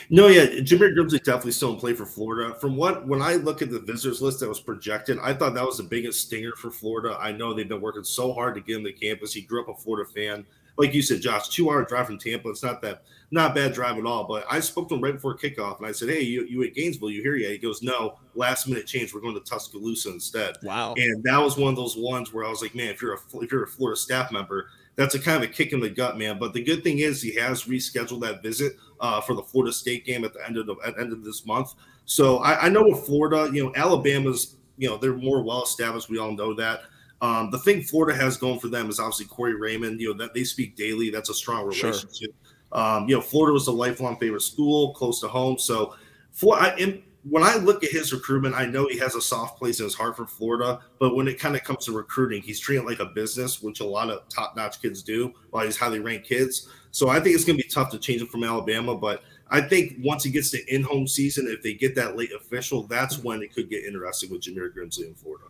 No, 0.08 0.28
yeah, 0.28 0.46
Jameer 0.46 0.96
Grimsley 0.96 1.22
definitely 1.22 1.52
still 1.52 1.72
in 1.72 1.76
play 1.78 1.92
for 1.92 2.06
Florida. 2.06 2.54
From 2.54 2.76
what 2.76 3.06
when 3.06 3.20
I 3.20 3.34
look 3.34 3.60
at 3.60 3.70
the 3.70 3.80
visitors 3.80 4.22
list 4.22 4.40
that 4.40 4.48
was 4.48 4.60
projected, 4.60 5.18
I 5.20 5.34
thought 5.34 5.52
that 5.54 5.66
was 5.66 5.76
the 5.76 5.82
biggest 5.82 6.22
stinger 6.22 6.52
for 6.52 6.70
Florida. 6.70 7.18
I 7.20 7.32
know 7.32 7.52
they've 7.52 7.68
been 7.68 7.82
working 7.82 8.04
so 8.04 8.32
hard 8.32 8.54
to 8.54 8.62
get 8.62 8.76
him 8.76 8.84
to 8.84 8.92
campus. 8.92 9.34
He 9.34 9.42
grew 9.42 9.60
up 9.60 9.68
a 9.68 9.74
Florida 9.74 10.08
fan 10.08 10.46
like 10.76 10.94
you 10.94 11.02
said, 11.02 11.20
Josh, 11.20 11.48
two 11.48 11.70
hour 11.70 11.84
drive 11.84 12.06
from 12.06 12.18
Tampa. 12.18 12.48
It's 12.50 12.62
not 12.62 12.82
that 12.82 13.02
not 13.30 13.54
bad 13.54 13.72
drive 13.72 13.98
at 13.98 14.06
all. 14.06 14.24
But 14.24 14.44
I 14.50 14.60
spoke 14.60 14.88
to 14.88 14.94
him 14.94 15.00
right 15.02 15.14
before 15.14 15.36
kickoff, 15.36 15.78
and 15.78 15.86
I 15.86 15.92
said, 15.92 16.08
"Hey, 16.08 16.22
you 16.22 16.44
you 16.44 16.62
at 16.62 16.74
Gainesville? 16.74 17.10
You 17.10 17.22
here 17.22 17.36
yet?" 17.36 17.52
He 17.52 17.58
goes, 17.58 17.82
"No, 17.82 18.18
last 18.34 18.68
minute 18.68 18.86
change. 18.86 19.14
We're 19.14 19.20
going 19.20 19.34
to 19.34 19.40
Tuscaloosa 19.40 20.10
instead." 20.10 20.56
Wow. 20.62 20.94
And 20.96 21.22
that 21.24 21.38
was 21.38 21.56
one 21.56 21.70
of 21.70 21.76
those 21.76 21.96
ones 21.96 22.32
where 22.32 22.44
I 22.44 22.50
was 22.50 22.62
like, 22.62 22.74
"Man, 22.74 22.88
if 22.88 23.02
you're 23.02 23.14
a 23.14 23.18
if 23.42 23.50
you're 23.50 23.64
a 23.64 23.68
Florida 23.68 23.98
staff 23.98 24.32
member." 24.32 24.68
That's 24.96 25.14
a 25.14 25.18
kind 25.18 25.44
of 25.44 25.50
a 25.50 25.52
kick 25.52 25.74
in 25.74 25.80
the 25.80 25.90
gut, 25.90 26.16
man. 26.16 26.38
But 26.38 26.54
the 26.54 26.64
good 26.64 26.82
thing 26.82 27.00
is 27.00 27.20
he 27.20 27.34
has 27.34 27.64
rescheduled 27.64 28.22
that 28.22 28.42
visit 28.42 28.76
uh, 28.98 29.20
for 29.20 29.34
the 29.34 29.42
Florida 29.42 29.70
State 29.70 30.06
game 30.06 30.24
at 30.24 30.32
the 30.32 30.42
end 30.46 30.56
of 30.56 30.66
the 30.66 30.74
at 30.86 30.96
the 30.96 31.02
end 31.02 31.12
of 31.12 31.22
this 31.22 31.44
month. 31.44 31.74
So 32.06 32.38
I, 32.38 32.62
I 32.62 32.68
know 32.70 32.84
with 32.84 33.04
Florida, 33.04 33.50
you 33.52 33.62
know, 33.62 33.72
Alabama's, 33.76 34.56
you 34.78 34.88
know, 34.88 34.96
they're 34.96 35.14
more 35.14 35.42
well 35.42 35.64
established. 35.64 36.08
We 36.08 36.18
all 36.18 36.32
know 36.32 36.54
that. 36.54 36.84
Um, 37.20 37.50
the 37.50 37.58
thing 37.58 37.82
Florida 37.82 38.18
has 38.18 38.36
going 38.36 38.60
for 38.60 38.68
them 38.68 38.88
is 38.88 39.00
obviously 39.00 39.26
Corey 39.26 39.54
Raymond. 39.54 40.00
You 40.00 40.12
know 40.12 40.24
that 40.24 40.34
they 40.34 40.44
speak 40.44 40.76
daily. 40.76 41.10
That's 41.10 41.30
a 41.30 41.34
strong 41.34 41.64
relationship. 41.64 42.10
Sure. 42.14 42.28
Um, 42.72 43.08
you 43.08 43.14
know, 43.14 43.22
Florida 43.22 43.52
was 43.52 43.66
a 43.68 43.72
lifelong 43.72 44.16
favorite 44.18 44.42
school, 44.42 44.92
close 44.94 45.20
to 45.20 45.28
home. 45.28 45.58
So, 45.58 45.94
for 46.32 46.56
I, 46.60 46.68
and 46.70 47.02
when 47.28 47.42
I 47.42 47.56
look 47.56 47.82
at 47.82 47.90
his 47.90 48.12
recruitment, 48.12 48.54
I 48.54 48.66
know 48.66 48.86
he 48.86 48.98
has 48.98 49.14
a 49.14 49.20
soft 49.20 49.58
place 49.58 49.80
in 49.80 49.84
his 49.84 49.94
heart 49.94 50.16
for 50.16 50.26
Florida. 50.26 50.80
But 50.98 51.16
when 51.16 51.26
it 51.26 51.38
kind 51.40 51.56
of 51.56 51.64
comes 51.64 51.84
to 51.86 51.92
recruiting, 51.92 52.42
he's 52.42 52.60
treating 52.60 52.84
it 52.84 52.88
like 52.88 53.00
a 53.00 53.06
business, 53.06 53.62
which 53.62 53.80
a 53.80 53.84
lot 53.84 54.10
of 54.10 54.28
top-notch 54.28 54.80
kids 54.80 55.02
do. 55.02 55.32
While 55.50 55.64
he's 55.64 55.76
highly 55.76 56.00
ranked 56.00 56.28
kids, 56.28 56.68
so 56.90 57.08
I 57.08 57.20
think 57.20 57.34
it's 57.34 57.44
going 57.44 57.58
to 57.58 57.62
be 57.62 57.68
tough 57.68 57.90
to 57.90 57.98
change 57.98 58.20
him 58.20 58.28
from 58.28 58.44
Alabama. 58.44 58.96
But 58.96 59.22
I 59.50 59.60
think 59.60 59.96
once 60.00 60.24
he 60.24 60.30
gets 60.30 60.50
to 60.50 60.74
in-home 60.74 61.06
season, 61.06 61.46
if 61.48 61.62
they 61.62 61.74
get 61.74 61.94
that 61.96 62.16
late 62.16 62.32
official, 62.32 62.84
that's 62.84 63.22
when 63.22 63.42
it 63.42 63.54
could 63.54 63.68
get 63.68 63.84
interesting 63.84 64.30
with 64.30 64.42
Jameer 64.42 64.74
Grimsley 64.74 65.06
in 65.06 65.14
Florida. 65.14 65.46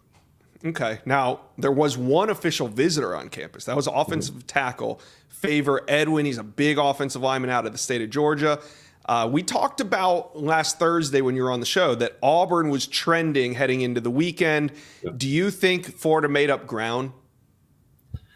Okay. 0.64 0.98
Now, 1.04 1.40
there 1.58 1.72
was 1.72 1.98
one 1.98 2.30
official 2.30 2.66
visitor 2.66 3.14
on 3.14 3.28
campus. 3.28 3.66
That 3.66 3.76
was 3.76 3.86
offensive 3.86 4.46
tackle 4.46 5.00
Favor 5.46 5.82
Edwin. 5.86 6.26
He's 6.26 6.38
a 6.38 6.42
big 6.42 6.76
offensive 6.76 7.22
lineman 7.22 7.50
out 7.50 7.66
of 7.66 7.72
the 7.72 7.78
state 7.78 8.02
of 8.02 8.10
Georgia. 8.10 8.58
Uh, 9.04 9.28
we 9.30 9.44
talked 9.44 9.80
about 9.80 10.36
last 10.36 10.80
Thursday 10.80 11.20
when 11.20 11.36
you 11.36 11.44
were 11.44 11.52
on 11.52 11.60
the 11.60 11.66
show 11.66 11.94
that 11.94 12.16
Auburn 12.20 12.68
was 12.68 12.88
trending 12.88 13.54
heading 13.54 13.82
into 13.82 14.00
the 14.00 14.10
weekend. 14.10 14.72
Yeah. 15.04 15.12
Do 15.16 15.28
you 15.28 15.52
think 15.52 15.96
Florida 15.96 16.28
made 16.28 16.50
up 16.50 16.66
ground? 16.66 17.12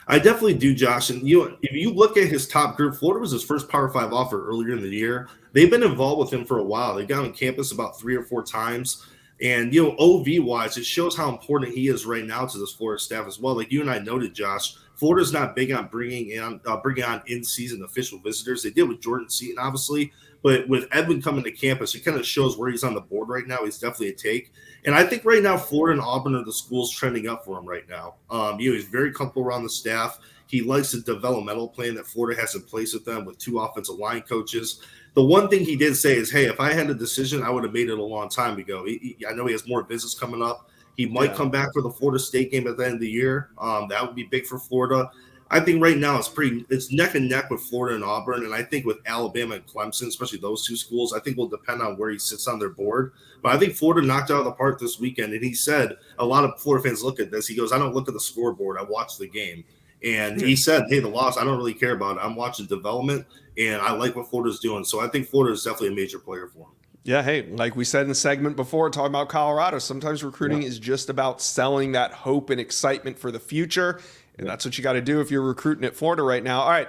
I 0.07 0.19
definitely 0.19 0.55
do, 0.55 0.73
Josh. 0.73 1.11
And 1.11 1.29
you, 1.29 1.59
if 1.63 1.73
you 1.73 1.93
look 1.93 2.17
at 2.17 2.29
his 2.29 2.47
top 2.47 2.77
group, 2.77 2.95
Florida 2.95 3.21
was 3.21 3.33
his 3.33 3.43
first 3.43 3.69
Power 3.69 3.89
Five 3.89 4.13
offer 4.13 4.49
earlier 4.49 4.75
in 4.75 4.83
the 4.83 4.89
year. 4.89 5.29
They've 5.53 5.71
been 5.71 5.83
involved 5.83 6.21
with 6.21 6.33
him 6.33 6.45
for 6.45 6.59
a 6.59 6.65
while. 6.65 6.95
They 6.95 7.07
got 7.07 7.25
on 7.25 7.33
campus 7.33 7.73
about 7.73 7.99
three 7.99 8.15
or 8.15 8.23
four 8.23 8.45
times. 8.45 9.05
And 9.43 9.75
you 9.75 9.83
know, 9.83 9.97
OV 9.99 10.45
wise, 10.45 10.77
it 10.77 10.85
shows 10.85 11.17
how 11.17 11.29
important 11.31 11.75
he 11.75 11.89
is 11.89 12.07
right 12.07 12.25
now 12.25 12.47
to 12.47 12.59
this 12.59 12.73
Florida 12.73 13.01
staff 13.01 13.27
as 13.27 13.41
well. 13.41 13.57
Like 13.57 13.73
you 13.73 13.81
and 13.81 13.91
I 13.91 13.99
noted, 13.99 14.35
Josh, 14.35 14.77
Florida's 15.01 15.33
not 15.33 15.57
big 15.57 15.73
on 15.73 15.87
bringing 15.87 16.29
in 16.29 16.61
uh, 16.67 16.77
bringing 16.77 17.05
on 17.05 17.23
in 17.25 17.43
season 17.43 17.83
official 17.85 18.19
visitors. 18.19 18.63
They 18.63 18.69
did 18.69 18.87
with 18.87 19.01
Jordan 19.01 19.31
Seaton, 19.31 19.59
obviously, 19.59 20.13
but 20.43 20.69
with 20.69 20.89
Edwin 20.93 21.23
coming 21.23 21.43
to 21.45 21.51
campus, 21.51 21.95
it 21.95 22.05
kind 22.05 22.19
of 22.19 22.27
shows 22.27 22.59
where 22.59 22.71
he's 22.71 22.85
on 22.85 22.93
the 22.93 23.01
board 23.01 23.31
right 23.31 23.47
now. 23.47 23.65
He's 23.65 23.79
definitely 23.79 24.11
a 24.11 24.15
take, 24.15 24.53
and 24.85 24.95
I 24.95 25.05
think 25.05 25.25
right 25.25 25.43
now 25.43 25.57
Florida 25.57 25.99
and 25.99 26.07
Auburn 26.07 26.35
are 26.35 26.45
the 26.45 26.53
schools 26.53 26.93
trending 26.93 27.29
up 27.29 27.47
for 27.47 27.59
him 27.59 27.65
right 27.65 27.89
now. 27.89 28.17
Um, 28.29 28.61
you 28.61 28.71
know, 28.71 28.77
he's 28.77 28.89
very 28.89 29.11
comfortable 29.11 29.43
around 29.43 29.63
the 29.63 29.71
staff. 29.71 30.19
He 30.49 30.61
likes 30.61 30.93
the 30.93 31.01
developmental 31.01 31.69
plan 31.69 31.95
that 31.95 32.07
Florida 32.07 32.39
has 32.39 32.55
in 32.55 32.61
place 32.61 32.93
with 32.93 33.07
them 33.07 33.25
with 33.25 33.39
two 33.39 33.59
offensive 33.59 33.97
line 33.97 34.21
coaches. 34.21 34.83
The 35.15 35.25
one 35.25 35.49
thing 35.49 35.65
he 35.65 35.77
did 35.77 35.97
say 35.97 36.15
is, 36.15 36.31
"Hey, 36.31 36.45
if 36.45 36.61
I 36.61 36.75
had 36.75 36.91
a 36.91 36.95
decision, 36.95 37.43
I 37.43 37.49
would 37.49 37.65
have 37.65 37.73
made 37.73 37.89
it 37.89 37.99
a 37.99 38.05
long 38.05 38.29
time 38.29 38.59
ago." 38.59 38.85
He, 38.85 39.17
he, 39.19 39.27
I 39.27 39.33
know 39.33 39.47
he 39.47 39.53
has 39.53 39.67
more 39.67 39.83
business 39.83 40.13
coming 40.13 40.43
up. 40.43 40.70
He 40.97 41.07
might 41.07 41.31
yeah. 41.31 41.37
come 41.37 41.51
back 41.51 41.73
for 41.73 41.83
the 41.83 41.91
Florida 41.91 42.19
State 42.19 42.51
game 42.51 42.67
at 42.67 42.77
the 42.77 42.85
end 42.85 42.95
of 42.95 43.01
the 43.01 43.09
year. 43.09 43.51
Um, 43.59 43.89
that 43.89 44.05
would 44.05 44.15
be 44.15 44.25
big 44.25 44.47
for 44.47 44.59
Florida. 44.59 45.11
I 45.53 45.59
think 45.59 45.83
right 45.83 45.97
now 45.97 46.17
it's 46.17 46.29
pretty 46.29 46.65
it's 46.71 46.93
neck 46.93 47.17
and 47.17 47.29
neck 47.29 47.51
with 47.51 47.61
Florida 47.63 47.97
and 47.97 48.05
Auburn, 48.05 48.45
and 48.45 48.55
I 48.55 48.63
think 48.63 48.87
with 48.87 48.99
Alabama 49.05 49.57
and 49.57 49.67
Clemson, 49.67 50.07
especially 50.07 50.39
those 50.39 50.65
two 50.65 50.77
schools, 50.77 51.13
I 51.13 51.19
think 51.19 51.37
will 51.37 51.49
depend 51.49 51.83
on 51.83 51.97
where 51.97 52.11
he 52.11 52.21
sits 52.21 52.47
on 52.47 52.61
their 52.61 52.69
board. 52.69 53.13
But 53.43 53.57
I 53.57 53.59
think 53.59 53.75
Florida 53.75 54.07
knocked 54.07 54.31
out 54.31 54.39
of 54.39 54.45
the 54.45 54.53
park 54.53 54.79
this 54.79 55.01
weekend, 55.01 55.33
and 55.33 55.43
he 55.43 55.53
said 55.53 55.97
a 56.21 56.25
lot 56.25 56.45
of 56.45 56.61
Florida 56.61 56.89
fans 56.89 57.03
look 57.03 57.19
at 57.19 57.33
this. 57.33 57.49
He 57.49 57.57
goes, 57.57 57.73
"I 57.73 57.79
don't 57.79 57.95
look 57.95 58.07
at 58.07 58.15
the 58.15 58.21
scoreboard; 58.21 58.79
I 58.79 58.85
watch 58.85 59.19
the 59.19 59.27
game." 59.27 59.65
And 60.05 60.41
he 60.41 60.55
said, 60.55 60.85
"Hey, 60.89 61.01
the 61.01 61.09
loss, 61.09 61.37
I 61.37 61.43
don't 61.43 61.59
really 61.59 61.75
care 61.75 61.93
about 61.93 62.19
it. 62.19 62.21
I'm 62.23 62.37
watching 62.37 62.67
development, 62.67 63.27
and 63.59 63.83
I 63.83 63.91
like 63.91 64.15
what 64.15 64.31
Florida's 64.31 64.61
doing. 64.61 64.85
So 64.85 65.01
I 65.01 65.09
think 65.09 65.27
Florida 65.29 65.53
is 65.53 65.65
definitely 65.65 65.89
a 65.89 65.97
major 65.97 66.21
player 66.21 66.47
for 66.47 66.61
him." 66.61 66.80
Yeah, 67.11 67.25
hey, 67.25 67.43
like 67.43 67.75
we 67.75 67.85
said 67.85 68.03
in 68.03 68.09
the 68.09 68.15
segment 68.15 68.55
before, 68.55 68.89
talking 68.89 69.09
about 69.09 69.29
Colorado, 69.29 69.81
sometimes 69.81 70.23
recruiting 70.23 70.63
yeah. 70.63 70.69
is 70.69 70.79
just 70.79 71.11
about 71.11 71.43
selling 71.43 71.91
that 71.91 72.13
hope 72.13 72.51
and 72.51 72.61
excitement 72.61 73.19
for 73.19 73.33
the 73.33 73.41
future, 73.41 74.01
and 74.39 74.47
yeah. 74.47 74.53
that's 74.53 74.65
what 74.65 74.79
you 74.79 74.85
got 74.85 74.93
to 74.93 75.01
do 75.01 75.21
if 75.21 75.29
you're 75.29 75.43
recruiting 75.43 75.83
at 75.83 75.97
Florida 75.97 76.23
right 76.23 76.45
now. 76.45 76.61
All 76.61 76.71
right, 76.71 76.87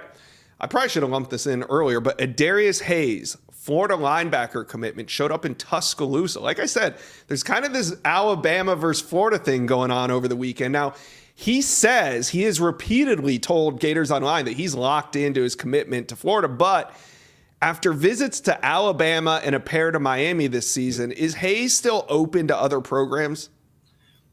I 0.60 0.68
probably 0.68 0.90
should 0.90 1.02
have 1.02 1.10
lumped 1.10 1.30
this 1.30 1.48
in 1.48 1.64
earlier, 1.64 1.98
but 1.98 2.18
Adarius 2.18 2.82
Hayes, 2.82 3.36
Florida 3.50 3.96
linebacker 3.96 4.64
commitment, 4.64 5.10
showed 5.10 5.32
up 5.32 5.44
in 5.44 5.56
Tuscaloosa. 5.56 6.38
Like 6.38 6.60
I 6.60 6.66
said, 6.66 6.98
there's 7.26 7.42
kind 7.42 7.64
of 7.64 7.72
this 7.72 7.96
Alabama 8.04 8.76
versus 8.76 9.04
Florida 9.04 9.40
thing 9.40 9.66
going 9.66 9.90
on 9.90 10.12
over 10.12 10.28
the 10.28 10.36
weekend. 10.36 10.72
Now, 10.72 10.94
he 11.34 11.60
says 11.60 12.28
he 12.28 12.42
has 12.42 12.60
repeatedly 12.60 13.40
told 13.40 13.80
Gators 13.80 14.12
Online 14.12 14.44
that 14.44 14.52
he's 14.52 14.76
locked 14.76 15.16
into 15.16 15.42
his 15.42 15.56
commitment 15.56 16.06
to 16.10 16.14
Florida, 16.14 16.46
but 16.46 16.94
after 17.62 17.92
visits 17.92 18.40
to 18.40 18.64
Alabama 18.64 19.40
and 19.44 19.54
a 19.54 19.60
pair 19.60 19.92
to 19.92 20.00
Miami 20.00 20.48
this 20.48 20.68
season, 20.68 21.12
is 21.12 21.34
Hayes 21.36 21.74
still 21.74 22.04
open 22.08 22.48
to 22.48 22.56
other 22.56 22.80
programs? 22.80 23.50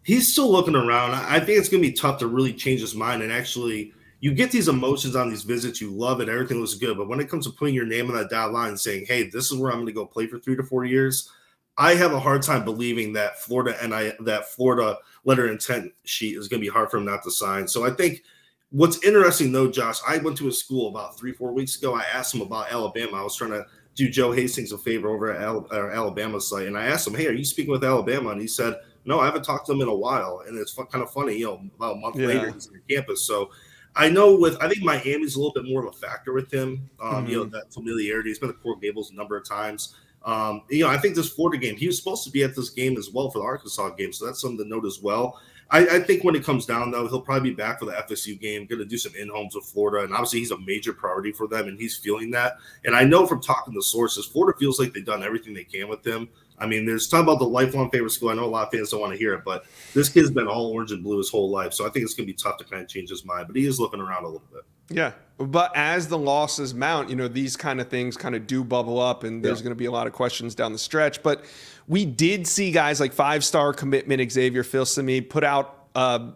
He's 0.04 0.32
still 0.32 0.52
looking 0.52 0.76
around. 0.76 1.12
I 1.12 1.40
think 1.40 1.60
it's 1.60 1.70
going 1.70 1.84
to 1.84 1.90
be 1.90 1.94
tough 1.94 2.20
to 2.20 2.28
really 2.28 2.52
change 2.52 2.82
his 2.82 2.96
mind 2.96 3.22
and 3.22 3.32
actually 3.32 3.94
you 4.22 4.34
get 4.34 4.52
these 4.52 4.68
emotions 4.68 5.16
on 5.16 5.30
these 5.30 5.44
visits. 5.44 5.80
You 5.80 5.92
love 5.92 6.20
it. 6.20 6.28
Everything 6.28 6.60
looks 6.60 6.74
good. 6.74 6.98
But 6.98 7.08
when 7.08 7.20
it 7.20 7.30
comes 7.30 7.46
to 7.46 7.54
putting 7.54 7.76
your 7.76 7.86
name 7.86 8.10
on 8.10 8.18
that 8.18 8.30
dotted 8.30 8.54
line 8.54 8.70
and 8.70 8.80
saying, 8.80 9.06
hey, 9.08 9.30
this 9.30 9.52
is 9.52 9.58
where 9.58 9.72
I'm 9.72 9.78
going 9.78 9.88
to 9.88 9.94
go 9.94 10.06
play 10.06 10.28
for 10.28 10.40
three 10.40 10.58
to 10.58 10.64
four 10.64 10.84
years, 10.84 11.32
I 11.78 11.94
have 11.96 12.12
a 12.12 12.20
hard 12.20 12.42
time 12.42 12.66
believing 12.66 13.14
that 13.14 13.40
Florida 13.40 13.78
and 13.82 13.94
I 13.94 14.14
that 14.22 14.50
Florida 14.50 14.98
letter 15.24 15.50
intent 15.50 15.94
sheet 16.04 16.36
is 16.36 16.50
going 16.50 16.60
to 16.60 16.66
be 16.66 16.72
hard 16.72 16.92
for 16.92 16.98
him 16.98 17.06
not 17.06 17.24
to 17.24 17.32
sign. 17.32 17.68
So 17.68 17.86
I 17.86 17.92
think 17.92 18.24
what's 18.72 19.04
interesting 19.04 19.52
though, 19.52 19.70
Josh, 19.70 20.00
I 20.08 20.18
went 20.18 20.38
to 20.38 20.48
a 20.48 20.52
school 20.52 20.90
about 20.90 21.18
three, 21.18 21.32
four 21.32 21.54
weeks 21.54 21.78
ago. 21.78 21.96
I 21.96 22.04
asked 22.14 22.34
him 22.34 22.42
about 22.42 22.72
Alabama. 22.72 23.18
I 23.18 23.24
was 23.24 23.36
trying 23.36 23.52
to 23.52 23.66
do 23.96 24.10
Joe 24.10 24.32
Hastings 24.32 24.72
a 24.72 24.78
favor 24.78 25.10
over 25.10 25.34
at 25.34 25.42
Alabama 25.42 26.40
site, 26.40 26.68
and 26.68 26.78
I 26.78 26.86
asked 26.86 27.08
him, 27.08 27.16
"Hey, 27.16 27.28
are 27.28 27.34
you 27.34 27.44
speaking 27.44 27.72
with 27.72 27.84
Alabama?" 27.84 28.30
And 28.30 28.42
he 28.42 28.48
said, 28.48 28.76
"No, 29.06 29.20
I 29.20 29.26
haven't 29.26 29.44
talked 29.44 29.66
to 29.66 29.74
them 29.74 29.82
in 29.82 29.88
a 29.88 29.96
while." 29.96 30.44
And 30.48 30.58
it's 30.58 30.74
kind 30.74 31.04
of 31.04 31.12
funny, 31.12 31.38
you 31.38 31.46
know, 31.46 31.62
about 31.76 31.98
a 31.98 32.00
month 32.00 32.16
yeah. 32.18 32.28
later 32.28 32.52
he's 32.52 32.68
on 32.68 32.82
campus. 32.90 33.26
So 33.26 33.50
I 33.96 34.10
know 34.10 34.36
with 34.36 34.58
I 34.62 34.70
think 34.70 34.84
Miami's 34.84 35.36
a 35.36 35.40
little 35.40 35.54
bit 35.54 35.66
more 35.66 35.86
of 35.86 35.94
a 35.94 35.98
factor 35.98 36.34
with 36.34 36.52
him. 36.52 36.90
Um, 37.02 37.10
mm-hmm. 37.10 37.28
You 37.28 37.38
know 37.38 37.44
mm-hmm. 37.44 37.54
that 37.56 37.74
familiarity. 37.74 38.30
He's 38.30 38.40
been 38.40 38.50
at 38.50 38.62
Coral 38.62 38.80
Gables 38.80 39.12
a 39.12 39.16
number 39.16 39.36
of 39.36 39.48
times. 39.48 39.96
Um, 40.26 40.64
you 40.70 40.84
know, 40.84 40.90
I 40.90 40.98
think 40.98 41.16
this 41.16 41.30
Florida 41.30 41.58
game, 41.58 41.78
he 41.78 41.88
was 41.88 41.98
supposed 41.98 42.26
to 42.26 42.32
be 42.32 42.44
at 42.44 42.56
this 42.56 42.70
game 42.70 42.98
as 42.98 43.10
well 43.10 43.30
for 43.32 43.40
the 43.40 43.46
Arkansas 43.46 43.90
game, 43.92 44.12
so 44.12 44.26
that's 44.26 44.42
something 44.42 44.58
to 44.58 44.70
note 44.70 44.86
as 44.86 45.00
well. 45.02 45.40
I, 45.72 45.98
I 45.98 46.00
think 46.00 46.24
when 46.24 46.36
it 46.36 46.44
comes 46.44 46.66
down 46.66 46.92
though, 46.92 47.08
he'll 47.08 47.22
probably 47.22 47.52
be 47.52 47.56
back 47.56 47.80
for 47.80 47.86
the 47.86 47.92
FSU 47.92 48.40
game, 48.40 48.66
going 48.66 48.80
to 48.80 48.86
do 48.86 48.98
some 48.98 49.14
in 49.16 49.30
homes 49.30 49.56
with 49.56 49.66
Florida, 49.66 50.04
and 50.04 50.14
obviously 50.14 50.40
he's 50.40 50.52
a 50.52 50.60
major 50.60 50.94
priority 50.94 51.32
for 51.32 51.48
them, 51.48 51.68
and 51.68 51.80
he's 51.80 51.98
feeling 51.98 52.32
that. 52.32 52.58
And 52.86 52.96
I 52.96 53.04
know 53.04 53.28
from 53.28 53.42
talking 53.42 53.74
to 53.74 53.82
sources, 53.82 54.26
Florida 54.26 54.58
feels 54.58 54.80
like 54.80 54.94
they've 54.94 55.06
done 55.06 55.24
everything 55.24 55.54
they 55.54 55.64
can 55.64 55.88
with 55.88 56.06
him. 56.06 56.30
I 56.58 56.66
mean, 56.66 56.86
there's 56.86 57.08
talking 57.08 57.24
about 57.24 57.40
the 57.40 57.46
lifelong 57.46 57.90
favorite 57.90 58.12
school. 58.12 58.30
I 58.30 58.34
know 58.34 58.46
a 58.46 58.48
lot 58.48 58.68
of 58.68 58.72
fans 58.72 58.92
don't 58.92 59.00
want 59.00 59.14
to 59.14 59.18
hear 59.18 59.34
it, 59.34 59.44
but 59.46 59.66
this 59.94 60.10
kid's 60.10 60.32
been 60.32 60.48
all 60.48 60.72
orange 60.74 60.92
and 60.92 61.04
blue 61.04 61.18
his 61.18 61.30
whole 61.30 61.50
life. 61.50 61.74
So 61.74 61.88
I 61.88 61.90
think 61.90 62.04
it's 62.04 62.14
going 62.14 62.28
to 62.28 62.34
be 62.34 62.38
tough 62.38 62.58
to 62.58 62.66
kind 62.66 62.82
of 62.82 62.90
change 62.90 63.10
his 63.10 63.24
mind. 63.24 63.48
But 63.48 63.56
he 63.56 63.66
is 63.66 63.80
looking 63.80 64.02
around 64.02 64.24
a 64.24 64.28
little 64.28 64.48
bit. 64.52 64.64
Yeah. 64.90 65.14
But 65.38 65.72
as 65.76 66.10
the 66.10 66.18
losses 66.18 66.74
mount, 66.74 67.10
you 67.10 67.16
know, 67.16 67.30
these 67.30 67.56
kind 67.56 67.80
of 67.80 67.88
things 67.88 68.18
kind 68.18 68.36
of 68.36 68.46
do 68.46 68.64
bubble 68.64 69.00
up, 69.00 69.24
and 69.24 69.44
there's 69.44 69.60
yeah. 69.60 69.66
going 69.66 69.72
to 69.72 69.80
be 69.80 69.86
a 69.86 69.92
lot 69.92 70.06
of 70.06 70.12
questions 70.12 70.54
down 70.54 70.74
the 70.74 70.80
stretch. 70.80 71.24
But 71.24 71.46
we 71.90 72.06
did 72.06 72.48
see 72.48 72.72
guys 72.72 73.02
like 73.02 73.12
five 73.12 73.44
star 73.44 73.74
commitment 73.74 74.32
Xavier 74.32 74.64
Filsaime 74.64 75.28
put 75.28 75.44
out 75.44 75.88
a 75.96 76.30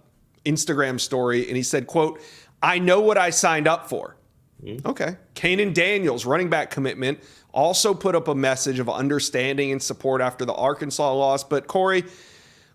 Instagram 0.46 1.00
story, 1.00 1.48
and 1.48 1.56
he 1.56 1.64
said, 1.64 1.88
"quote 1.88 2.20
I 2.62 2.80
know 2.80 3.00
what 3.00 3.18
I 3.18 3.30
signed 3.30 3.68
up 3.68 3.88
for." 3.88 4.18
Mm-hmm. 4.62 4.88
Okay. 4.88 5.18
Kahnen 5.36 5.74
Daniels, 5.74 6.26
running 6.26 6.50
back 6.50 6.72
commitment, 6.72 7.20
also 7.54 7.94
put 7.94 8.16
up 8.16 8.28
a 8.28 8.36
message 8.36 8.80
of 8.80 8.90
understanding 8.90 9.72
and 9.72 9.82
support 9.82 10.22
after 10.22 10.46
the 10.46 10.54
Arkansas 10.54 11.14
loss. 11.14 11.44
But 11.44 11.68
Corey, 11.68 12.06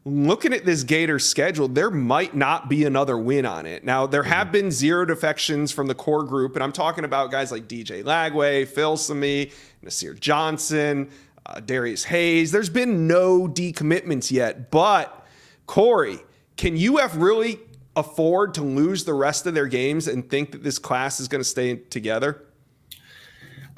looking 0.05 0.53
at 0.53 0.65
this 0.65 0.83
Gators 0.85 1.25
schedule, 1.25 1.67
there 1.67 1.91
might 1.91 2.37
not 2.37 2.69
be 2.69 2.85
another 2.85 3.17
win 3.17 3.47
on 3.47 3.67
it. 3.67 3.85
Now, 3.85 4.07
there 4.07 4.23
have 4.23 4.49
mm-hmm. 4.49 4.53
been 4.53 4.71
zero 4.71 5.05
defections 5.05 5.73
from 5.73 5.87
the 5.87 5.95
core 5.95 6.25
group, 6.25 6.55
and 6.55 6.63
I'm 6.63 6.73
talking 6.73 7.05
about 7.05 7.31
guys 7.31 7.51
like 7.51 7.67
DJ 7.67 8.05
Lagway, 8.05 8.67
Filsaime, 8.67 9.53
Nasir 9.83 10.15
Johnson, 10.15 11.11
uh, 11.49 11.61
Darius 11.61 12.05
Hayes. 12.05 12.53
There's 12.53 12.71
been 12.71 13.07
no 13.07 13.49
decommitments 13.49 14.31
yet, 14.31 14.71
but 14.71 15.27
Corey, 15.67 16.19
can 16.57 16.77
UF 16.77 17.17
really 17.17 17.61
afford 17.97 18.55
to 18.55 18.63
lose 18.63 19.05
the 19.05 19.15
rest 19.15 19.47
of 19.47 19.55
their 19.55 19.67
games 19.67 20.09
and 20.09 20.29
think 20.29 20.53
that 20.53 20.63
this 20.63 20.79
class 20.79 21.21
is 21.21 21.29
going 21.29 21.41
to 21.41 21.49
stay 21.49 21.77
together? 21.77 22.45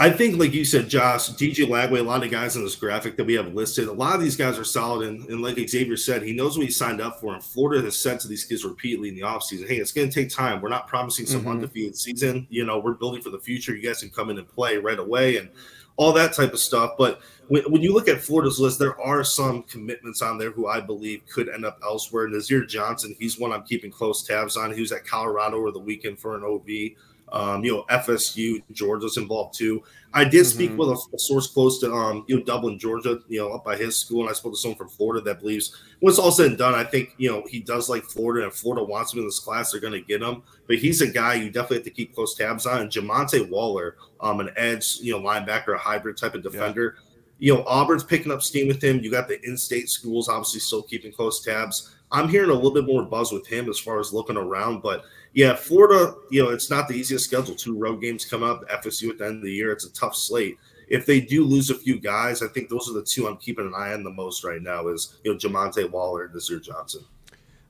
I 0.00 0.08
think, 0.08 0.38
like 0.38 0.54
you 0.54 0.64
said, 0.64 0.88
Josh, 0.88 1.28
DJ 1.28 1.66
Lagway, 1.66 1.98
a 1.98 2.02
lot 2.02 2.24
of 2.24 2.30
guys 2.30 2.56
in 2.56 2.64
this 2.64 2.74
graphic 2.74 3.18
that 3.18 3.26
we 3.26 3.34
have 3.34 3.52
listed, 3.52 3.86
a 3.86 3.92
lot 3.92 4.14
of 4.14 4.22
these 4.22 4.34
guys 4.34 4.58
are 4.58 4.64
solid. 4.64 5.06
And, 5.06 5.28
and 5.28 5.42
like 5.42 5.58
Xavier 5.58 5.98
said, 5.98 6.22
he 6.22 6.32
knows 6.32 6.56
what 6.56 6.64
he 6.64 6.72
signed 6.72 7.02
up 7.02 7.20
for. 7.20 7.34
And 7.34 7.44
Florida 7.44 7.82
has 7.82 7.98
said 7.98 8.18
to 8.20 8.28
these 8.28 8.46
kids 8.46 8.64
repeatedly 8.64 9.10
in 9.10 9.14
the 9.14 9.20
offseason, 9.20 9.68
hey, 9.68 9.76
it's 9.76 9.92
going 9.92 10.08
to 10.08 10.14
take 10.14 10.34
time. 10.34 10.62
We're 10.62 10.70
not 10.70 10.88
promising 10.88 11.26
some 11.26 11.40
mm-hmm. 11.40 11.50
undefeated 11.50 11.98
season. 11.98 12.46
You 12.48 12.64
know, 12.64 12.78
we're 12.78 12.94
building 12.94 13.20
for 13.20 13.28
the 13.28 13.38
future. 13.38 13.76
You 13.76 13.86
guys 13.86 14.00
can 14.00 14.08
come 14.08 14.30
in 14.30 14.38
and 14.38 14.48
play 14.48 14.78
right 14.78 14.98
away 14.98 15.36
and 15.36 15.50
all 15.96 16.14
that 16.14 16.32
type 16.32 16.54
of 16.54 16.60
stuff. 16.60 16.92
But 16.96 17.20
when, 17.50 17.64
when 17.64 17.82
you 17.82 17.92
look 17.92 18.06
at 18.06 18.20
Florida's 18.20 18.60
list, 18.60 18.78
there 18.78 18.98
are 19.00 19.24
some 19.24 19.64
commitments 19.64 20.22
on 20.22 20.38
there 20.38 20.52
who 20.52 20.68
I 20.68 20.80
believe 20.80 21.26
could 21.26 21.48
end 21.48 21.64
up 21.64 21.80
elsewhere. 21.82 22.28
Nasir 22.28 22.64
Johnson, 22.64 23.16
he's 23.18 23.40
one 23.40 23.52
I'm 23.52 23.64
keeping 23.64 23.90
close 23.90 24.22
tabs 24.22 24.56
on. 24.56 24.72
He 24.72 24.80
was 24.80 24.92
at 24.92 25.04
Colorado 25.04 25.56
over 25.56 25.72
the 25.72 25.80
weekend 25.80 26.20
for 26.20 26.36
an 26.36 26.44
OV. 26.44 26.96
Um, 27.32 27.64
you 27.64 27.72
know, 27.72 27.84
FSU, 27.90 28.62
Georgia's 28.70 29.16
involved 29.16 29.58
too. 29.58 29.82
I 30.14 30.24
did 30.24 30.44
speak 30.46 30.70
mm-hmm. 30.70 30.78
with 30.78 30.88
a, 30.90 31.16
a, 31.16 31.18
source 31.18 31.46
close 31.48 31.80
to 31.80 31.92
um, 31.92 32.24
you 32.26 32.36
know 32.36 32.42
Dublin, 32.42 32.78
Georgia, 32.78 33.20
you 33.28 33.38
know, 33.38 33.52
up 33.52 33.64
by 33.64 33.76
his 33.76 33.96
school, 33.96 34.22
and 34.22 34.30
I 34.30 34.32
spoke 34.32 34.54
to 34.54 34.58
someone 34.58 34.78
from 34.78 34.88
Florida 34.88 35.22
that 35.24 35.38
believes 35.38 35.76
when 36.00 36.10
it's 36.10 36.18
all 36.18 36.32
said 36.32 36.46
and 36.46 36.58
done, 36.58 36.74
I 36.74 36.82
think 36.82 37.14
you 37.18 37.30
know 37.30 37.44
he 37.48 37.60
does 37.60 37.88
like 37.88 38.02
Florida, 38.02 38.44
and 38.44 38.52
Florida 38.52 38.84
wants 38.84 39.12
him 39.12 39.20
in 39.20 39.26
this 39.26 39.38
class, 39.38 39.70
they're 39.70 39.80
going 39.80 39.92
to 39.92 40.00
get 40.00 40.22
him. 40.22 40.42
But 40.66 40.78
he's 40.78 41.00
a 41.00 41.06
guy 41.06 41.34
you 41.34 41.50
definitely 41.50 41.78
have 41.78 41.84
to 41.84 41.90
keep 41.90 42.14
close 42.14 42.34
tabs 42.34 42.66
on. 42.66 42.80
And 42.80 42.90
Jamonte 42.90 43.48
Waller, 43.48 43.96
um, 44.20 44.40
an 44.40 44.50
edge, 44.56 44.98
you 45.00 45.12
know, 45.12 45.20
linebacker, 45.20 45.74
a 45.74 45.78
hybrid 45.78 46.16
type 46.16 46.34
of 46.34 46.42
defender. 46.42 46.96
Yeah. 46.96 47.09
You 47.40 47.54
know, 47.54 47.64
Auburn's 47.66 48.04
picking 48.04 48.30
up 48.30 48.42
steam 48.42 48.68
with 48.68 48.82
him. 48.82 49.00
You 49.00 49.10
got 49.10 49.26
the 49.26 49.42
in-state 49.44 49.88
schools 49.88 50.28
obviously 50.28 50.60
still 50.60 50.82
keeping 50.82 51.10
close 51.10 51.42
tabs. 51.42 51.96
I'm 52.12 52.28
hearing 52.28 52.50
a 52.50 52.54
little 52.54 52.72
bit 52.72 52.86
more 52.86 53.02
buzz 53.02 53.32
with 53.32 53.46
him 53.46 53.68
as 53.68 53.78
far 53.78 53.98
as 53.98 54.12
looking 54.12 54.36
around, 54.36 54.82
but 54.82 55.04
yeah, 55.32 55.54
Florida, 55.54 56.14
you 56.30 56.42
know, 56.42 56.50
it's 56.50 56.70
not 56.70 56.88
the 56.88 56.94
easiest 56.94 57.24
schedule. 57.24 57.54
Two 57.54 57.78
road 57.78 58.00
games 58.00 58.24
come 58.24 58.42
up, 58.42 58.68
FSU 58.68 59.10
at 59.10 59.18
the 59.18 59.26
end 59.26 59.36
of 59.36 59.42
the 59.42 59.52
year. 59.52 59.70
It's 59.70 59.86
a 59.86 59.92
tough 59.92 60.16
slate. 60.16 60.58
If 60.88 61.06
they 61.06 61.20
do 61.20 61.44
lose 61.44 61.70
a 61.70 61.78
few 61.78 62.00
guys, 62.00 62.42
I 62.42 62.48
think 62.48 62.68
those 62.68 62.90
are 62.90 62.94
the 62.94 63.02
two 63.02 63.28
I'm 63.28 63.36
keeping 63.36 63.66
an 63.66 63.74
eye 63.76 63.92
on 63.92 64.02
the 64.02 64.10
most 64.10 64.42
right 64.42 64.60
now 64.60 64.88
is, 64.88 65.18
you 65.22 65.32
know, 65.32 65.38
Jamonte 65.38 65.88
Waller 65.88 66.24
and 66.24 66.34
Nasir 66.34 66.58
Johnson. 66.58 67.04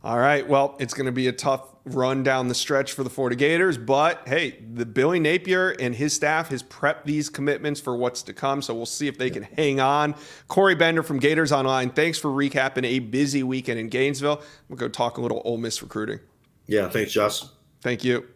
All 0.02 0.18
right. 0.18 0.48
Well, 0.48 0.76
it's 0.78 0.94
going 0.94 1.06
to 1.06 1.12
be 1.12 1.28
a 1.28 1.32
tough 1.32 1.74
run 1.84 2.22
down 2.22 2.48
the 2.48 2.54
stretch 2.54 2.92
for 2.92 3.02
the 3.02 3.10
Florida 3.10 3.36
Gators, 3.36 3.76
but 3.76 4.26
hey, 4.26 4.58
the 4.72 4.86
Billy 4.86 5.18
Napier 5.18 5.70
and 5.70 5.94
his 5.94 6.14
staff 6.14 6.48
has 6.48 6.62
prepped 6.62 7.04
these 7.04 7.28
commitments 7.28 7.80
for 7.80 7.96
what's 7.96 8.22
to 8.24 8.32
come. 8.32 8.62
So 8.62 8.74
we'll 8.74 8.86
see 8.86 9.08
if 9.08 9.18
they 9.18 9.30
can 9.30 9.42
hang 9.42 9.80
on. 9.80 10.14
Corey 10.48 10.74
Bender 10.74 11.02
from 11.02 11.18
Gators 11.18 11.52
Online. 11.52 11.90
Thanks 11.90 12.18
for 12.18 12.28
recapping 12.28 12.84
a 12.84 12.98
busy 13.00 13.42
weekend 13.42 13.78
in 13.78 13.88
Gainesville. 13.88 14.42
We'll 14.68 14.78
go 14.78 14.88
talk 14.88 15.18
a 15.18 15.20
little 15.20 15.42
Ole 15.44 15.58
Miss 15.58 15.82
recruiting. 15.82 16.20
Yeah, 16.66 16.88
thanks, 16.88 17.12
Josh. 17.12 17.44
Thank 17.82 18.04
you. 18.04 18.26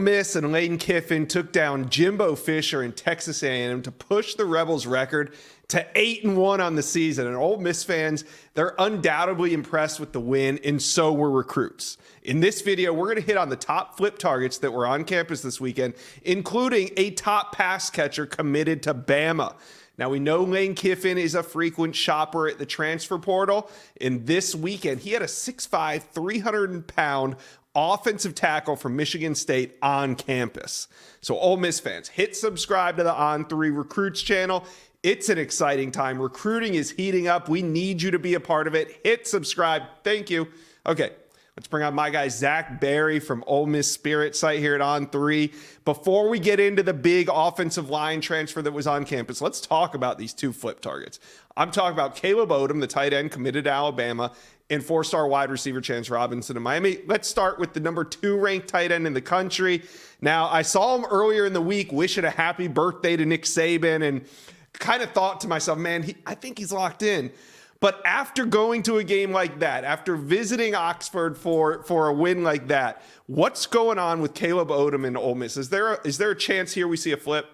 Miss 0.00 0.34
and 0.34 0.50
Lane 0.50 0.78
Kiffin 0.78 1.26
took 1.26 1.52
down 1.52 1.88
Jimbo 1.90 2.34
Fisher 2.34 2.82
and 2.82 2.96
Texas 2.96 3.42
A&M 3.42 3.82
to 3.82 3.92
push 3.92 4.34
the 4.34 4.44
Rebels 4.44 4.86
record 4.86 5.34
to 5.68 5.86
8 5.94 6.24
and 6.24 6.36
1 6.36 6.60
on 6.60 6.74
the 6.74 6.82
season. 6.82 7.26
And 7.26 7.36
Ole 7.36 7.58
Miss 7.58 7.84
fans, 7.84 8.24
they're 8.54 8.74
undoubtedly 8.78 9.54
impressed 9.54 10.00
with 10.00 10.12
the 10.12 10.20
win 10.20 10.58
and 10.64 10.82
so 10.82 11.12
were 11.12 11.30
recruits. 11.30 11.98
In 12.22 12.40
this 12.40 12.62
video, 12.62 12.92
we're 12.92 13.06
going 13.06 13.20
to 13.20 13.26
hit 13.26 13.36
on 13.36 13.50
the 13.50 13.56
top 13.56 13.96
flip 13.96 14.18
targets 14.18 14.58
that 14.58 14.72
were 14.72 14.86
on 14.86 15.04
campus 15.04 15.42
this 15.42 15.60
weekend, 15.60 15.94
including 16.24 16.90
a 16.96 17.10
top 17.12 17.54
pass 17.54 17.88
catcher 17.90 18.26
committed 18.26 18.82
to 18.82 18.94
Bama. 18.94 19.54
Now, 20.00 20.08
we 20.08 20.18
know 20.18 20.42
Lane 20.44 20.74
Kiffin 20.74 21.18
is 21.18 21.34
a 21.34 21.42
frequent 21.42 21.94
shopper 21.94 22.48
at 22.48 22.58
the 22.58 22.64
transfer 22.64 23.18
portal. 23.18 23.70
And 24.00 24.26
this 24.26 24.54
weekend, 24.54 25.00
he 25.00 25.10
had 25.10 25.20
a 25.20 25.26
6'5, 25.26 26.02
300 26.02 26.86
pound 26.86 27.36
offensive 27.74 28.34
tackle 28.34 28.76
from 28.76 28.96
Michigan 28.96 29.34
State 29.34 29.76
on 29.82 30.16
campus. 30.16 30.88
So, 31.20 31.36
Ole 31.36 31.56
Miss 31.56 31.80
fans, 31.80 32.08
hit 32.08 32.36
subscribe 32.36 32.96
to 32.96 33.02
the 33.02 33.14
On 33.14 33.44
Three 33.44 33.70
Recruits 33.70 34.22
channel. 34.22 34.64
It's 35.02 35.28
an 35.28 35.38
exciting 35.38 35.90
time. 35.90 36.20
Recruiting 36.20 36.74
is 36.74 36.90
heating 36.90 37.26
up. 37.26 37.48
We 37.48 37.62
need 37.62 38.02
you 38.02 38.10
to 38.10 38.18
be 38.18 38.34
a 38.34 38.40
part 38.40 38.66
of 38.66 38.74
it. 38.74 39.00
Hit 39.02 39.26
subscribe. 39.26 39.82
Thank 40.04 40.28
you. 40.28 40.48
Okay, 40.86 41.12
Let's 41.60 41.68
bring 41.68 41.82
on 41.82 41.94
my 41.94 42.08
guy 42.08 42.28
Zach 42.28 42.80
Barry 42.80 43.20
from 43.20 43.44
Ole 43.46 43.66
Miss 43.66 43.92
Spirit 43.92 44.34
site 44.34 44.60
here 44.60 44.74
at 44.74 44.80
On 44.80 45.06
Three. 45.06 45.52
Before 45.84 46.30
we 46.30 46.38
get 46.38 46.58
into 46.58 46.82
the 46.82 46.94
big 46.94 47.28
offensive 47.30 47.90
line 47.90 48.22
transfer 48.22 48.62
that 48.62 48.72
was 48.72 48.86
on 48.86 49.04
campus, 49.04 49.42
let's 49.42 49.60
talk 49.60 49.94
about 49.94 50.16
these 50.16 50.32
two 50.32 50.54
flip 50.54 50.80
targets. 50.80 51.20
I'm 51.58 51.70
talking 51.70 51.92
about 51.92 52.16
Caleb 52.16 52.48
Odom, 52.48 52.80
the 52.80 52.86
tight 52.86 53.12
end 53.12 53.30
committed 53.30 53.64
to 53.64 53.70
Alabama, 53.70 54.32
and 54.70 54.84
four-star 54.84 55.26
wide 55.26 55.50
receiver 55.50 55.80
Chance 55.80 56.08
Robinson 56.08 56.56
in 56.56 56.62
Miami. 56.62 56.98
Let's 57.06 57.28
start 57.28 57.58
with 57.58 57.74
the 57.74 57.80
number 57.80 58.04
two 58.04 58.38
ranked 58.38 58.68
tight 58.68 58.92
end 58.92 59.06
in 59.06 59.12
the 59.12 59.20
country. 59.20 59.82
Now, 60.20 60.48
I 60.48 60.62
saw 60.62 60.96
him 60.96 61.04
earlier 61.10 61.44
in 61.44 61.52
the 61.52 61.60
week 61.60 61.92
wishing 61.92 62.24
a 62.24 62.30
happy 62.30 62.68
birthday 62.68 63.16
to 63.16 63.26
Nick 63.26 63.42
Saban 63.42 64.06
and 64.06 64.24
kind 64.72 65.02
of 65.02 65.10
thought 65.10 65.40
to 65.40 65.48
myself, 65.48 65.78
man, 65.78 66.02
he, 66.02 66.16
I 66.26 66.34
think 66.34 66.58
he's 66.58 66.72
locked 66.72 67.02
in. 67.02 67.32
But 67.80 68.02
after 68.04 68.44
going 68.44 68.82
to 68.84 68.98
a 68.98 69.04
game 69.04 69.32
like 69.32 69.60
that, 69.60 69.84
after 69.84 70.14
visiting 70.14 70.74
Oxford 70.74 71.38
for 71.38 71.82
for 71.84 72.08
a 72.08 72.12
win 72.12 72.44
like 72.44 72.68
that, 72.68 73.02
what's 73.26 73.64
going 73.64 73.98
on 73.98 74.20
with 74.20 74.34
Caleb 74.34 74.68
Odom 74.68 75.06
and 75.06 75.16
Ole 75.16 75.34
Miss? 75.34 75.56
Is 75.56 75.70
there 75.70 75.94
a, 75.94 76.06
is 76.06 76.18
there 76.18 76.30
a 76.30 76.36
chance 76.36 76.74
here 76.74 76.86
we 76.86 76.98
see 76.98 77.12
a 77.12 77.16
flip? 77.16 77.46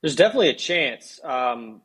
There's 0.00 0.14
definitely 0.14 0.50
a 0.50 0.54
chance. 0.54 1.18
Um, 1.24 1.82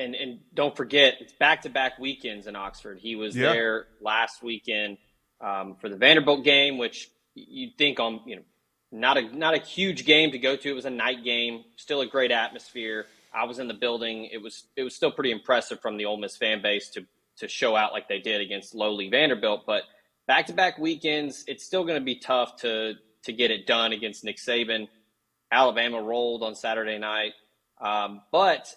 and 0.00 0.14
and 0.14 0.40
don't 0.54 0.76
forget, 0.76 1.16
it's 1.20 1.32
back 1.32 1.62
to 1.62 1.68
back 1.68 1.98
weekends 1.98 2.46
in 2.46 2.56
Oxford. 2.56 2.98
He 2.98 3.14
was 3.14 3.36
yeah. 3.36 3.52
there 3.52 3.86
last 4.00 4.42
weekend 4.42 4.98
um, 5.40 5.76
for 5.80 5.88
the 5.88 5.96
Vanderbilt 5.96 6.44
game, 6.44 6.78
which 6.78 7.10
you'd 7.34 7.76
think 7.76 8.00
on 8.00 8.20
you 8.26 8.36
know 8.36 8.42
not 8.90 9.18
a 9.18 9.36
not 9.36 9.54
a 9.54 9.58
huge 9.58 10.04
game 10.04 10.32
to 10.32 10.38
go 10.38 10.56
to. 10.56 10.68
It 10.68 10.74
was 10.74 10.86
a 10.86 10.90
night 10.90 11.22
game, 11.22 11.64
still 11.76 12.00
a 12.00 12.06
great 12.06 12.32
atmosphere. 12.32 13.06
I 13.32 13.44
was 13.44 13.58
in 13.58 13.68
the 13.68 13.74
building. 13.74 14.28
It 14.32 14.42
was 14.42 14.64
it 14.76 14.82
was 14.82 14.94
still 14.94 15.12
pretty 15.12 15.30
impressive 15.30 15.80
from 15.80 15.96
the 15.96 16.06
Ole 16.06 16.16
Miss 16.16 16.36
fan 16.36 16.62
base 16.62 16.88
to 16.90 17.06
to 17.38 17.48
show 17.48 17.76
out 17.76 17.92
like 17.92 18.08
they 18.08 18.18
did 18.18 18.40
against 18.40 18.74
lowly 18.74 19.08
Vanderbilt. 19.08 19.64
But 19.66 19.84
back 20.26 20.46
to 20.46 20.52
back 20.52 20.78
weekends, 20.78 21.44
it's 21.46 21.64
still 21.64 21.84
going 21.84 21.98
to 21.98 22.04
be 22.04 22.16
tough 22.16 22.56
to 22.62 22.94
to 23.24 23.32
get 23.32 23.50
it 23.50 23.66
done 23.66 23.92
against 23.92 24.24
Nick 24.24 24.38
Saban. 24.38 24.88
Alabama 25.52 26.00
rolled 26.00 26.42
on 26.42 26.54
Saturday 26.54 26.98
night, 26.98 27.32
um, 27.80 28.22
but 28.30 28.72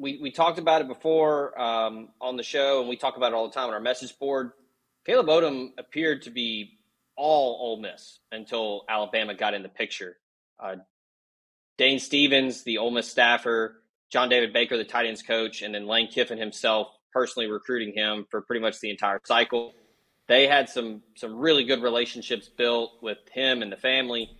we 0.00 0.18
we 0.20 0.30
talked 0.30 0.58
about 0.58 0.80
it 0.80 0.88
before 0.88 1.60
um, 1.60 2.08
on 2.20 2.36
the 2.36 2.42
show, 2.42 2.80
and 2.80 2.88
we 2.88 2.96
talk 2.96 3.16
about 3.16 3.32
it 3.32 3.34
all 3.34 3.46
the 3.46 3.54
time 3.54 3.68
on 3.68 3.74
our 3.74 3.80
message 3.80 4.18
board. 4.18 4.52
Caleb 5.04 5.26
Odom 5.26 5.70
appeared 5.78 6.22
to 6.22 6.30
be 6.30 6.78
all 7.16 7.58
Ole 7.60 7.80
Miss 7.80 8.18
until 8.32 8.84
Alabama 8.88 9.34
got 9.34 9.54
in 9.54 9.62
the 9.62 9.68
picture. 9.68 10.16
Uh, 10.58 10.76
Dane 11.76 11.98
Stevens, 11.98 12.64
the 12.64 12.78
Ole 12.78 12.90
Miss 12.90 13.08
staffer, 13.08 13.82
John 14.10 14.28
David 14.28 14.52
Baker, 14.52 14.76
the 14.76 14.84
tight 14.84 15.06
ends 15.06 15.22
coach, 15.22 15.62
and 15.62 15.74
then 15.74 15.86
Lane 15.86 16.08
Kiffin 16.08 16.38
himself 16.38 16.88
personally 17.12 17.50
recruiting 17.50 17.92
him 17.94 18.26
for 18.30 18.40
pretty 18.40 18.60
much 18.60 18.80
the 18.80 18.90
entire 18.90 19.20
cycle. 19.24 19.74
They 20.28 20.46
had 20.46 20.68
some 20.68 21.02
some 21.14 21.36
really 21.36 21.64
good 21.64 21.82
relationships 21.82 22.48
built 22.48 22.92
with 23.02 23.18
him 23.32 23.62
and 23.62 23.70
the 23.70 23.76
family, 23.76 24.30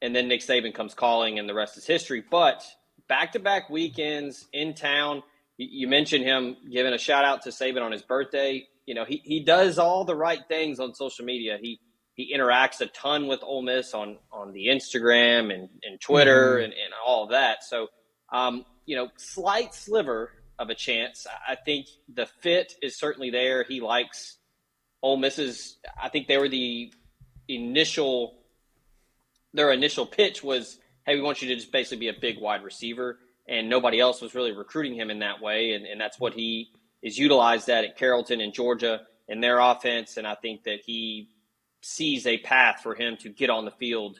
and 0.00 0.14
then 0.14 0.28
Nick 0.28 0.42
Saban 0.42 0.72
comes 0.72 0.94
calling, 0.94 1.40
and 1.40 1.48
the 1.48 1.54
rest 1.54 1.76
is 1.76 1.86
history. 1.86 2.22
But 2.30 2.64
back 3.08 3.32
to 3.32 3.38
back 3.38 3.70
weekends 3.70 4.46
in 4.52 4.74
town. 4.74 5.22
You 5.58 5.88
mentioned 5.88 6.24
him 6.24 6.56
giving 6.70 6.92
a 6.92 6.98
shout 6.98 7.24
out 7.24 7.42
to 7.42 7.50
Saban 7.50 7.82
on 7.82 7.92
his 7.92 8.02
birthday. 8.02 8.66
You 8.84 8.94
know, 8.94 9.04
he, 9.04 9.22
he 9.24 9.42
does 9.42 9.78
all 9.78 10.04
the 10.04 10.14
right 10.14 10.40
things 10.48 10.78
on 10.80 10.94
social 10.94 11.24
media. 11.24 11.58
He 11.60 11.80
he 12.14 12.34
interacts 12.34 12.80
a 12.80 12.86
ton 12.86 13.26
with 13.26 13.42
Ole 13.42 13.62
Miss 13.62 13.94
on 13.94 14.18
on 14.32 14.52
the 14.52 14.66
Instagram 14.68 15.52
and, 15.52 15.68
and 15.82 16.00
Twitter 16.00 16.56
mm-hmm. 16.56 16.64
and, 16.64 16.72
and 16.72 16.92
all 17.04 17.24
of 17.24 17.30
that. 17.30 17.64
So 17.64 17.88
um, 18.32 18.64
you 18.86 18.96
know, 18.96 19.08
slight 19.16 19.74
sliver 19.74 20.30
of 20.58 20.70
a 20.70 20.74
chance. 20.74 21.26
I 21.46 21.54
think 21.54 21.86
the 22.12 22.26
fit 22.26 22.74
is 22.82 22.98
certainly 22.98 23.30
there. 23.30 23.64
He 23.64 23.80
likes 23.80 24.38
Ole 25.02 25.16
Miss's. 25.16 25.76
I 26.02 26.08
think 26.08 26.28
they 26.28 26.38
were 26.38 26.48
the 26.48 26.92
initial. 27.48 28.38
Their 29.52 29.72
initial 29.72 30.06
pitch 30.06 30.44
was, 30.44 30.78
"Hey, 31.06 31.14
we 31.14 31.22
want 31.22 31.40
you 31.40 31.48
to 31.48 31.54
just 31.54 31.72
basically 31.72 31.98
be 31.98 32.08
a 32.08 32.20
big 32.20 32.40
wide 32.40 32.62
receiver," 32.62 33.18
and 33.48 33.68
nobody 33.68 34.00
else 34.00 34.20
was 34.20 34.34
really 34.34 34.52
recruiting 34.52 34.94
him 34.94 35.10
in 35.10 35.20
that 35.20 35.40
way, 35.40 35.72
and, 35.72 35.86
and 35.86 36.00
that's 36.00 36.20
what 36.20 36.34
he 36.34 36.70
is 37.02 37.18
utilized 37.18 37.68
at 37.68 37.84
at 37.84 37.96
Carrollton 37.96 38.40
in 38.40 38.52
Georgia 38.52 39.02
in 39.28 39.40
their 39.40 39.58
offense. 39.58 40.16
And 40.16 40.26
I 40.26 40.34
think 40.34 40.64
that 40.64 40.80
he 40.84 41.28
sees 41.80 42.26
a 42.26 42.38
path 42.38 42.80
for 42.82 42.94
him 42.94 43.16
to 43.18 43.28
get 43.28 43.50
on 43.50 43.64
the 43.64 43.70
field 43.70 44.18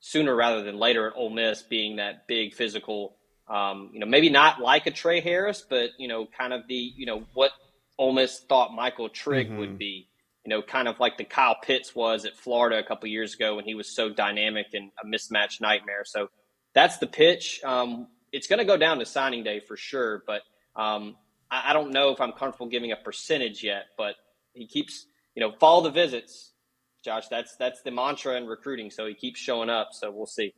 sooner 0.00 0.34
rather 0.34 0.62
than 0.62 0.78
later 0.78 1.06
at 1.08 1.16
Ole 1.16 1.30
Miss, 1.30 1.62
being 1.62 1.96
that 1.96 2.26
big 2.26 2.54
physical 2.54 3.16
um, 3.48 3.90
you 3.92 4.00
know, 4.00 4.06
maybe 4.06 4.28
not 4.28 4.60
like 4.60 4.86
a 4.86 4.90
Tre 4.90 5.20
Harris, 5.20 5.64
but 5.68 5.90
you 5.98 6.08
know, 6.08 6.26
kind 6.26 6.52
of 6.52 6.66
the 6.68 6.74
you 6.74 7.06
know 7.06 7.24
what 7.34 7.52
Ole 7.98 8.12
Miss 8.12 8.40
thought 8.40 8.74
Michael 8.74 9.08
Trigg 9.08 9.48
mm-hmm. 9.48 9.58
would 9.58 9.78
be. 9.78 10.08
You 10.46 10.50
know, 10.50 10.62
kind 10.62 10.86
of 10.86 11.00
like 11.00 11.18
the 11.18 11.24
Kyle 11.24 11.56
Pitts 11.60 11.92
was 11.92 12.24
at 12.24 12.36
Florida 12.36 12.78
a 12.78 12.84
couple 12.84 13.08
years 13.08 13.34
ago 13.34 13.56
when 13.56 13.64
he 13.64 13.74
was 13.74 13.92
so 13.92 14.08
dynamic 14.08 14.68
and 14.74 14.92
a 15.02 15.06
mismatch 15.06 15.60
nightmare. 15.60 16.04
So 16.04 16.28
that's 16.72 16.98
the 16.98 17.08
pitch. 17.08 17.60
Um, 17.64 18.06
it's 18.30 18.46
going 18.46 18.60
to 18.60 18.64
go 18.64 18.76
down 18.76 19.00
to 19.00 19.06
signing 19.06 19.42
day 19.42 19.58
for 19.58 19.76
sure, 19.76 20.22
but 20.24 20.42
um, 20.76 21.16
I, 21.50 21.70
I 21.70 21.72
don't 21.72 21.90
know 21.90 22.10
if 22.10 22.20
I'm 22.20 22.30
comfortable 22.30 22.68
giving 22.68 22.92
a 22.92 22.96
percentage 22.96 23.64
yet. 23.64 23.86
But 23.98 24.14
he 24.52 24.68
keeps, 24.68 25.06
you 25.34 25.40
know, 25.40 25.52
follow 25.58 25.82
the 25.82 25.90
visits, 25.90 26.52
Josh. 27.04 27.26
That's 27.26 27.56
that's 27.56 27.82
the 27.82 27.90
mantra 27.90 28.36
in 28.36 28.46
recruiting. 28.46 28.92
So 28.92 29.06
he 29.06 29.14
keeps 29.14 29.40
showing 29.40 29.68
up. 29.68 29.88
So 29.92 30.12
we'll 30.12 30.26
see. 30.26 30.54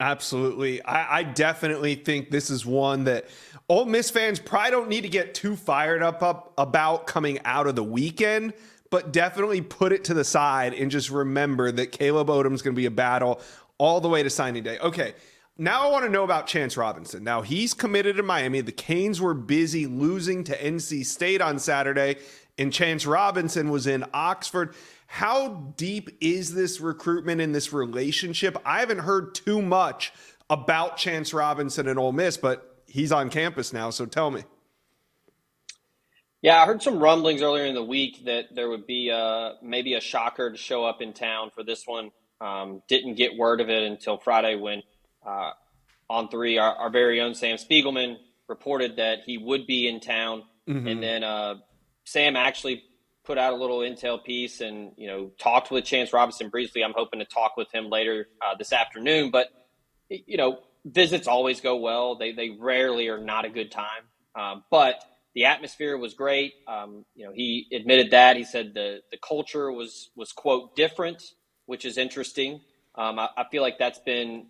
Absolutely. 0.00 0.80
I, 0.84 1.18
I, 1.18 1.22
definitely 1.24 1.96
think 1.96 2.30
this 2.30 2.50
is 2.50 2.64
one 2.64 3.04
that 3.04 3.26
Ole 3.68 3.84
Miss 3.84 4.10
fans 4.10 4.38
probably 4.38 4.70
don't 4.70 4.88
need 4.88 5.00
to 5.00 5.08
get 5.08 5.34
too 5.34 5.56
fired 5.56 6.04
up, 6.04 6.22
up 6.22 6.52
about 6.56 7.08
coming 7.08 7.40
out 7.44 7.66
of 7.66 7.74
the 7.74 7.82
weekend, 7.82 8.54
but 8.90 9.12
definitely 9.12 9.60
put 9.60 9.92
it 9.92 10.04
to 10.04 10.14
the 10.14 10.24
side 10.24 10.74
and 10.74 10.90
just 10.90 11.10
remember 11.10 11.70
that 11.72 11.92
Caleb 11.92 12.28
Odom's 12.28 12.62
going 12.62 12.74
to 12.74 12.80
be 12.80 12.86
a 12.86 12.90
battle 12.90 13.40
all 13.78 14.00
the 14.00 14.08
way 14.08 14.22
to 14.22 14.30
signing 14.30 14.62
day. 14.62 14.78
Okay. 14.78 15.14
Now 15.60 15.88
I 15.88 15.90
want 15.90 16.04
to 16.04 16.10
know 16.10 16.22
about 16.22 16.46
Chance 16.46 16.76
Robinson. 16.76 17.24
Now 17.24 17.42
he's 17.42 17.74
committed 17.74 18.16
to 18.16 18.22
Miami. 18.22 18.60
The 18.60 18.70
Canes 18.70 19.20
were 19.20 19.34
busy 19.34 19.86
losing 19.86 20.44
to 20.44 20.56
NC 20.56 21.04
State 21.04 21.40
on 21.40 21.58
Saturday, 21.58 22.16
and 22.56 22.72
Chance 22.72 23.06
Robinson 23.06 23.70
was 23.70 23.88
in 23.88 24.04
Oxford. 24.14 24.74
How 25.08 25.72
deep 25.76 26.10
is 26.20 26.54
this 26.54 26.80
recruitment 26.80 27.40
in 27.40 27.50
this 27.50 27.72
relationship? 27.72 28.56
I 28.64 28.78
haven't 28.78 28.98
heard 28.98 29.34
too 29.34 29.60
much 29.60 30.12
about 30.48 30.96
Chance 30.96 31.34
Robinson 31.34 31.88
and 31.88 31.98
Ole 31.98 32.12
Miss, 32.12 32.36
but 32.36 32.82
he's 32.86 33.10
on 33.10 33.28
campus 33.28 33.72
now. 33.72 33.90
So 33.90 34.06
tell 34.06 34.30
me. 34.30 34.44
Yeah, 36.40 36.62
I 36.62 36.66
heard 36.66 36.82
some 36.82 37.00
rumblings 37.00 37.42
earlier 37.42 37.64
in 37.64 37.74
the 37.74 37.82
week 37.82 38.24
that 38.26 38.54
there 38.54 38.68
would 38.68 38.86
be 38.86 39.10
uh, 39.10 39.54
maybe 39.62 39.94
a 39.94 40.00
shocker 40.00 40.52
to 40.52 40.56
show 40.56 40.84
up 40.84 41.02
in 41.02 41.12
town 41.12 41.50
for 41.54 41.64
this 41.64 41.84
one. 41.84 42.10
Um, 42.40 42.82
didn't 42.88 43.14
get 43.14 43.36
word 43.36 43.60
of 43.60 43.68
it 43.68 43.82
until 43.82 44.18
Friday 44.18 44.54
when 44.54 44.82
uh, 45.26 45.50
on 46.08 46.28
three, 46.28 46.58
our, 46.58 46.74
our, 46.74 46.90
very 46.90 47.20
own 47.20 47.34
Sam 47.34 47.56
Spiegelman 47.56 48.16
reported 48.48 48.96
that 48.96 49.20
he 49.26 49.36
would 49.38 49.66
be 49.66 49.88
in 49.88 49.98
town. 49.98 50.44
Mm-hmm. 50.68 50.86
And 50.86 51.02
then 51.02 51.24
uh, 51.24 51.56
Sam 52.04 52.36
actually 52.36 52.84
put 53.24 53.38
out 53.38 53.52
a 53.52 53.56
little 53.56 53.80
intel 53.80 54.22
piece 54.22 54.60
and 54.60 54.92
you 54.96 55.06
know 55.06 55.30
talked 55.38 55.70
with 55.70 55.84
Chance 55.84 56.12
Robinson 56.12 56.48
briefly. 56.48 56.84
I'm 56.84 56.94
hoping 56.96 57.18
to 57.18 57.26
talk 57.26 57.56
with 57.56 57.72
him 57.72 57.90
later 57.90 58.28
uh, 58.40 58.54
this 58.56 58.72
afternoon. 58.72 59.30
But 59.30 59.48
you 60.08 60.36
know, 60.36 60.60
visits 60.84 61.26
always 61.26 61.60
go 61.60 61.76
well. 61.76 62.16
They 62.16 62.32
they 62.32 62.50
rarely 62.50 63.08
are 63.08 63.18
not 63.18 63.44
a 63.44 63.50
good 63.50 63.70
time. 63.70 63.84
Um, 64.34 64.64
but 64.70 65.02
the 65.38 65.44
atmosphere 65.44 65.96
was 65.96 66.14
great. 66.14 66.54
Um, 66.66 67.04
you 67.14 67.24
know, 67.24 67.30
he 67.32 67.68
admitted 67.72 68.10
that. 68.10 68.36
He 68.36 68.42
said 68.42 68.74
the 68.74 69.02
the 69.12 69.18
culture 69.18 69.70
was 69.70 70.10
was 70.16 70.32
quote 70.32 70.74
different, 70.74 71.22
which 71.66 71.84
is 71.84 71.96
interesting. 71.96 72.60
Um, 72.96 73.20
I, 73.20 73.28
I 73.36 73.44
feel 73.48 73.62
like 73.62 73.78
that's 73.78 74.00
been 74.00 74.48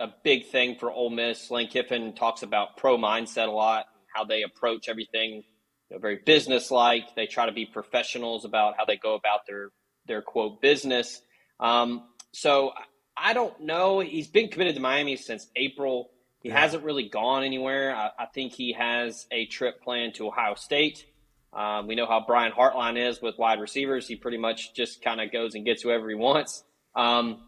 a 0.00 0.08
big 0.24 0.48
thing 0.48 0.78
for 0.80 0.90
Ole 0.90 1.10
Miss. 1.10 1.48
Lane 1.48 1.68
Kiffin 1.68 2.12
talks 2.12 2.42
about 2.42 2.76
pro 2.76 2.98
mindset 2.98 3.46
a 3.46 3.52
lot, 3.52 3.84
how 4.12 4.24
they 4.24 4.42
approach 4.42 4.88
everything 4.88 5.44
you 5.90 5.96
know, 5.96 5.98
very 6.00 6.18
businesslike. 6.26 7.14
They 7.14 7.26
try 7.26 7.46
to 7.46 7.52
be 7.52 7.64
professionals 7.64 8.44
about 8.44 8.74
how 8.76 8.84
they 8.84 8.96
go 8.96 9.14
about 9.14 9.46
their 9.46 9.68
their 10.08 10.22
quote 10.22 10.60
business. 10.60 11.20
Um, 11.60 12.02
so 12.32 12.72
I 13.16 13.32
don't 13.32 13.60
know. 13.60 14.00
He's 14.00 14.26
been 14.26 14.48
committed 14.48 14.74
to 14.74 14.80
Miami 14.80 15.14
since 15.18 15.46
April. 15.54 16.10
He 16.46 16.52
yeah. 16.52 16.60
hasn't 16.60 16.84
really 16.84 17.08
gone 17.08 17.42
anywhere. 17.42 17.92
I, 17.92 18.10
I, 18.20 18.26
think 18.26 18.52
he 18.52 18.72
has 18.74 19.26
a 19.32 19.46
trip 19.46 19.82
planned 19.82 20.14
to 20.14 20.28
Ohio 20.28 20.54
State. 20.54 21.04
Um, 21.52 21.88
we 21.88 21.96
know 21.96 22.06
how 22.06 22.22
Brian 22.24 22.52
Hartline 22.52 22.96
is 22.96 23.20
with 23.20 23.36
wide 23.36 23.58
receivers. 23.58 24.06
He 24.06 24.14
pretty 24.14 24.38
much 24.38 24.72
just 24.72 25.02
kind 25.02 25.20
of 25.20 25.32
goes 25.32 25.56
and 25.56 25.64
gets 25.64 25.82
whoever 25.82 26.08
he 26.08 26.14
wants. 26.14 26.62
Um, 26.94 27.40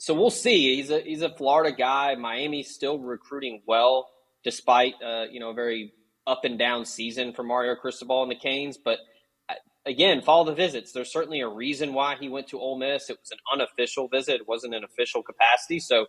so 0.00 0.12
we'll 0.12 0.30
see. 0.30 0.74
He's 0.74 0.90
a 0.90 1.02
he's 1.02 1.22
a 1.22 1.28
Florida 1.28 1.70
guy. 1.70 2.16
Miami's 2.16 2.74
still 2.74 2.98
recruiting 2.98 3.62
well, 3.64 4.08
despite 4.42 4.94
uh, 5.00 5.26
you 5.30 5.38
know 5.38 5.50
a 5.50 5.54
very 5.54 5.92
up 6.26 6.44
and 6.44 6.58
down 6.58 6.84
season 6.84 7.32
for 7.32 7.44
Mario 7.44 7.76
Cristobal 7.76 8.24
and 8.24 8.30
the 8.32 8.34
Canes, 8.34 8.76
but 8.76 8.98
uh, 9.48 9.54
again, 9.86 10.20
follow 10.20 10.46
the 10.46 10.54
visits. 10.54 10.90
There's 10.90 11.12
certainly 11.12 11.42
a 11.42 11.48
reason 11.48 11.94
why 11.94 12.16
he 12.16 12.28
went 12.28 12.48
to 12.48 12.58
Ole 12.58 12.76
Miss. 12.76 13.08
It 13.08 13.18
was 13.20 13.30
an 13.30 13.38
unofficial 13.52 14.08
visit. 14.08 14.40
It 14.40 14.48
wasn't 14.48 14.74
an 14.74 14.82
official 14.82 15.22
capacity. 15.22 15.78
So 15.78 16.06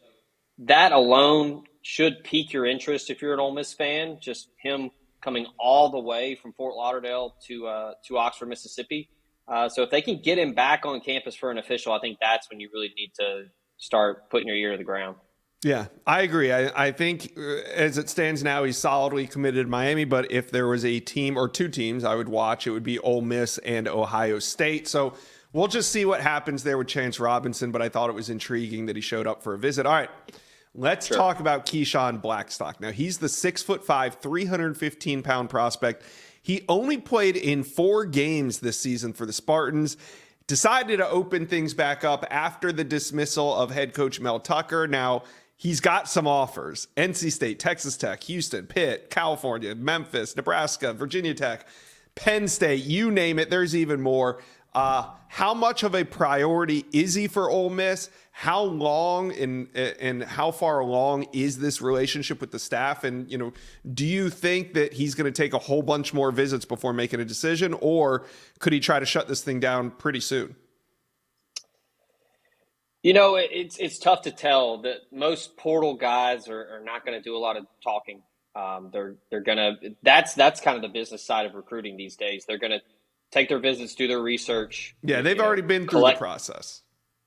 that 0.59 0.91
alone 0.91 1.63
should 1.87 2.21
pique 2.25 2.51
your 2.51 2.65
interest 2.65 3.09
if 3.09 3.21
you're 3.21 3.33
an 3.33 3.39
Ole 3.39 3.53
Miss 3.53 3.73
fan. 3.73 4.17
Just 4.21 4.49
him 4.61 4.91
coming 5.23 5.47
all 5.57 5.89
the 5.89 5.99
way 5.99 6.35
from 6.35 6.51
Fort 6.51 6.75
Lauderdale 6.75 7.35
to 7.47 7.65
uh, 7.65 7.93
to 8.07 8.17
Oxford, 8.17 8.47
Mississippi. 8.47 9.09
Uh, 9.47 9.69
so 9.69 9.83
if 9.83 9.89
they 9.89 10.01
can 10.01 10.21
get 10.21 10.37
him 10.37 10.53
back 10.53 10.85
on 10.85 10.99
campus 10.99 11.33
for 11.33 11.49
an 11.49 11.57
official, 11.57 11.93
I 11.93 11.99
think 11.99 12.17
that's 12.21 12.49
when 12.49 12.59
you 12.59 12.69
really 12.73 12.91
need 12.97 13.13
to 13.21 13.45
start 13.77 14.29
putting 14.29 14.49
your 14.49 14.57
ear 14.57 14.71
to 14.73 14.77
the 14.77 14.83
ground. 14.83 15.15
Yeah, 15.63 15.85
I 16.05 16.23
agree. 16.23 16.51
I, 16.51 16.87
I 16.87 16.91
think 16.91 17.31
uh, 17.37 17.41
as 17.73 17.97
it 17.97 18.09
stands 18.09 18.43
now, 18.43 18.65
he's 18.65 18.77
solidly 18.77 19.25
committed 19.25 19.65
to 19.65 19.69
Miami. 19.69 20.03
But 20.03 20.29
if 20.29 20.51
there 20.51 20.67
was 20.67 20.83
a 20.83 20.99
team 20.99 21.37
or 21.37 21.47
two 21.47 21.69
teams 21.69 22.03
I 22.03 22.15
would 22.15 22.27
watch, 22.27 22.67
it 22.67 22.71
would 22.71 22.83
be 22.83 22.99
Ole 22.99 23.21
Miss 23.21 23.59
and 23.59 23.87
Ohio 23.87 24.39
State. 24.39 24.89
So 24.89 25.13
we'll 25.53 25.69
just 25.69 25.89
see 25.89 26.03
what 26.03 26.19
happens 26.19 26.63
there 26.63 26.77
with 26.77 26.87
Chance 26.87 27.17
Robinson. 27.21 27.71
But 27.71 27.81
I 27.81 27.87
thought 27.87 28.09
it 28.09 28.13
was 28.13 28.29
intriguing 28.29 28.87
that 28.87 28.97
he 28.97 29.01
showed 29.01 29.25
up 29.25 29.41
for 29.41 29.53
a 29.53 29.57
visit. 29.57 29.85
All 29.85 29.93
right, 29.93 30.09
let's 30.77 31.07
sure. 31.07 31.17
talk 31.17 31.41
about 31.41 31.65
Keyshawn 31.65 32.21
Blackstock. 32.21 32.79
Now 32.79 32.91
he's 32.91 33.17
the 33.17 33.27
six 33.27 33.61
foot 33.61 33.85
five, 33.85 34.15
315 34.21 35.23
pound 35.23 35.49
prospect. 35.49 36.03
He 36.41 36.63
only 36.69 36.97
played 36.97 37.35
in 37.35 37.63
four 37.63 38.05
games 38.05 38.59
this 38.59 38.79
season 38.79 39.11
for 39.11 39.25
the 39.25 39.33
Spartans 39.33 39.97
decided 40.47 40.97
to 40.97 41.09
open 41.09 41.45
things 41.45 41.73
back 41.73 42.05
up 42.05 42.25
after 42.31 42.71
the 42.71 42.85
dismissal 42.85 43.53
of 43.53 43.71
head 43.71 43.93
coach 43.93 44.21
Mel 44.21 44.39
Tucker. 44.39 44.87
Now, 44.87 45.23
he's 45.57 45.81
got 45.81 46.07
some 46.07 46.25
offers 46.25 46.87
NC 46.95 47.33
State, 47.33 47.59
Texas 47.59 47.97
Tech, 47.97 48.23
Houston, 48.23 48.65
Pitt, 48.65 49.09
California, 49.09 49.75
Memphis, 49.75 50.37
Nebraska, 50.37 50.93
Virginia 50.93 51.33
Tech, 51.33 51.67
Penn 52.15 52.47
State, 52.47 52.83
you 52.83 53.11
name 53.11 53.37
it. 53.39 53.49
There's 53.49 53.75
even 53.75 54.01
more. 54.01 54.41
Uh, 54.77 55.09
how 55.29 55.55
much 55.55 55.81
of 55.81 55.95
a 55.95 56.03
priority 56.03 56.85
is 56.93 57.15
he 57.15 57.27
for 57.27 57.49
Ole 57.49 57.71
Miss? 57.71 58.11
How 58.29 58.61
long 58.61 59.31
and 59.31 59.75
and 59.75 60.23
how 60.23 60.51
far 60.51 60.77
along 60.77 61.25
is 61.33 61.57
this 61.57 61.81
relationship 61.81 62.39
with 62.39 62.51
the 62.51 62.59
staff? 62.59 63.03
And 63.03 63.29
you 63.31 63.39
know, 63.39 63.53
do 63.91 64.05
you 64.05 64.29
think 64.29 64.75
that 64.75 64.93
he's 64.93 65.15
going 65.15 65.25
to 65.25 65.35
take 65.35 65.53
a 65.53 65.57
whole 65.57 65.81
bunch 65.81 66.13
more 66.13 66.31
visits 66.31 66.63
before 66.63 66.93
making 66.93 67.19
a 67.19 67.25
decision, 67.25 67.73
or 67.81 68.27
could 68.59 68.71
he 68.71 68.79
try 68.79 68.99
to 68.99 69.05
shut 69.07 69.27
this 69.27 69.41
thing 69.41 69.59
down 69.59 69.89
pretty 69.89 70.19
soon? 70.19 70.55
You 73.01 73.13
know, 73.13 73.33
it's 73.35 73.77
it's 73.79 73.97
tough 73.97 74.21
to 74.21 74.31
tell. 74.31 74.83
That 74.83 74.97
most 75.11 75.57
portal 75.57 75.95
guys 75.95 76.47
are, 76.47 76.75
are 76.75 76.83
not 76.83 77.03
going 77.03 77.17
to 77.17 77.23
do 77.23 77.35
a 77.35 77.39
lot 77.39 77.57
of 77.57 77.65
talking. 77.83 78.21
Um, 78.55 78.91
they're 78.93 79.15
they're 79.31 79.41
gonna 79.41 79.77
that's 80.03 80.35
that's 80.35 80.61
kind 80.61 80.75
of 80.75 80.83
the 80.83 80.89
business 80.89 81.25
side 81.25 81.47
of 81.47 81.55
recruiting 81.55 81.97
these 81.97 82.15
days. 82.15 82.45
They're 82.47 82.59
gonna 82.59 82.81
take 83.31 83.49
their 83.49 83.59
visits, 83.59 83.95
do 83.95 84.07
their 84.07 84.21
research. 84.21 84.95
Yeah, 85.03 85.21
they've 85.21 85.39
already 85.39 85.61
know, 85.61 85.67
been 85.67 85.87
collect, 85.87 86.17
through 86.17 86.27
the 86.27 86.29
process. 86.29 86.81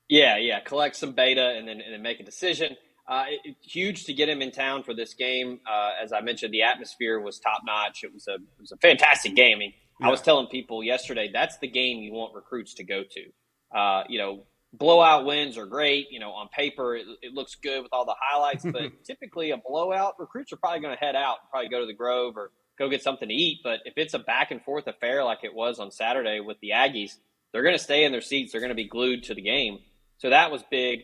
Yeah, 0.09 0.37
yeah, 0.37 0.59
collect 0.59 0.95
some 0.95 1.13
beta 1.13 1.55
and 1.57 1.67
then 1.67 1.81
and 1.81 1.93
then 1.93 2.01
make 2.01 2.19
a 2.19 2.23
decision. 2.23 2.75
Uh, 3.07 3.25
it, 3.43 3.55
huge 3.61 4.05
to 4.05 4.13
get 4.13 4.29
him 4.29 4.41
in 4.41 4.51
town 4.51 4.83
for 4.83 4.93
this 4.93 5.13
game. 5.13 5.59
Uh, 5.69 5.91
as 6.01 6.13
I 6.13 6.21
mentioned, 6.21 6.53
the 6.53 6.63
atmosphere 6.63 7.19
was 7.19 7.39
top 7.39 7.61
notch. 7.65 8.03
It 8.03 8.13
was 8.13 8.27
a 8.27 8.35
it 8.35 8.59
was 8.59 8.71
a 8.71 8.77
fantastic 8.77 9.35
game. 9.35 9.57
I 9.57 9.59
mean, 9.59 9.73
yeah. 9.99 10.07
I 10.07 10.11
was 10.11 10.21
telling 10.21 10.47
people 10.47 10.83
yesterday 10.83 11.29
that's 11.31 11.57
the 11.57 11.67
game 11.67 12.01
you 12.01 12.13
want 12.13 12.33
recruits 12.33 12.75
to 12.75 12.83
go 12.83 13.03
to. 13.03 13.77
Uh, 13.77 14.03
you 14.09 14.19
know, 14.19 14.43
blowout 14.73 15.25
wins 15.25 15.57
are 15.57 15.65
great. 15.65 16.07
You 16.11 16.19
know, 16.19 16.31
on 16.31 16.47
paper 16.49 16.95
it, 16.95 17.05
it 17.21 17.33
looks 17.33 17.55
good 17.55 17.81
with 17.81 17.91
all 17.93 18.05
the 18.05 18.15
highlights, 18.19 18.65
but 18.65 18.91
typically 19.05 19.51
a 19.51 19.57
blowout, 19.57 20.15
recruits 20.19 20.53
are 20.53 20.57
probably 20.57 20.81
going 20.81 20.95
to 20.95 21.03
head 21.03 21.15
out, 21.15 21.37
and 21.41 21.49
probably 21.49 21.69
go 21.69 21.79
to 21.79 21.85
the 21.85 21.93
Grove 21.93 22.37
or 22.37 22.51
go 22.81 22.89
get 22.89 23.03
something 23.03 23.29
to 23.29 23.33
eat. 23.33 23.59
But 23.63 23.79
if 23.85 23.93
it's 23.95 24.13
a 24.13 24.19
back 24.19 24.51
and 24.51 24.61
forth 24.61 24.87
affair 24.87 25.23
like 25.23 25.43
it 25.43 25.53
was 25.53 25.79
on 25.79 25.91
Saturday 25.91 26.39
with 26.39 26.59
the 26.61 26.71
Aggies, 26.71 27.15
they're 27.51 27.63
going 27.63 27.77
to 27.77 27.83
stay 27.83 28.03
in 28.03 28.11
their 28.11 28.21
seats. 28.21 28.51
They're 28.51 28.61
going 28.61 28.69
to 28.69 28.75
be 28.75 28.87
glued 28.87 29.23
to 29.23 29.35
the 29.35 29.41
game. 29.41 29.79
So 30.17 30.29
that 30.29 30.51
was 30.51 30.63
big. 30.69 31.01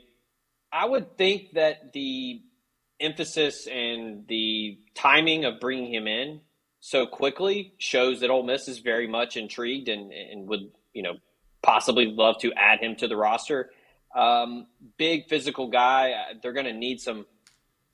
I 0.71 0.85
would 0.85 1.17
think 1.17 1.53
that 1.53 1.93
the 1.93 2.41
emphasis 2.99 3.67
and 3.67 4.27
the 4.27 4.79
timing 4.95 5.45
of 5.45 5.59
bringing 5.59 5.93
him 5.93 6.07
in 6.07 6.41
so 6.79 7.05
quickly 7.05 7.73
shows 7.77 8.21
that 8.21 8.29
Ole 8.29 8.43
Miss 8.43 8.67
is 8.67 8.79
very 8.79 9.07
much 9.07 9.37
intrigued 9.37 9.87
and, 9.87 10.11
and 10.11 10.47
would, 10.47 10.71
you 10.93 11.03
know, 11.03 11.17
possibly 11.61 12.05
love 12.05 12.37
to 12.39 12.53
add 12.53 12.79
him 12.79 12.95
to 12.97 13.07
the 13.07 13.15
roster. 13.15 13.69
Um, 14.15 14.67
big 14.97 15.27
physical 15.27 15.69
guy. 15.69 16.13
They're 16.41 16.53
going 16.53 16.65
to 16.65 16.73
need 16.73 17.01
some 17.01 17.25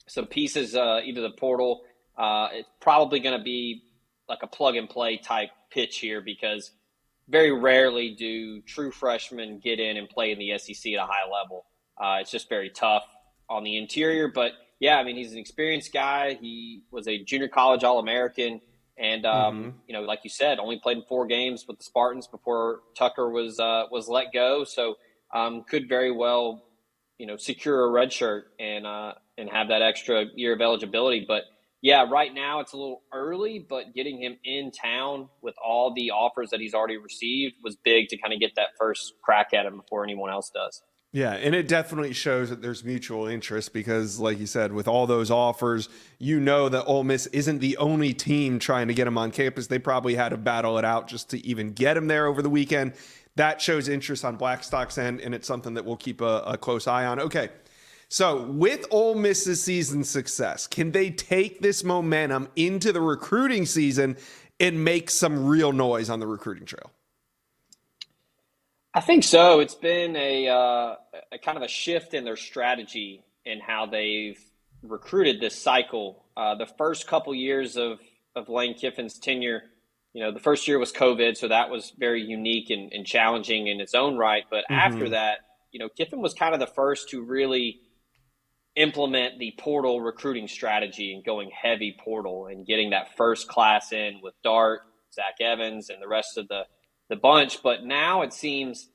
some 0.05 0.25
pieces, 0.25 0.75
uh, 0.75 0.99
either 1.05 1.21
the 1.21 1.31
portal 1.31 1.83
uh, 2.17 2.49
it's 2.51 2.69
probably 2.79 3.19
going 3.19 3.37
to 3.37 3.43
be 3.43 3.83
like 4.29 4.39
a 4.43 4.47
plug 4.47 4.75
and 4.75 4.89
play 4.89 5.17
type 5.17 5.49
pitch 5.71 5.99
here 5.99 6.21
because 6.21 6.71
very 7.29 7.51
rarely 7.51 8.15
do 8.15 8.61
true 8.61 8.91
freshmen 8.91 9.59
get 9.59 9.79
in 9.79 9.97
and 9.97 10.09
play 10.09 10.31
in 10.31 10.39
the 10.39 10.57
SEC 10.57 10.93
at 10.93 10.99
a 10.99 11.05
high 11.05 11.29
level. 11.31 11.65
Uh, 11.97 12.17
it's 12.21 12.31
just 12.31 12.49
very 12.49 12.69
tough 12.69 13.05
on 13.49 13.63
the 13.63 13.77
interior. 13.77 14.27
But 14.27 14.53
yeah, 14.79 14.97
I 14.97 15.03
mean, 15.03 15.15
he's 15.15 15.31
an 15.31 15.37
experienced 15.37 15.93
guy. 15.93 16.37
He 16.39 16.83
was 16.91 17.07
a 17.07 17.23
junior 17.23 17.47
college 17.47 17.83
All 17.83 17.99
American. 17.99 18.61
And 18.97 19.25
um, 19.25 19.55
mm-hmm. 19.55 19.69
you 19.87 19.93
know, 19.93 20.01
like 20.01 20.19
you 20.23 20.29
said, 20.29 20.59
only 20.59 20.79
played 20.79 20.97
in 20.97 21.03
four 21.03 21.25
games 21.25 21.65
with 21.67 21.79
the 21.79 21.83
Spartans 21.83 22.27
before 22.27 22.81
Tucker 22.95 23.29
was 23.29 23.59
uh, 23.59 23.85
was 23.91 24.07
let 24.07 24.31
go. 24.31 24.63
So 24.63 24.97
um, 25.33 25.63
could 25.63 25.89
very 25.89 26.11
well, 26.11 26.63
you 27.17 27.25
know, 27.25 27.37
secure 27.37 27.85
a 27.85 27.89
red 27.89 28.13
shirt 28.13 28.51
and 28.59 28.85
uh, 28.85 29.13
and 29.37 29.49
have 29.49 29.69
that 29.69 29.81
extra 29.81 30.25
year 30.35 30.53
of 30.53 30.61
eligibility. 30.61 31.25
But 31.27 31.43
yeah, 31.83 32.07
right 32.09 32.33
now 32.33 32.61
it's 32.61 32.71
a 32.71 32.77
little 32.77 33.03
early, 33.11 33.59
but 33.59 33.93
getting 33.93 34.17
him 34.21 34.37
in 34.45 34.71
town 34.71 35.27
with 35.41 35.53
all 35.63 35.93
the 35.93 36.11
offers 36.11 36.49
that 36.51 36.61
he's 36.61 36.73
already 36.73 36.95
received 36.95 37.55
was 37.61 37.75
big 37.75 38.07
to 38.07 38.17
kind 38.17 38.33
of 38.33 38.39
get 38.39 38.55
that 38.55 38.69
first 38.79 39.15
crack 39.21 39.53
at 39.53 39.65
him 39.65 39.75
before 39.75 40.05
anyone 40.05 40.31
else 40.31 40.49
does. 40.49 40.81
Yeah, 41.11 41.33
and 41.33 41.53
it 41.53 41.67
definitely 41.67 42.13
shows 42.13 42.49
that 42.49 42.61
there's 42.61 42.85
mutual 42.85 43.27
interest 43.27 43.73
because, 43.73 44.17
like 44.17 44.39
you 44.39 44.47
said, 44.47 44.71
with 44.71 44.87
all 44.87 45.05
those 45.05 45.29
offers, 45.29 45.89
you 46.19 46.39
know 46.39 46.69
that 46.69 46.85
Ole 46.85 47.03
Miss 47.03 47.27
isn't 47.27 47.59
the 47.59 47.75
only 47.75 48.13
team 48.13 48.59
trying 48.59 48.87
to 48.87 48.93
get 48.93 49.05
him 49.05 49.17
on 49.17 49.29
campus. 49.29 49.67
They 49.67 49.77
probably 49.77 50.15
had 50.15 50.29
to 50.29 50.37
battle 50.37 50.77
it 50.77 50.85
out 50.85 51.09
just 51.09 51.29
to 51.31 51.45
even 51.45 51.73
get 51.73 51.97
him 51.97 52.07
there 52.07 52.27
over 52.27 52.41
the 52.41 52.49
weekend. 52.49 52.93
That 53.35 53.61
shows 53.61 53.89
interest 53.89 54.23
on 54.23 54.37
Blackstock's 54.37 54.97
end, 54.97 55.19
and 55.19 55.35
it's 55.35 55.47
something 55.47 55.73
that 55.73 55.83
we'll 55.83 55.97
keep 55.97 56.21
a, 56.21 56.43
a 56.47 56.57
close 56.57 56.87
eye 56.87 57.05
on. 57.05 57.19
Okay, 57.19 57.49
so, 58.13 58.43
with 58.43 58.85
Ole 58.91 59.15
Miss's 59.15 59.59
season 59.63 60.03
success, 60.03 60.67
can 60.67 60.91
they 60.91 61.09
take 61.09 61.61
this 61.61 61.83
momentum 61.83 62.47
into 62.55 62.91
the 62.91 63.01
recruiting 63.01 63.65
season 63.65 64.17
and 64.59 64.85
make 64.85 65.09
some 65.09 65.47
real 65.47 65.73
noise 65.73 66.11
on 66.11 66.19
the 66.19 66.27
recruiting 66.27 66.67
trail? 66.67 66.91
I 68.93 69.01
think 69.01 69.23
so. 69.23 69.61
It's 69.61 69.73
been 69.73 70.15
a, 70.15 70.47
uh, 70.47 70.95
a 71.31 71.39
kind 71.39 71.57
of 71.57 71.63
a 71.63 71.67
shift 71.67 72.13
in 72.13 72.23
their 72.23 72.35
strategy 72.35 73.23
in 73.45 73.59
how 73.59 73.87
they've 73.87 74.39
recruited 74.83 75.41
this 75.41 75.59
cycle. 75.59 76.23
Uh, 76.37 76.53
the 76.53 76.67
first 76.67 77.07
couple 77.07 77.33
years 77.33 77.77
of, 77.77 77.97
of 78.35 78.47
Lane 78.47 78.75
Kiffin's 78.75 79.17
tenure, 79.17 79.63
you 80.13 80.21
know, 80.21 80.31
the 80.31 80.39
first 80.39 80.67
year 80.67 80.77
was 80.77 80.91
COVID, 80.91 81.35
so 81.35 81.47
that 81.47 81.71
was 81.71 81.91
very 81.97 82.21
unique 82.21 82.69
and, 82.69 82.93
and 82.93 83.07
challenging 83.07 83.65
in 83.65 83.81
its 83.81 83.95
own 83.95 84.17
right. 84.17 84.43
But 84.51 84.65
mm-hmm. 84.65 84.73
after 84.75 85.09
that, 85.09 85.39
you 85.71 85.79
know, 85.79 85.89
Kiffin 85.89 86.21
was 86.21 86.35
kind 86.35 86.53
of 86.53 86.59
the 86.59 86.67
first 86.67 87.09
to 87.09 87.23
really– 87.23 87.79
implement 88.75 89.39
the 89.39 89.53
portal 89.57 90.01
recruiting 90.01 90.47
strategy 90.47 91.13
and 91.13 91.23
going 91.23 91.51
heavy 91.51 91.95
portal 92.03 92.47
and 92.47 92.65
getting 92.65 92.89
that 92.89 93.15
first 93.15 93.47
class 93.47 93.91
in 93.91 94.19
with 94.21 94.33
Dart, 94.43 94.81
Zach 95.13 95.35
Evans, 95.39 95.89
and 95.89 96.01
the 96.01 96.07
rest 96.07 96.37
of 96.37 96.47
the, 96.47 96.63
the 97.09 97.15
bunch. 97.15 97.61
But 97.61 97.83
now 97.83 98.23
it 98.23 98.33
seems 98.33 98.89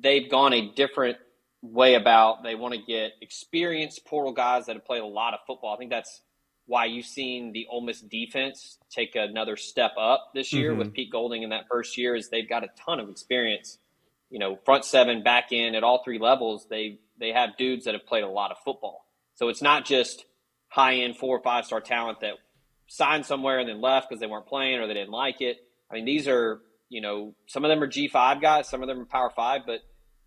they've 0.00 0.30
gone 0.30 0.52
a 0.52 0.72
different 0.72 1.18
way 1.62 1.94
about 1.94 2.42
they 2.42 2.54
want 2.54 2.74
to 2.74 2.80
get 2.80 3.12
experienced 3.20 4.04
portal 4.04 4.32
guys 4.32 4.66
that 4.66 4.76
have 4.76 4.84
played 4.84 5.02
a 5.02 5.06
lot 5.06 5.34
of 5.34 5.40
football. 5.46 5.74
I 5.74 5.76
think 5.76 5.90
that's 5.90 6.22
why 6.66 6.84
you've 6.84 7.06
seen 7.06 7.52
the 7.52 7.66
Ole 7.70 7.80
Miss 7.80 8.00
defense 8.00 8.78
take 8.90 9.16
another 9.16 9.56
step 9.56 9.92
up 9.98 10.30
this 10.34 10.52
year 10.52 10.70
mm-hmm. 10.70 10.80
with 10.80 10.94
Pete 10.94 11.10
Golding 11.10 11.42
in 11.42 11.50
that 11.50 11.64
first 11.68 11.96
year 11.96 12.14
is 12.14 12.28
they've 12.28 12.48
got 12.48 12.62
a 12.62 12.68
ton 12.76 13.00
of 13.00 13.08
experience. 13.08 13.78
You 14.30 14.38
know, 14.38 14.58
front 14.64 14.84
seven, 14.84 15.22
back 15.22 15.48
end 15.52 15.74
at 15.74 15.82
all 15.82 16.02
three 16.04 16.18
levels. 16.18 16.66
They 16.68 16.98
they 17.18 17.32
have 17.32 17.56
dudes 17.56 17.84
that 17.84 17.94
have 17.94 18.06
played 18.06 18.24
a 18.24 18.28
lot 18.28 18.50
of 18.50 18.58
football. 18.64 19.04
So 19.34 19.48
it's 19.48 19.62
not 19.62 19.84
just 19.84 20.24
high 20.68 20.96
end 20.96 21.16
four 21.16 21.36
or 21.36 21.42
five 21.42 21.64
star 21.64 21.80
talent 21.80 22.20
that 22.20 22.34
signed 22.88 23.26
somewhere 23.26 23.58
and 23.58 23.68
then 23.68 23.80
left 23.80 24.08
because 24.08 24.20
they 24.20 24.26
weren't 24.26 24.46
playing 24.46 24.80
or 24.80 24.86
they 24.86 24.94
didn't 24.94 25.10
like 25.10 25.40
it. 25.40 25.58
I 25.90 25.94
mean, 25.94 26.04
these 26.04 26.28
are, 26.28 26.60
you 26.88 27.00
know, 27.00 27.34
some 27.46 27.64
of 27.64 27.68
them 27.68 27.82
are 27.82 27.88
G5 27.88 28.40
guys, 28.40 28.68
some 28.68 28.82
of 28.82 28.88
them 28.88 29.00
are 29.00 29.04
Power 29.06 29.30
Five, 29.30 29.62
but 29.66 29.80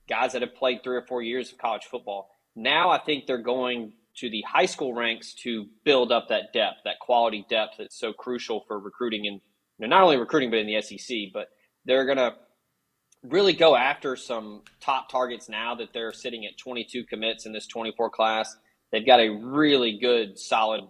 guys 0.10 0.34
that 0.34 0.42
have 0.42 0.56
played 0.56 0.84
three 0.84 0.96
or 0.96 1.06
four 1.06 1.22
years 1.22 1.52
of 1.52 1.58
college 1.58 1.86
football. 1.86 2.30
Now 2.56 2.90
I 2.90 3.00
think 3.00 3.26
they're 3.26 3.38
going 3.38 3.94
to 4.18 4.30
the 4.30 4.44
high 4.48 4.66
school 4.66 4.94
ranks 4.94 5.34
to 5.34 5.68
build 5.86 6.12
up 6.12 6.28
that 6.30 6.54
depth, 6.54 6.80
that 6.86 7.00
quality 7.00 7.46
depth 7.50 7.76
that's 7.78 7.98
so 7.98 8.12
crucial 8.12 8.64
for 8.68 8.80
recruiting 8.80 9.26
and 9.28 9.42
you 9.78 9.88
know, 9.88 9.96
not 9.96 10.04
only 10.04 10.18
recruiting, 10.18 10.52
but 10.52 10.60
in 10.60 10.68
the 10.68 10.82
SEC. 10.82 11.18
But 11.34 11.48
they're 11.86 12.06
going 12.06 12.18
to 12.18 12.36
really 13.24 13.54
go 13.54 13.76
after 13.76 14.16
some 14.16 14.62
top 14.80 15.10
targets 15.10 15.48
now 15.48 15.76
that 15.76 15.94
they're 15.94 16.14
sitting 16.14 16.46
at 16.46 16.58
22 16.58 17.04
commits 17.06 17.46
in 17.46 17.54
this 17.54 17.68
24 17.68 18.10
class. 18.10 18.56
They've 18.92 19.06
got 19.06 19.20
a 19.20 19.30
really 19.30 20.00
good, 20.00 20.40
solid, 20.40 20.82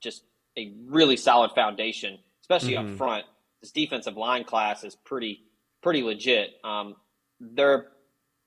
just 0.00 0.22
a 0.56 0.72
really 0.86 1.16
solid 1.16 1.52
foundation, 1.52 2.18
especially 2.42 2.74
mm-hmm. 2.74 2.92
up 2.92 2.98
front. 2.98 3.24
This 3.60 3.72
defensive 3.72 4.16
line 4.16 4.44
class 4.44 4.84
is 4.84 4.94
pretty 4.94 5.42
pretty 5.82 6.02
legit. 6.02 6.50
Um, 6.64 6.96
they're, 7.40 7.86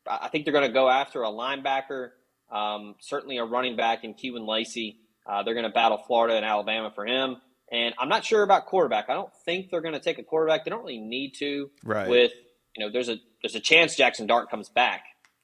I 0.10 0.30
think 0.30 0.46
they're 0.46 0.54
going 0.54 0.68
to 0.68 0.74
go 0.74 0.90
after 0.90 1.24
a 1.24 1.28
linebacker, 1.28 2.12
um, 2.52 2.96
certainly 3.00 3.38
a 3.38 3.44
running 3.44 3.76
back 3.76 4.04
in 4.04 4.14
Kewan 4.14 4.48
Lacy. 4.48 5.00
Uh, 5.28 5.44
they're 5.44 5.54
going 5.54 5.66
to 5.66 5.72
battle 5.72 5.98
Florida 5.98 6.36
and 6.36 6.46
Alabama 6.46 6.92
for 6.94 7.06
him. 7.06 7.38
And 7.72 7.96
I'm 8.00 8.10
not 8.10 8.24
sure 8.24 8.44
about 8.44 8.68
quarterback. 8.68 9.10
I 9.10 9.14
don't 9.14 9.34
think 9.44 9.70
they're 9.70 9.82
going 9.82 9.96
to 9.96 10.00
take 10.00 10.20
a 10.20 10.24
quarterback. 10.24 10.64
They 10.64 10.70
don't 10.70 10.82
really 10.82 11.00
need 11.00 11.34
to 11.40 11.72
right. 11.84 12.08
with 12.08 12.32
you 12.76 12.86
know, 12.86 12.92
there's 12.92 13.10
a 13.10 13.18
there's 13.42 13.56
a 13.56 13.60
chance 13.60 13.96
Jaxson 13.96 14.28
Dart 14.28 14.50
comes 14.50 14.70
back, 14.70 15.04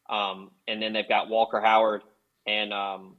um, 0.09 0.51
and 0.67 0.81
then 0.81 0.93
they've 0.93 1.07
got 1.07 1.29
Walker 1.29 1.61
Howard 1.61 2.03
and 2.45 2.73
um, 2.73 3.15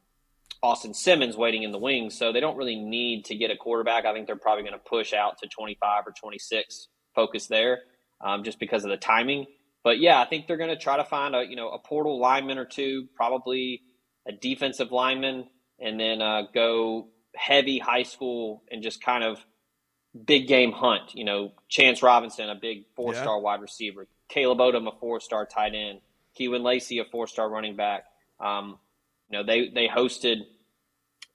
Austin 0.62 0.94
Simmons 0.94 1.37
waiting 1.37 1.62
in 1.62 1.72
the 1.72 1.79
wings, 1.79 2.16
so 2.16 2.33
they 2.33 2.40
don't 2.40 2.57
really 2.57 2.77
need 2.77 3.25
to 3.27 3.35
get 3.35 3.51
a 3.51 3.57
quarterback. 3.57 4.05
I 4.05 4.12
think 4.12 4.27
they're 4.27 4.37
probably 4.37 4.64
going 4.64 4.75
to 4.75 4.79
push 4.79 5.12
out 5.12 5.38
to 5.38 5.48
25 5.48 6.07
or 6.07 6.12
26, 6.12 6.88
focus 7.14 7.46
there, 7.46 7.81
um, 8.20 8.44
just 8.44 8.59
because 8.59 8.85
of 8.85 8.90
the 8.90 8.96
timing. 8.96 9.46
But 9.83 9.98
yeah, 9.98 10.20
I 10.20 10.27
think 10.27 10.46
they're 10.46 10.57
going 10.57 10.70
to 10.70 10.77
try 10.77 10.96
to 10.96 11.05
find 11.05 11.35
a 11.35 11.44
you 11.44 11.57
know 11.57 11.70
a 11.70 11.79
portal 11.79 12.20
lineman 12.20 12.59
or 12.59 12.64
two, 12.64 13.09
probably 13.14 13.83
a 14.29 14.33
defensive 14.33 14.92
lineman, 14.92 15.48
and 15.81 15.98
then 15.98 16.20
uh, 16.20 16.43
go 16.55 17.09
heavy 17.34 17.78
high 17.78 18.03
school 18.03 18.62
and 18.70 18.82
just 18.82 19.03
kind 19.03 19.24
of 19.24 19.45
big 20.26 20.46
game 20.46 20.72
hunt. 20.72 21.14
You 21.14 21.24
know, 21.24 21.52
Chance 21.68 22.02
Robinson, 22.02 22.48
a 22.50 22.54
big 22.54 22.84
four 22.94 23.14
star 23.14 23.36
yeah. 23.36 23.42
wide 23.42 23.60
receiver. 23.60 24.06
Caleb 24.28 24.58
Odom, 24.58 24.88
a 24.88 24.98
four 24.98 25.20
star 25.20 25.46
tight 25.46 25.74
end. 25.74 26.00
Kewan 26.38 26.62
Lacy, 26.62 26.98
a 26.98 27.04
four 27.04 27.26
star 27.26 27.48
running 27.48 27.76
back. 27.76 28.04
Um, 28.40 28.78
you 29.28 29.38
know, 29.38 29.44
they 29.44 29.68
they 29.68 29.88
hosted 29.88 30.42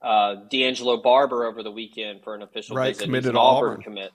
uh, 0.01 0.35
D'Angelo 0.49 1.01
Barber 1.01 1.45
over 1.45 1.63
the 1.63 1.71
weekend 1.71 2.23
for 2.23 2.35
an 2.35 2.41
official 2.41 2.75
right, 2.75 2.89
visit. 2.89 3.05
Committed 3.05 3.35
Auburn, 3.35 3.71
Auburn 3.71 3.83
commit. 3.83 4.11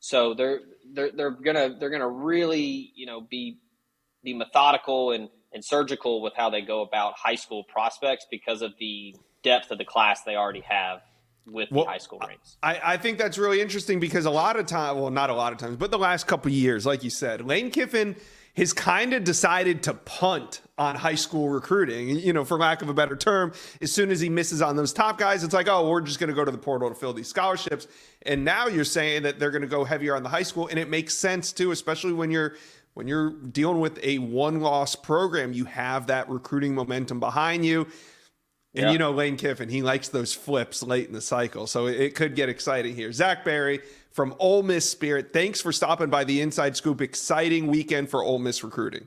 So 0.00 0.34
they're 0.34 0.60
they're 0.92 1.10
they're 1.12 1.30
gonna 1.30 1.76
they're 1.78 1.90
gonna 1.90 2.08
really 2.08 2.92
you 2.94 3.06
know 3.06 3.20
be 3.20 3.58
be 4.22 4.34
methodical 4.34 5.12
and 5.12 5.28
and 5.52 5.64
surgical 5.64 6.20
with 6.20 6.34
how 6.36 6.50
they 6.50 6.60
go 6.60 6.82
about 6.82 7.14
high 7.16 7.34
school 7.34 7.64
prospects 7.64 8.26
because 8.30 8.62
of 8.62 8.72
the 8.78 9.16
depth 9.42 9.70
of 9.70 9.78
the 9.78 9.84
class 9.84 10.22
they 10.22 10.36
already 10.36 10.62
have 10.68 11.00
with 11.46 11.70
well, 11.70 11.84
the 11.84 11.90
high 11.90 11.98
school 11.98 12.18
ranks. 12.26 12.56
I, 12.62 12.80
I 12.84 12.96
think 12.96 13.18
that's 13.18 13.38
really 13.38 13.60
interesting 13.60 14.00
because 14.00 14.26
a 14.26 14.30
lot 14.30 14.58
of 14.58 14.66
time, 14.66 14.98
well, 14.98 15.10
not 15.10 15.30
a 15.30 15.34
lot 15.34 15.52
of 15.52 15.58
times, 15.58 15.76
but 15.76 15.90
the 15.90 15.98
last 15.98 16.26
couple 16.26 16.50
years, 16.50 16.86
like 16.86 17.04
you 17.04 17.10
said, 17.10 17.46
Lane 17.46 17.70
Kiffin 17.70 18.16
has 18.56 18.72
kind 18.72 19.12
of 19.12 19.22
decided 19.22 19.82
to 19.82 19.92
punt 19.92 20.62
on 20.78 20.96
high 20.96 21.14
school 21.14 21.50
recruiting. 21.50 22.08
You 22.08 22.32
know, 22.32 22.44
for 22.44 22.58
lack 22.58 22.82
of 22.82 22.88
a 22.88 22.94
better 22.94 23.14
term, 23.14 23.52
as 23.82 23.92
soon 23.92 24.10
as 24.10 24.20
he 24.20 24.28
misses 24.28 24.62
on 24.62 24.76
those 24.76 24.92
top 24.92 25.18
guys, 25.18 25.44
it's 25.44 25.54
like, 25.54 25.68
oh, 25.68 25.88
we're 25.88 26.00
just 26.00 26.18
going 26.18 26.28
to 26.28 26.34
go 26.34 26.44
to 26.44 26.50
the 26.50 26.58
portal 26.58 26.88
to 26.88 26.94
fill 26.94 27.12
these 27.12 27.28
scholarships. 27.28 27.86
And 28.22 28.44
now 28.44 28.66
you're 28.66 28.84
saying 28.84 29.22
that 29.24 29.38
they're 29.38 29.50
going 29.50 29.62
to 29.62 29.68
go 29.68 29.84
heavier 29.84 30.16
on 30.16 30.22
the 30.22 30.30
high 30.30 30.42
school, 30.42 30.68
and 30.68 30.78
it 30.78 30.88
makes 30.88 31.14
sense 31.14 31.52
too, 31.52 31.70
especially 31.70 32.14
when 32.14 32.30
you're 32.30 32.56
when 32.94 33.06
you're 33.06 33.30
dealing 33.30 33.80
with 33.80 33.98
a 34.02 34.18
one 34.18 34.60
loss 34.60 34.96
program. 34.96 35.52
You 35.52 35.66
have 35.66 36.06
that 36.06 36.28
recruiting 36.30 36.74
momentum 36.74 37.20
behind 37.20 37.64
you. 37.64 37.86
And 38.84 38.92
you 38.92 38.98
know 38.98 39.10
Lane 39.10 39.36
Kiffin, 39.36 39.68
he 39.68 39.82
likes 39.82 40.08
those 40.08 40.34
flips 40.34 40.82
late 40.82 41.06
in 41.06 41.12
the 41.12 41.20
cycle, 41.20 41.66
so 41.66 41.86
it 41.86 42.14
could 42.14 42.34
get 42.34 42.48
exciting 42.48 42.94
here. 42.94 43.12
Zach 43.12 43.44
Barry 43.44 43.80
from 44.12 44.34
Ole 44.38 44.62
Miss 44.62 44.88
Spirit, 44.88 45.32
thanks 45.32 45.60
for 45.60 45.72
stopping 45.72 46.10
by 46.10 46.24
the 46.24 46.40
Inside 46.40 46.76
Scoop. 46.76 47.00
Exciting 47.00 47.66
weekend 47.66 48.10
for 48.10 48.22
Ole 48.22 48.38
Miss 48.38 48.62
recruiting. 48.62 49.06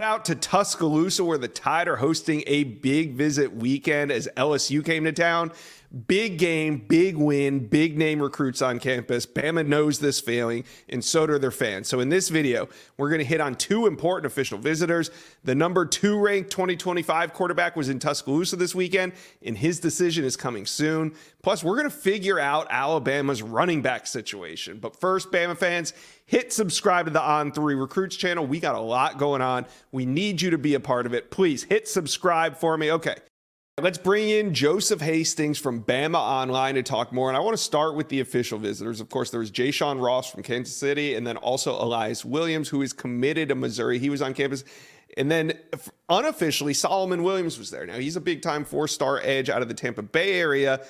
Out 0.00 0.24
to 0.24 0.34
Tuscaloosa, 0.34 1.24
where 1.24 1.38
the 1.38 1.46
Tide 1.46 1.86
are 1.86 1.94
hosting 1.94 2.42
a 2.48 2.64
big 2.64 3.12
visit 3.12 3.54
weekend 3.54 4.10
as 4.10 4.28
LSU 4.36 4.84
came 4.84 5.04
to 5.04 5.12
town. 5.12 5.52
Big 6.08 6.36
game, 6.36 6.78
big 6.88 7.16
win, 7.16 7.68
big 7.68 7.96
name 7.96 8.20
recruits 8.20 8.60
on 8.60 8.80
campus. 8.80 9.24
Bama 9.24 9.64
knows 9.64 10.00
this 10.00 10.20
feeling, 10.20 10.64
and 10.88 11.04
so 11.04 11.28
do 11.28 11.38
their 11.38 11.52
fans. 11.52 11.86
So, 11.86 12.00
in 12.00 12.08
this 12.08 12.28
video, 12.28 12.68
we're 12.96 13.10
going 13.10 13.20
to 13.20 13.24
hit 13.24 13.40
on 13.40 13.54
two 13.54 13.86
important 13.86 14.26
official 14.26 14.58
visitors. 14.58 15.12
The 15.44 15.54
number 15.54 15.86
two 15.86 16.18
ranked 16.18 16.50
2025 16.50 17.32
quarterback 17.32 17.76
was 17.76 17.88
in 17.88 18.00
Tuscaloosa 18.00 18.56
this 18.56 18.74
weekend, 18.74 19.12
and 19.44 19.56
his 19.56 19.78
decision 19.78 20.24
is 20.24 20.36
coming 20.36 20.66
soon. 20.66 21.14
Plus, 21.44 21.62
we're 21.62 21.76
going 21.76 21.88
to 21.88 21.96
figure 21.96 22.40
out 22.40 22.66
Alabama's 22.68 23.42
running 23.42 23.80
back 23.80 24.08
situation. 24.08 24.80
But 24.80 24.98
first, 24.98 25.30
Bama 25.30 25.56
fans, 25.56 25.92
hit 26.26 26.52
subscribe 26.52 27.06
to 27.06 27.12
the 27.12 27.22
On 27.22 27.52
Three 27.52 27.74
Recruits 27.74 28.16
channel. 28.16 28.46
We 28.46 28.60
got 28.60 28.74
a 28.74 28.80
lot 28.80 29.18
going 29.18 29.42
on. 29.42 29.66
We 29.92 30.06
need 30.06 30.40
you 30.40 30.50
to 30.50 30.58
be 30.58 30.74
a 30.74 30.80
part 30.80 31.06
of 31.06 31.14
it. 31.14 31.30
Please 31.30 31.64
hit 31.64 31.88
subscribe 31.88 32.56
for 32.56 32.76
me. 32.76 32.92
Okay. 32.92 33.16
Let's 33.82 33.98
bring 33.98 34.30
in 34.30 34.54
Joseph 34.54 35.00
Hastings 35.00 35.58
from 35.58 35.82
Bama 35.82 36.14
Online 36.14 36.76
to 36.76 36.84
talk 36.84 37.12
more. 37.12 37.28
And 37.28 37.36
I 37.36 37.40
want 37.40 37.56
to 37.56 37.62
start 37.62 37.96
with 37.96 38.08
the 38.08 38.20
official 38.20 38.56
visitors. 38.56 39.00
Of 39.00 39.08
course, 39.08 39.30
there 39.30 39.40
was 39.40 39.50
Jayshawn 39.50 40.00
Ross 40.00 40.30
from 40.30 40.44
Kansas 40.44 40.76
City, 40.76 41.16
and 41.16 41.26
then 41.26 41.36
also 41.38 41.72
Elias 41.72 42.24
Williams, 42.24 42.68
who 42.68 42.82
is 42.82 42.92
committed 42.92 43.48
to 43.48 43.56
Missouri. 43.56 43.98
He 43.98 44.10
was 44.10 44.22
on 44.22 44.32
campus. 44.32 44.62
And 45.16 45.28
then 45.28 45.58
unofficially, 46.08 46.72
Solomon 46.72 47.24
Williams 47.24 47.58
was 47.58 47.70
there. 47.70 47.84
Now, 47.84 47.98
he's 47.98 48.14
a 48.14 48.20
big 48.20 48.42
time 48.42 48.64
four 48.64 48.86
star 48.86 49.20
edge 49.24 49.50
out 49.50 49.60
of 49.60 49.66
the 49.66 49.74
Tampa 49.74 50.02
Bay 50.02 50.34
area. 50.34 50.84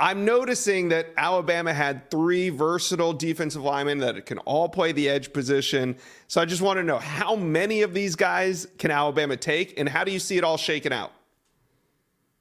I'm 0.00 0.24
noticing 0.24 0.88
that 0.88 1.12
Alabama 1.18 1.74
had 1.74 2.10
three 2.10 2.48
versatile 2.48 3.12
defensive 3.12 3.62
linemen 3.62 3.98
that 3.98 4.24
can 4.24 4.38
all 4.38 4.66
play 4.66 4.92
the 4.92 5.10
edge 5.10 5.30
position. 5.30 5.94
So 6.26 6.40
I 6.40 6.46
just 6.46 6.62
want 6.62 6.78
to 6.78 6.82
know 6.82 6.98
how 6.98 7.36
many 7.36 7.82
of 7.82 7.92
these 7.92 8.16
guys 8.16 8.66
can 8.78 8.90
Alabama 8.90 9.36
take, 9.36 9.78
and 9.78 9.86
how 9.86 10.02
do 10.02 10.10
you 10.10 10.18
see 10.18 10.38
it 10.38 10.42
all 10.42 10.56
shaken 10.56 10.90
out? 10.90 11.12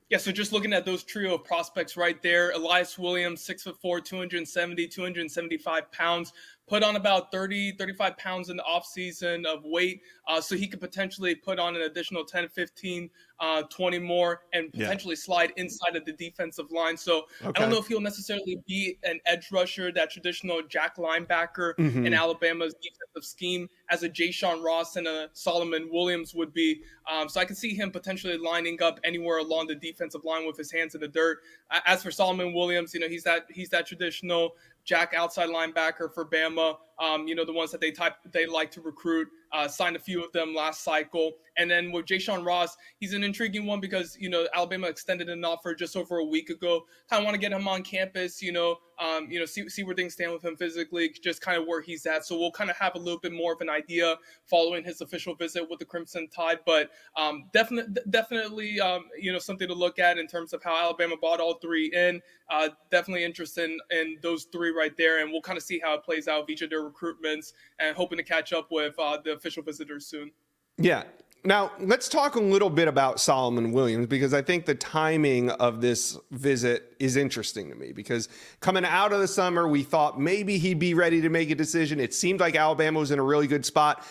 Yeah, 0.09 0.19
so 0.19 0.31
just 0.31 0.53
looking 0.53 0.71
at 0.71 0.85
those 0.85 1.03
trio 1.03 1.35
of 1.35 1.43
prospects 1.43 1.97
right 1.97 2.19
there, 2.23 2.51
Elias 2.51 2.97
Williams, 2.97 3.41
six 3.41 3.63
foot 3.63 3.79
four, 3.81 3.99
270, 3.99 4.87
275 4.87 5.91
pounds, 5.91 6.31
put 6.69 6.83
on 6.83 6.95
about 6.95 7.31
30, 7.31 7.73
35 7.73 8.17
pounds 8.17 8.49
in 8.49 8.57
the 8.57 8.63
offseason 8.63 9.45
of 9.45 9.63
weight. 9.65 10.01
Uh, 10.27 10.39
so 10.39 10.55
he 10.55 10.67
could 10.67 10.79
potentially 10.79 11.33
put 11.33 11.59
on 11.59 11.75
an 11.75 11.81
additional 11.81 12.23
10, 12.23 12.47
15, 12.49 13.09
uh, 13.39 13.63
20 13.63 13.99
more 13.99 14.41
and 14.53 14.71
potentially 14.71 15.15
yeah. 15.15 15.19
slide 15.23 15.53
inside 15.57 15.95
of 15.95 16.05
the 16.05 16.11
defensive 16.13 16.71
line. 16.71 16.95
So 16.95 17.23
okay. 17.41 17.47
I 17.47 17.51
don't 17.59 17.71
know 17.71 17.79
if 17.79 17.87
he'll 17.87 18.01
necessarily 18.01 18.59
be 18.67 18.97
an 19.03 19.19
edge 19.25 19.47
rusher, 19.51 19.91
that 19.93 20.11
traditional 20.11 20.61
jack 20.61 20.97
linebacker 20.97 21.73
mm-hmm. 21.75 22.05
in 22.05 22.13
Alabama's 22.13 22.75
defensive 22.75 23.27
scheme, 23.27 23.69
as 23.89 24.03
a 24.03 24.09
Jayshawn 24.09 24.63
Ross 24.63 24.97
and 24.97 25.07
a 25.07 25.29
Solomon 25.33 25.89
Williams 25.91 26.35
would 26.35 26.53
be. 26.53 26.81
Um, 27.09 27.27
so 27.27 27.39
I 27.39 27.45
can 27.45 27.55
see 27.55 27.73
him 27.73 27.91
potentially 27.91 28.37
lining 28.37 28.81
up 28.83 28.99
anywhere 29.03 29.39
along 29.39 29.67
the 29.67 29.75
defensive 29.75 30.23
line 30.23 30.45
with 30.45 30.57
his 30.57 30.71
hands 30.71 30.93
in 30.93 31.01
the 31.01 31.07
dirt. 31.07 31.39
As 31.85 32.03
for 32.03 32.11
Solomon 32.11 32.53
Williams, 32.53 32.93
you 32.93 32.99
know 32.99 33.07
he's 33.07 33.23
that 33.23 33.45
he's 33.49 33.69
that 33.69 33.87
traditional 33.87 34.55
Jack 34.89 35.13
outside 35.15 35.49
linebacker 35.49 36.11
for 36.11 36.25
Bama. 36.25 36.77
Um, 36.99 37.27
you 37.27 37.35
know 37.35 37.45
the 37.45 37.53
ones 37.53 37.71
that 37.71 37.81
they 37.81 37.91
type 37.91 38.15
they 38.31 38.45
like 38.45 38.71
to 38.71 38.81
recruit. 38.81 39.27
Uh, 39.51 39.67
signed 39.67 39.95
a 39.95 39.99
few 39.99 40.23
of 40.23 40.31
them 40.31 40.53
last 40.53 40.83
cycle, 40.83 41.31
and 41.57 41.71
then 41.71 41.91
with 41.91 42.05
Jayshawn 42.05 42.45
Ross, 42.45 42.77
he's 42.99 43.13
an 43.13 43.23
intriguing 43.23 43.65
one 43.65 43.79
because 43.79 44.15
you 44.19 44.29
know 44.29 44.47
Alabama 44.53 44.87
extended 44.87 45.27
an 45.29 45.43
offer 45.43 45.73
just 45.73 45.97
over 45.97 46.17
a 46.17 46.25
week 46.25 46.49
ago. 46.49 46.85
Kind 47.09 47.21
of 47.21 47.25
want 47.25 47.33
to 47.33 47.39
get 47.39 47.51
him 47.51 47.67
on 47.67 47.81
campus. 47.81 48.41
You 48.43 48.51
know, 48.51 48.77
um, 48.99 49.27
you 49.31 49.39
know, 49.39 49.45
see 49.45 49.67
see 49.69 49.83
where 49.83 49.95
things 49.95 50.13
stand 50.13 50.33
with 50.33 50.43
him 50.43 50.55
physically, 50.55 51.09
just 51.23 51.41
kind 51.41 51.59
of 51.59 51.65
where 51.67 51.81
he's 51.81 52.05
at. 52.05 52.25
So 52.25 52.37
we'll 52.37 52.51
kind 52.51 52.69
of 52.69 52.77
have 52.77 52.95
a 52.95 52.99
little 52.99 53.19
bit 53.19 53.31
more 53.31 53.53
of 53.53 53.61
an 53.61 53.69
idea 53.69 54.17
following 54.45 54.83
his 54.83 55.01
official 55.01 55.35
visit 55.35 55.67
with 55.69 55.79
the 55.79 55.85
Crimson 55.85 56.27
Tide. 56.27 56.59
But 56.65 56.89
um, 57.15 57.45
definitely, 57.53 58.01
definitely, 58.09 58.79
um, 58.81 59.05
you 59.17 59.31
know, 59.31 59.39
something 59.39 59.67
to 59.67 59.73
look 59.73 59.99
at 59.99 60.17
in 60.17 60.27
terms 60.27 60.53
of 60.53 60.61
how 60.61 60.77
Alabama 60.77 61.15
bought 61.19 61.39
all 61.39 61.55
three 61.55 61.91
in. 61.93 62.21
Uh, 62.49 62.69
definitely 62.91 63.23
interested 63.23 63.69
in, 63.69 63.77
in 63.97 64.17
those 64.21 64.47
three 64.51 64.71
right 64.71 64.97
there, 64.97 65.21
and 65.21 65.31
we'll 65.31 65.41
kind 65.41 65.57
of 65.57 65.63
see 65.63 65.79
how 65.79 65.93
it 65.93 66.03
plays 66.03 66.27
out 66.27 66.41
with 66.41 66.49
each 66.49 66.61
of 66.61 66.69
their 66.69 66.88
recruitments 66.89 67.53
and 67.79 67.95
hoping 67.95 68.17
to 68.17 68.23
catch 68.23 68.53
up 68.53 68.67
with 68.71 68.95
uh, 68.99 69.17
the 69.23 69.33
official 69.33 69.63
visitors 69.63 70.05
soon. 70.05 70.31
Yeah. 70.77 71.03
Now, 71.45 71.71
let's 71.79 72.09
talk 72.09 72.35
a 72.35 72.39
little 72.39 72.69
bit 72.69 72.89
about 72.89 73.19
Solomon 73.19 73.71
Williams 73.71 74.07
because 74.07 74.33
I 74.33 74.41
think 74.41 74.65
the 74.65 74.75
timing 74.75 75.49
of 75.51 75.79
this 75.79 76.17
visit 76.31 76.95
is 76.99 77.15
interesting 77.15 77.69
to 77.69 77.75
me 77.75 77.93
because 77.93 78.27
coming 78.59 78.83
out 78.83 79.13
of 79.13 79.21
the 79.21 79.27
summer, 79.27 79.65
we 79.65 79.83
thought 79.83 80.19
maybe 80.19 80.57
he'd 80.57 80.79
be 80.79 80.93
ready 80.93 81.21
to 81.21 81.29
make 81.29 81.49
a 81.49 81.55
decision. 81.55 81.99
It 81.99 82.13
seemed 82.13 82.41
like 82.41 82.57
Alabama 82.57 82.99
was 82.99 83.11
in 83.11 83.19
a 83.19 83.23
really 83.23 83.47
good 83.47 83.65
spot. 83.65 84.05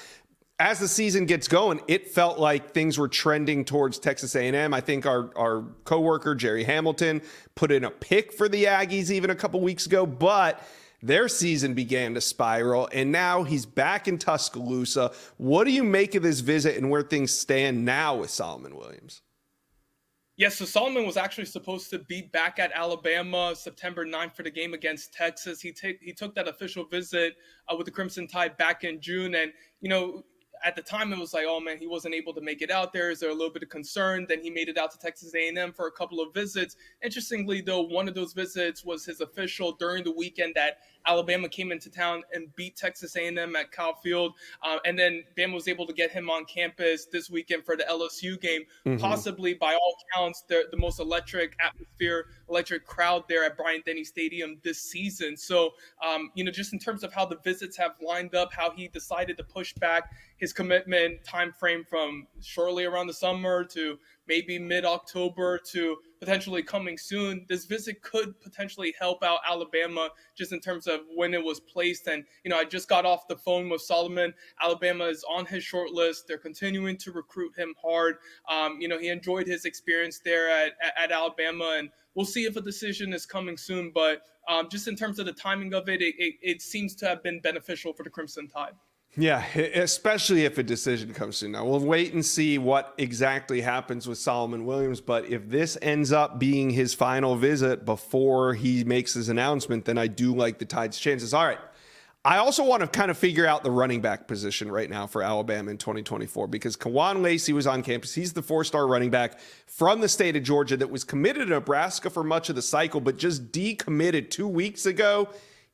As 0.59 0.79
the 0.79 0.89
season 0.89 1.26
gets 1.26 1.49
going, 1.49 1.83
it 1.87 2.09
felt 2.09 2.39
like 2.39 2.72
things 2.72 2.99
were 2.99 3.09
trending 3.09 3.62
towards 3.64 3.99
Texas 3.99 4.35
A&M. 4.35 4.72
I 4.72 4.81
think 4.81 5.05
our 5.05 5.31
our 5.37 5.64
coworker 5.85 6.35
Jerry 6.35 6.64
Hamilton 6.64 7.20
put 7.55 7.70
in 7.70 7.85
a 7.85 7.91
pick 7.91 8.33
for 8.33 8.49
the 8.49 8.64
Aggies 8.64 9.11
even 9.11 9.29
a 9.29 9.37
couple 9.37 9.61
weeks 9.61 9.85
ago, 9.85 10.07
but 10.07 10.62
their 11.03 11.28
season 11.28 11.74
began 11.74 12.14
to 12.14 12.20
spiral, 12.20 12.88
and 12.92 13.12
now 13.12 13.44
he's 13.44 13.66
back 13.66 14.09
in 14.09 14.18
Tuscaloosa. 14.18 15.12
What 15.36 15.64
do 15.64 15.70
you 15.70 15.84
make 15.84 16.14
of 16.14 16.22
this 16.22 16.40
visit 16.40 16.76
and 16.76 16.90
where 16.90 17.03
things 17.03 17.30
stand 17.30 17.84
now 17.84 18.16
with 18.16 18.30
Solomon 18.30 18.76
Williams? 18.76 19.22
Yes, 20.38 20.57
so 20.57 20.64
Solomon 20.64 21.05
was 21.05 21.16
actually 21.16 21.46
supposed 21.46 21.90
to 21.90 21.99
be 21.99 22.22
back 22.22 22.61
at 22.61 22.70
Alabama 22.72 23.55
September 23.57 24.07
9th 24.07 24.36
for 24.36 24.44
the 24.44 24.51
game 24.51 24.72
against 24.72 25.12
Texas. 25.12 25.61
He, 25.61 25.72
t- 25.72 25.99
he 26.01 26.12
took 26.12 26.32
that 26.36 26.46
official 26.46 26.84
visit 26.84 27.34
uh, 27.68 27.74
with 27.76 27.86
the 27.86 27.90
Crimson 27.90 28.28
Tide 28.28 28.57
back 28.57 28.84
in 28.84 29.01
June. 29.01 29.34
And, 29.34 29.53
you 29.80 29.88
know, 29.88 30.22
at 30.64 30.76
the 30.76 30.82
time 30.82 31.12
it 31.12 31.18
was 31.18 31.34
like, 31.34 31.46
oh 31.48 31.61
man, 31.61 31.78
he 31.78 31.86
wasn't 31.86 32.14
able 32.14 32.32
to 32.34 32.40
make 32.40 32.62
it 32.62 32.70
out 32.70 32.92
there. 32.92 33.11
Is 33.11 33.20
there 33.20 33.30
a 33.30 33.34
little 33.34 33.52
bit 33.52 33.62
of 33.62 33.68
concern? 33.68 34.26
Then 34.28 34.42
he 34.42 34.50
made 34.50 34.68
it 34.68 34.78
out 34.78 34.90
to 34.92 34.98
Texas 34.98 35.34
A&M 35.34 35.72
for 35.72 35.86
a 35.86 35.92
couple 35.92 36.20
of 36.20 36.34
visits. 36.34 36.76
Interestingly, 37.02 37.61
though, 37.61 37.82
one 37.82 38.09
of 38.09 38.14
those 38.14 38.32
visits 38.32 38.84
was 38.84 39.04
his 39.04 39.20
official 39.20 39.72
during 39.72 40.04
the 40.04 40.12
weekend 40.12 40.54
that 40.54 40.78
Alabama 41.06 41.48
came 41.48 41.72
into 41.72 41.90
town 41.90 42.22
and 42.32 42.54
beat 42.54 42.76
Texas 42.76 43.16
A&M 43.16 43.56
at 43.56 43.72
Kyle 43.72 43.94
Field, 43.94 44.34
uh, 44.62 44.78
and 44.84 44.98
then 44.98 45.24
Bama 45.36 45.54
was 45.54 45.66
able 45.66 45.86
to 45.86 45.92
get 45.92 46.11
him 46.11 46.28
on 46.28 46.44
campus 46.44 47.06
this 47.06 47.30
weekend 47.30 47.64
for 47.64 47.76
the 47.76 47.84
LSU 47.84 48.40
game. 48.40 48.62
Mm-hmm. 48.86 48.98
Possibly, 48.98 49.54
by 49.54 49.74
all 49.74 49.96
counts, 50.14 50.42
the, 50.48 50.64
the 50.70 50.76
most 50.76 51.00
electric 51.00 51.56
atmosphere, 51.64 52.26
electric 52.48 52.86
crowd 52.86 53.24
there 53.28 53.44
at 53.44 53.56
Bryant 53.56 53.86
Denny 53.86 54.04
Stadium 54.04 54.59
this 54.62 54.80
season. 54.80 55.36
So, 55.36 55.70
um, 56.06 56.30
you 56.34 56.44
know, 56.44 56.50
just 56.50 56.72
in 56.72 56.78
terms 56.78 57.02
of 57.02 57.12
how 57.12 57.24
the 57.24 57.38
visits 57.38 57.76
have 57.78 57.92
lined 58.02 58.34
up, 58.34 58.52
how 58.52 58.70
he 58.70 58.88
decided 58.88 59.36
to 59.38 59.44
push 59.44 59.72
back 59.74 60.12
his 60.36 60.47
commitment 60.53 61.24
time 61.24 61.53
frame 61.53 61.84
from 61.88 62.26
shortly 62.40 62.84
around 62.84 63.07
the 63.07 63.14
summer 63.14 63.64
to 63.64 63.99
maybe 64.28 64.59
mid 64.59 64.84
October 64.84 65.59
to 65.59 65.96
potentially 66.20 66.62
coming 66.62 66.99
soon. 66.99 67.46
This 67.49 67.64
visit 67.64 68.03
could 68.03 68.38
potentially 68.40 68.94
help 68.99 69.24
out 69.24 69.40
Alabama 69.49 70.11
just 70.36 70.53
in 70.53 70.61
terms 70.61 70.86
of 70.86 71.01
when 71.14 71.32
it 71.32 71.42
was 71.42 71.61
placed. 71.61 72.07
And, 72.07 72.24
you 72.44 72.51
know, 72.51 72.59
I 72.59 72.64
just 72.64 72.88
got 72.88 73.07
off 73.07 73.26
the 73.28 73.36
phone 73.36 73.68
with 73.68 73.80
Solomon. 73.80 74.34
Alabama 74.62 75.05
is 75.05 75.24
on 75.28 75.46
his 75.46 75.64
short 75.64 75.90
list. 75.90 76.26
They're 76.28 76.38
continuing 76.38 76.96
to 76.99 77.12
recruit 77.12 77.53
him 77.57 77.74
hard. 77.80 78.16
Um, 78.51 78.80
you 78.80 78.88
know, 78.88 78.99
he 78.99 79.09
enjoyed 79.09 79.46
his 79.46 79.64
experience 79.64 80.20
there 80.24 80.51
at, 80.51 80.72
at, 80.82 81.05
at, 81.05 81.12
Alabama. 81.12 81.76
And 81.78 81.88
we'll 82.14 82.26
see 82.26 82.44
if 82.44 82.57
a 82.57 82.61
decision 82.61 83.12
is 83.12 83.24
coming 83.24 83.57
soon. 83.57 83.92
But 83.94 84.22
um, 84.49 84.68
just 84.70 84.88
in 84.88 84.96
terms 84.96 85.18
of 85.18 85.26
the 85.26 85.32
timing 85.32 85.72
of 85.74 85.88
it, 85.88 86.03
it, 86.03 86.14
it, 86.18 86.34
it 86.42 86.62
seems 86.62 86.94
to 86.96 87.07
have 87.07 87.22
been 87.22 87.40
beneficial 87.40 87.92
for 87.92 88.03
the 88.03 88.11
Crimson 88.11 88.49
Tide. 88.49 88.72
Yeah, 89.21 89.45
especially 89.57 90.45
if 90.45 90.59
a 90.59 90.62
decision 90.62 91.12
comes 91.12 91.39
soon. 91.39 91.51
Now 91.51 91.64
we'll 91.64 91.81
wait 91.81 92.14
and 92.14 92.25
see 92.25 92.57
what 92.57 92.95
exactly 92.99 93.61
happens 93.61 94.07
with 94.07 94.16
Solomon 94.16 94.64
Williams. 94.64 95.01
But 95.01 95.27
if 95.27 95.49
this 95.49 95.77
ends 95.83 96.12
up 96.12 96.39
being 96.39 96.71
his 96.71 96.95
final 96.95 97.35
visit 97.35 97.85
before 97.85 98.55
he 98.55 98.85
makes 98.85 99.14
his 99.14 99.29
announcement, 99.29 99.87
then 99.87 99.99
I 99.99 100.07
do 100.07 100.33
like 100.33 100.61
the 100.61 100.64
Tide's 100.64 101.01
chances. 101.01 101.35
All 101.35 101.45
right. 101.45 101.59
I 102.25 102.39
also 102.39 102.62
want 102.62 102.83
to 102.83 102.87
kind 102.87 103.11
of 103.11 103.19
figure 103.19 103.45
out 103.45 103.64
the 103.64 103.73
running 103.73 104.01
back 104.01 104.29
position 104.29 104.71
right 104.71 104.89
now 104.89 105.09
for 105.09 105.21
Alabama 105.23 105.73
in 105.73 105.79
2024 105.79 106.47
because 106.47 106.77
Kawon 106.77 107.21
Lacy 107.21 107.53
was 107.53 107.66
on 107.66 107.83
campus. 107.83 108.14
He's 108.14 108.33
the 108.33 108.43
four 108.43 108.62
star 108.62 108.87
running 108.87 109.11
back 109.11 109.41
from 109.66 110.01
the 110.01 110.09
state 110.09 110.37
of 110.37 110.45
Georgia 110.45 110.77
that 110.77 110.91
was 110.91 111.03
committed 111.03 111.49
to 111.49 111.55
Nebraska 111.55 112.09
for 112.09 112.23
much 112.23 112.51
of 112.51 112.55
the 112.55 112.62
cycle, 112.62 113.01
but 113.01 113.16
just 113.16 113.51
decommitted 113.51 114.31
two 114.31 114.47
weeks 114.47 114.87
ago 114.87 115.29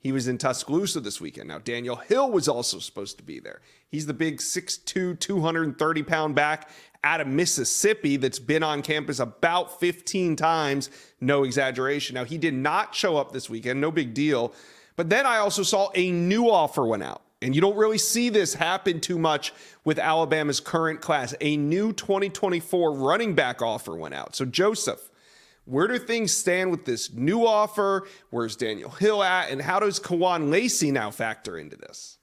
he 0.05 0.13
was 0.13 0.29
in 0.29 0.37
Tuscaloosa 0.37 1.01
this 1.01 1.19
weekend. 1.19 1.49
Now, 1.49 1.59
Daniel 1.59 1.97
Hill 1.97 2.31
was 2.31 2.47
also 2.47 2.79
supposed 2.79 3.17
to 3.17 3.25
be 3.25 3.41
there. 3.41 3.63
He's 3.89 4.05
the 4.05 4.13
big 4.13 4.37
6'2, 4.37 5.19
230 5.19 6.03
pound 6.03 6.35
back 6.35 6.69
out 7.03 7.23
of 7.23 7.27
Mississippi 7.27 8.19
that's 8.19 8.39
been 8.39 8.63
on 8.63 8.83
campus 8.83 9.19
about 9.19 9.81
15 9.81 10.37
times. 10.37 10.91
No 11.23 11.43
exaggeration. 11.43 12.15
Now, 12.17 12.25
he 12.25 12.37
did 12.37 12.53
not 12.53 12.95
show 12.95 13.17
up 13.17 13.33
this 13.33 13.49
weekend. 13.49 13.81
No 13.81 13.91
big 13.91 14.13
deal. 14.13 14.53
But 14.95 15.09
then 15.09 15.25
I 15.25 15.39
also 15.39 15.63
saw 15.63 15.89
a 15.95 16.11
new 16.13 16.51
offer 16.51 16.87
went 16.87 17.03
out. 17.03 17.23
And 17.41 17.55
you 17.55 17.63
don't 17.63 17.77
really 17.77 17.99
see 17.99 18.29
this 18.29 18.53
happen 18.53 19.01
too 19.01 19.19
much 19.19 19.55
with 19.85 19.99
Alabama's 19.99 20.61
current 20.61 21.01
class. 21.01 21.35
A 21.41 21.57
new 21.57 21.95
2024 21.95 22.93
running 22.93 23.35
back 23.35 23.63
offer 23.63 23.97
went 23.97 24.13
out. 24.13 24.37
So, 24.37 24.45
Joseph, 24.45 25.11
where 25.65 25.87
do 25.87 25.99
things 25.99 26.33
stand 26.33 26.71
with 26.71 26.85
this 26.85 27.13
new 27.13 27.47
offer? 27.47 28.07
Where's 28.31 28.57
Daniel 28.57 28.91
Hill 28.91 29.23
at? 29.23 29.51
And 29.51 29.61
how 29.61 29.81
does 29.81 29.99
Kawon 29.99 30.51
Lacy 30.51 30.91
now 30.91 31.11
factor 31.11 31.59
into 31.59 31.77
this? 31.77 32.19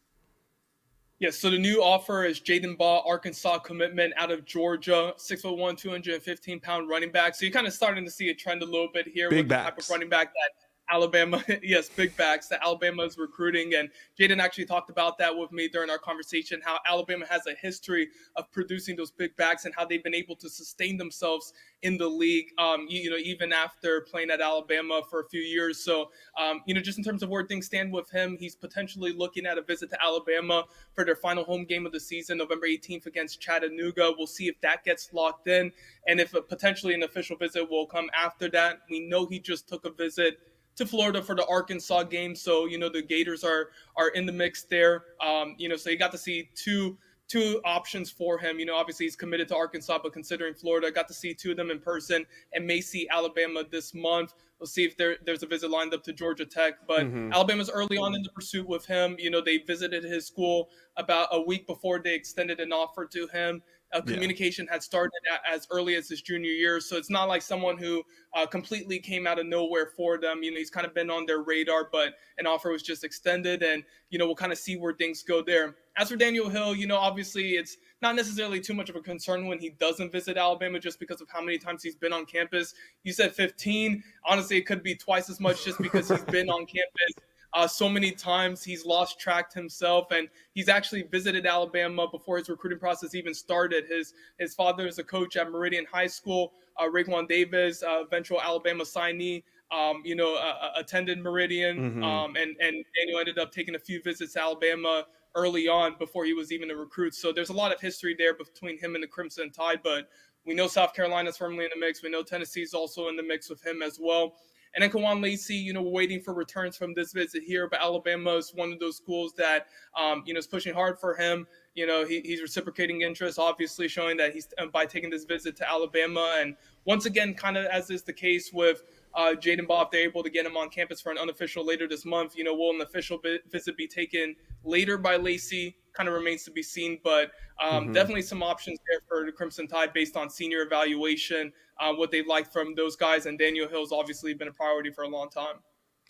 Yes, 1.20 1.38
so 1.38 1.52
the 1.52 1.60
new 1.60 1.84
offer 1.84 2.26
is 2.26 2.40
Jaden 2.40 2.76
Baugh, 2.78 3.04
Arkansas 3.06 3.60
commitment 3.60 4.12
out 4.18 4.32
of 4.32 4.44
Georgia, 4.44 5.14
6'1, 5.18 5.78
215 5.78 6.60
pound 6.60 6.90
running 6.90 7.12
back. 7.12 7.36
So 7.36 7.46
you're 7.46 7.54
kind 7.54 7.68
of 7.68 7.74
starting 7.74 8.04
to 8.06 8.10
see 8.10 8.30
a 8.30 8.34
trend 8.34 8.64
a 8.64 8.66
little 8.66 8.90
bit 8.92 9.08
here 9.08 9.30
Big 9.30 9.46
with 9.46 9.50
backs. 9.50 9.66
the 9.66 9.72
type 9.72 9.80
of 9.80 9.90
running 9.92 10.10
back 10.10 10.34
that 10.34 10.52
Alabama, 10.92 11.44
yes, 11.64 11.90
big 11.90 12.16
backs 12.18 12.48
that 12.50 12.60
Alabama 12.64 13.04
is 13.04 13.18
recruiting. 13.18 13.74
And 13.76 13.90
Jaden 14.20 14.40
actually 14.40 14.66
talked 14.66 14.90
about 14.90 15.18
that 15.20 15.36
with 15.36 15.52
me 15.52 15.68
during 15.68 15.90
our 15.90 15.98
conversation 15.98 16.62
how 16.64 16.80
Alabama 16.88 17.26
has 17.30 17.48
a 17.48 17.54
history 17.54 18.10
of 18.36 18.52
producing 18.52 18.96
those 18.96 19.12
big 19.12 19.36
backs 19.38 19.66
and 19.66 19.74
how 19.76 19.86
they've 19.86 20.04
been 20.04 20.16
able 20.16 20.36
to 20.36 20.50
sustain 20.50 20.98
themselves 20.98 21.54
in 21.84 21.98
the 21.98 22.08
league, 22.08 22.48
um, 22.60 22.86
you, 22.88 23.02
you, 23.02 23.10
know, 23.10 23.18
even 23.18 23.52
after 23.52 24.02
playing 24.02 24.30
at 24.30 24.42
Alabama 24.42 25.02
for 25.10 25.22
a 25.22 25.30
few 25.30 25.42
years. 25.42 25.84
So, 25.84 26.12
um, 26.38 26.62
you 26.66 26.76
know, 26.76 26.82
just 26.82 26.98
in 26.98 27.04
terms 27.04 27.24
of 27.24 27.30
where 27.30 27.46
things 27.46 27.66
stand 27.66 27.92
with 27.92 28.10
him, 28.12 28.38
he's 28.40 28.56
potentially 28.56 29.14
looking 29.14 29.46
at 29.46 29.58
a 29.58 29.62
visit 29.62 29.90
to 29.92 30.04
Alabama 30.04 30.66
for 30.94 31.06
their 31.06 31.16
final 31.16 31.44
home 31.44 31.66
game 31.66 31.86
of 31.86 31.92
the 31.92 32.00
season, 32.00 32.38
November 32.38 32.68
18th 32.68 33.06
against 33.06 33.42
Chattanooga. 33.42 34.12
We'll 34.18 34.28
see 34.28 34.48
if 34.48 34.60
that 34.62 34.84
gets 34.84 35.12
locked 35.14 35.48
in 35.48 35.72
and 36.08 36.20
if 36.20 36.34
potentially 36.48 36.94
an 36.94 37.04
official 37.04 37.38
visit 37.38 37.70
will 37.70 37.88
come 37.88 38.10
after 38.14 38.50
that. 38.50 38.82
We 38.90 39.00
know 39.00 39.26
he 39.26 39.40
just 39.40 39.68
took 39.68 39.86
a 39.86 39.92
visit 39.92 40.40
to 40.76 40.86
Florida 40.86 41.22
for 41.22 41.36
the 41.36 41.46
Arkansas 41.48 42.04
game. 42.04 42.36
So 42.36 42.66
you 42.66 42.78
know 42.78 42.90
the 42.90 43.02
Gators 43.02 43.44
are 43.44 43.70
are 43.96 44.10
in 44.10 44.26
the 44.26 44.34
mix 44.34 44.64
there. 44.64 45.06
Um, 45.26 45.56
you 45.58 45.70
know, 45.70 45.76
so 45.76 45.90
you 45.90 45.98
got 45.98 46.12
to 46.12 46.18
see 46.18 46.50
two 46.56 46.98
two 47.32 47.62
options 47.64 48.12
for 48.12 48.38
him. 48.38 48.60
You 48.60 48.66
know, 48.66 48.76
obviously 48.76 49.06
he's 49.06 49.16
committed 49.16 49.48
to 49.50 49.56
Arkansas, 49.56 50.00
but 50.04 50.12
considering 50.12 50.54
Florida, 50.54 50.92
got 50.92 51.08
to 51.08 51.14
see 51.14 51.34
two 51.34 51.52
of 51.52 51.58
them 51.58 51.72
in 51.72 51.80
person 51.80 52.26
and 52.54 52.68
may 52.68 52.82
see 52.82 53.08
Alabama 53.10 53.64
this 53.70 53.94
month. 53.94 54.34
We'll 54.60 54.68
see 54.68 54.84
if 54.84 54.98
there, 54.98 55.16
there's 55.26 55.42
a 55.42 55.48
visit 55.48 55.72
lined 55.72 55.94
up 55.94 56.04
to 56.04 56.14
Georgia 56.14 56.46
Tech. 56.46 56.74
But 56.88 57.06
mm-hmm. 57.06 57.32
Alabama's 57.32 57.70
early 57.70 57.98
on 57.98 58.14
in 58.14 58.22
the 58.22 58.30
pursuit 58.32 58.68
with 58.68 58.86
him. 58.86 59.16
You 59.18 59.30
know, 59.30 59.42
they 59.42 59.60
visited 59.60 60.04
his 60.04 60.28
school 60.28 60.70
about 60.98 61.30
a 61.32 61.42
week 61.42 61.68
before 61.68 62.00
they 62.00 62.14
extended 62.14 62.60
an 62.60 62.74
offer 62.74 63.06
to 63.06 63.28
him 63.28 63.62
uh, 63.94 64.02
communication 64.02 64.66
yeah. 64.66 64.74
had 64.74 64.84
started 64.84 65.20
as 65.48 65.68
early 65.70 65.96
as 65.96 66.08
his 66.08 66.22
junior 66.22 66.52
year. 66.52 66.80
So 66.80 66.98
it's 66.98 67.10
not 67.10 67.28
like 67.28 67.42
someone 67.42 67.78
who 67.78 68.04
uh, 68.34 68.46
completely 68.46 69.00
came 69.00 69.28
out 69.28 69.40
of 69.40 69.46
nowhere 69.46 69.92
for 69.96 70.18
them. 70.18 70.44
You 70.44 70.52
know, 70.52 70.58
he's 70.58 70.70
kind 70.70 70.86
of 70.86 70.94
been 70.94 71.10
on 71.10 71.26
their 71.26 71.42
radar, 71.42 71.90
but 71.92 72.14
an 72.38 72.48
offer 72.48 72.72
was 72.72 72.84
just 72.84 73.04
extended, 73.04 73.64
and 73.64 73.84
you 74.10 74.20
know, 74.20 74.26
we'll 74.26 74.36
kind 74.36 74.52
of 74.52 74.58
see 74.58 74.78
where 74.78 74.94
things 74.94 75.24
go 75.24 75.42
there. 75.42 75.76
As 75.98 76.10
for 76.10 76.16
Daniel 76.16 76.50
Hill, 76.50 76.76
you 76.76 76.88
know, 76.88 76.98
obviously 76.98 77.52
it's 77.52 77.78
not 78.02 78.16
necessarily 78.16 78.62
too 78.62 78.74
much 78.74 78.90
of 78.90 78.96
a 78.96 79.02
concern 79.02 79.48
when 79.48 79.60
he 79.60 79.72
doesn't 79.72 80.12
visit 80.12 80.38
Alabama 80.38 80.80
just 80.80 81.00
because 81.00 81.22
of 81.22 81.28
how 81.30 81.42
many 81.42 81.58
times 81.58 81.84
he's 81.84 81.96
been 81.96 82.14
on 82.14 82.26
campus. 82.26 82.74
You 83.04 83.12
said 83.12 83.34
15. 83.34 84.04
Honestly, 84.26 84.58
it 84.58 84.66
could 84.66 84.84
be 84.84 84.96
twice 84.96 85.30
as 85.30 85.40
much 85.40 85.66
just 85.66 85.82
because 85.82 86.10
he's 86.10 86.24
been 86.24 86.50
on 86.50 86.66
campus 86.66 87.14
uh, 87.54 87.68
so 87.68 87.90
many 87.90 88.12
times. 88.12 88.64
He's 88.64 88.86
lost 88.86 89.20
track 89.20 89.54
himself, 89.54 90.12
and 90.12 90.30
he's 90.54 90.70
actually 90.70 91.04
visited 91.04 91.46
Alabama 91.46 92.08
before 92.10 92.38
his 92.38 92.50
recruiting 92.50 92.80
process 92.80 93.16
even 93.16 93.34
started. 93.34 93.86
His 93.88 94.14
his 94.40 94.54
father 94.54 94.88
is 94.88 95.00
a 95.00 95.04
coach 95.04 95.36
at 95.36 95.52
Meridian 95.52 95.86
High 95.92 96.08
School. 96.08 96.54
Uh, 96.80 96.86
Raekwon 96.86 97.28
Davis, 97.28 97.84
uh, 97.84 98.04
eventual 98.06 98.42
Alabama 98.42 98.84
signee, 98.84 99.44
um, 99.72 100.02
you 100.06 100.16
know, 100.16 100.36
uh, 100.36 100.56
uh, 100.62 100.72
attended 100.78 101.20
Meridian, 101.20 101.78
mm-hmm. 101.78 102.04
um, 102.04 102.36
and 102.36 102.56
and 102.60 102.86
Daniel 102.98 103.20
ended 103.20 103.38
up 103.38 103.52
taking 103.52 103.76
a 103.76 103.80
few 103.80 104.02
visits 104.02 104.34
to 104.34 104.42
Alabama 104.42 105.06
early 105.36 105.68
on 105.68 105.96
before 105.98 106.26
he 106.26 106.34
was 106.34 106.52
even 106.52 106.72
a 106.72 106.76
recruit. 106.76 107.16
So 107.16 107.32
there's 107.32 107.50
a 107.50 107.54
lot 107.54 107.74
of 107.74 107.80
history 107.80 108.16
there 108.18 108.34
between 108.34 108.78
him 108.80 108.96
and 108.96 109.04
the 109.04 109.08
Crimson 109.08 109.52
Tide, 109.52 109.80
but 109.84 110.10
we 110.46 110.54
know 110.54 110.68
South 110.68 110.94
Carolina's 110.94 111.38
firmly 111.38 111.66
in 111.66 111.72
the 111.74 111.80
mix. 111.80 112.02
We 112.02 112.10
know 112.10 112.24
Tennessee's 112.24 112.74
also 112.74 113.08
in 113.10 113.16
the 113.16 113.24
mix 113.24 113.50
with 113.50 113.66
him 113.66 113.82
as 113.82 114.00
well. 114.02 114.36
And 114.74 114.82
then 114.82 114.90
Kawon 114.90 115.22
Lacy, 115.22 115.56
you 115.56 115.74
know, 115.74 115.82
waiting 115.82 116.22
for 116.22 116.34
returns 116.34 116.78
from 116.78 116.94
this 116.94 117.12
visit 117.12 117.44
here, 117.44 117.68
but 117.70 117.82
Alabama 117.82 118.36
is 118.36 118.54
one 118.56 118.72
of 118.72 118.80
those 118.80 118.96
schools 118.96 119.34
that, 119.38 119.68
um, 120.00 120.24
you 120.26 120.34
know, 120.34 120.40
is 120.40 120.48
pushing 120.48 120.74
hard 120.74 120.98
for 120.98 121.14
him. 121.14 121.46
You 121.76 121.88
know, 121.88 122.06
he, 122.06 122.22
he's 122.22 122.42
reciprocating 122.42 123.02
interest, 123.02 123.38
obviously 123.38 123.90
showing 123.90 124.16
that 124.18 124.34
he's 124.34 124.48
uh, 124.58 124.68
by 124.68 124.86
taking 124.86 125.10
this 125.10 125.26
visit 125.26 125.58
to 125.58 125.70
Alabama. 125.70 126.38
And 126.40 126.56
once 126.86 127.06
again, 127.06 127.34
kind 127.34 127.58
of 127.58 127.66
as 127.66 127.90
is 127.90 128.04
the 128.04 128.14
case 128.14 128.52
with 128.54 128.84
uh, 129.14 129.34
Jaden 129.38 129.68
Baugh, 129.68 129.84
if 129.84 129.92
they're 129.92 130.02
able 130.02 130.24
to 130.24 130.30
get 130.30 130.46
him 130.46 130.58
on 130.58 130.70
campus 130.70 131.02
for 131.02 131.12
an 131.12 131.18
unofficial 131.18 131.66
later 131.66 131.88
this 131.88 132.06
month, 132.06 132.38
you 132.38 132.44
know, 132.44 132.54
will 132.54 132.72
an 132.72 132.82
official 132.82 133.20
visit 133.52 133.78
be 133.78 133.88
taken 133.88 134.36
later 134.64 134.98
by 134.98 135.18
Lacy? 135.18 135.78
Kind 135.94 136.08
of 136.08 136.16
remains 136.16 136.44
to 136.46 136.52
be 136.52 136.64
seen, 136.64 137.00
but 137.04 137.32
um, 137.62 137.84
mm-hmm. 137.86 137.94
definitely 137.94 138.22
some 138.22 138.42
options 138.42 138.80
there 138.90 139.02
for 139.08 139.26
the 139.26 139.32
Crimson 139.32 139.68
Tide 139.68 139.92
based 139.94 140.16
on 140.16 140.30
senior 140.30 140.62
evaluation, 140.62 141.52
uh, 141.80 141.94
what 141.94 142.12
they've 142.12 142.28
liked 142.28 142.54
from 142.54 142.76
those 142.76 142.96
guys. 142.96 143.26
And 143.26 143.38
Daniel 143.38 143.68
Hill's 143.68 143.92
obviously 143.92 144.34
been 144.34 144.48
a 144.48 144.54
priority 144.54 144.90
for 144.92 145.04
a 145.04 145.10
long 145.10 145.30
time. 145.30 145.56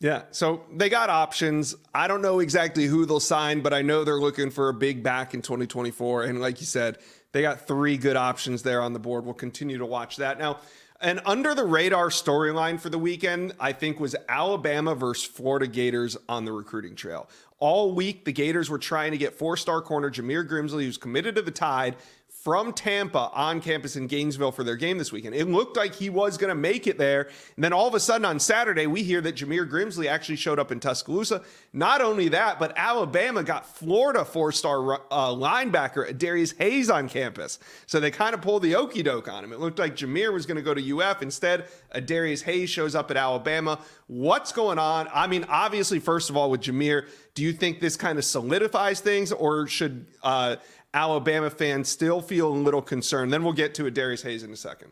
Yeah, 0.02 0.24
so 0.32 0.64
they 0.74 0.90
got 0.90 1.12
options. 1.12 1.76
I 1.94 2.08
don't 2.08 2.24
know 2.24 2.40
exactly 2.40 2.86
who 2.86 3.06
they'll 3.06 3.20
sign, 3.20 3.62
but 3.62 3.72
I 3.72 3.84
know 3.84 4.04
they're 4.04 4.20
looking 4.20 4.50
for 4.50 4.70
a 4.70 4.74
big 4.74 5.04
back 5.04 5.36
in 5.36 5.44
2024. 5.44 6.24
And 6.24 6.42
like 6.42 6.60
you 6.60 6.66
said, 6.66 6.98
they 7.34 7.44
got 7.44 7.68
three 7.68 7.98
good 7.98 8.16
options 8.16 8.64
there 8.64 8.82
on 8.82 8.94
the 8.94 9.00
board. 9.00 9.26
We'll 9.26 9.36
continue 9.36 9.78
to 9.78 9.86
watch 9.86 10.18
that. 10.18 10.40
Now, 10.40 10.60
an 11.02 11.20
under 11.26 11.56
the 11.56 11.66
radar 11.66 12.10
storyline 12.10 12.80
for 12.80 12.90
the 12.90 13.00
weekend, 13.00 13.54
I 13.60 13.74
think, 13.74 14.00
was 14.00 14.16
Alabama 14.30 14.96
versus 14.96 15.26
Florida 15.26 15.68
Gators 15.68 16.16
on 16.30 16.46
the 16.46 16.52
recruiting 16.52 16.96
trail. 16.96 17.28
All 17.60 17.94
week, 17.94 18.26
the 18.26 18.32
Gators 18.32 18.70
were 18.70 18.78
trying 18.78 19.12
to 19.12 19.18
get 19.18 19.36
four 19.36 19.58
star 19.58 19.82
corner 19.82 20.10
Jameer 20.10 20.48
Grimsley, 20.48 20.84
who's 20.84 20.98
committed 20.98 21.36
to 21.36 21.42
the 21.42 21.52
Tide, 21.52 21.96
from 22.44 22.74
Tampa 22.74 23.30
on 23.34 23.62
campus 23.62 23.96
in 23.96 24.08
Gainesville 24.08 24.52
for 24.52 24.64
their 24.64 24.76
game 24.76 24.98
this 24.98 25.12
weekend. 25.12 25.36
It 25.36 25.48
looked 25.48 25.78
like 25.78 25.94
he 25.94 26.10
was 26.10 26.38
going 26.38 26.50
to 26.50 26.56
make 26.56 26.88
it 26.88 26.98
there. 26.98 27.30
And 27.56 27.64
then 27.64 27.72
all 27.72 27.88
of 27.88 27.94
a 27.94 28.00
sudden 28.00 28.26
on 28.26 28.40
Saturday, 28.40 28.88
we 28.88 29.04
hear 29.04 29.22
that 29.22 29.36
Jameer 29.36 29.70
Grimsley 29.70 30.08
actually 30.08 30.38
showed 30.38 30.58
up 30.58 30.72
in 30.72 30.80
Tuscaloosa. 30.80 31.44
Not 31.72 32.02
only 32.02 32.30
that, 32.30 32.58
but 32.58 32.74
Alabama 32.76 33.44
got 33.44 33.68
Florida 33.68 34.26
four 34.26 34.52
star 34.52 35.02
uh, 35.12 35.30
linebacker 35.30 36.18
Darius 36.18 36.54
Hayes 36.54 36.90
on 36.90 37.08
campus. 37.08 37.60
So 37.86 38.00
they 38.00 38.10
kind 38.10 38.34
of 38.34 38.42
pulled 38.42 38.64
the 38.64 38.76
okey 38.76 39.04
doke 39.04 39.32
on 39.32 39.44
him. 39.44 39.54
It 39.54 39.60
looked 39.60 39.78
like 39.78 39.96
Jameer 39.96 40.34
was 40.34 40.48
going 40.48 40.58
to 40.58 40.64
go 40.64 40.74
to 40.74 41.00
UF. 41.00 41.22
Instead, 41.22 41.66
Darius 42.06 42.42
Hayes 42.42 42.72
shows 42.72 42.96
up 42.96 43.12
at 43.12 43.18
Alabama. 43.18 43.80
What's 44.08 44.52
going 44.52 44.80
on? 44.80 45.08
I 45.14 45.28
mean, 45.28 45.46
obviously, 45.48 46.00
first 46.00 46.30
of 46.32 46.36
all, 46.36 46.50
with 46.50 46.62
Jameer, 46.62 47.08
do 47.34 47.44
you 47.44 47.54
think 47.54 47.80
this 47.80 47.96
kind 47.96 48.18
of 48.18 48.26
solidifies 48.26 49.00
things 49.00 49.32
or 49.32 49.68
should 49.68 50.06
uh, 50.22 50.58
Alabama 50.94 51.50
fans 51.50 51.90
still 51.90 52.22
feel 52.22 52.50
a 52.50 52.54
little 52.54 52.82
concerned. 52.82 53.32
Then 53.32 53.44
we'll 53.44 53.54
get 53.54 53.74
to 53.76 53.86
a 53.86 53.92
Darius 53.92 54.24
Hayes 54.24 54.44
in 54.44 54.52
a 54.52 54.58
second. 54.58 54.92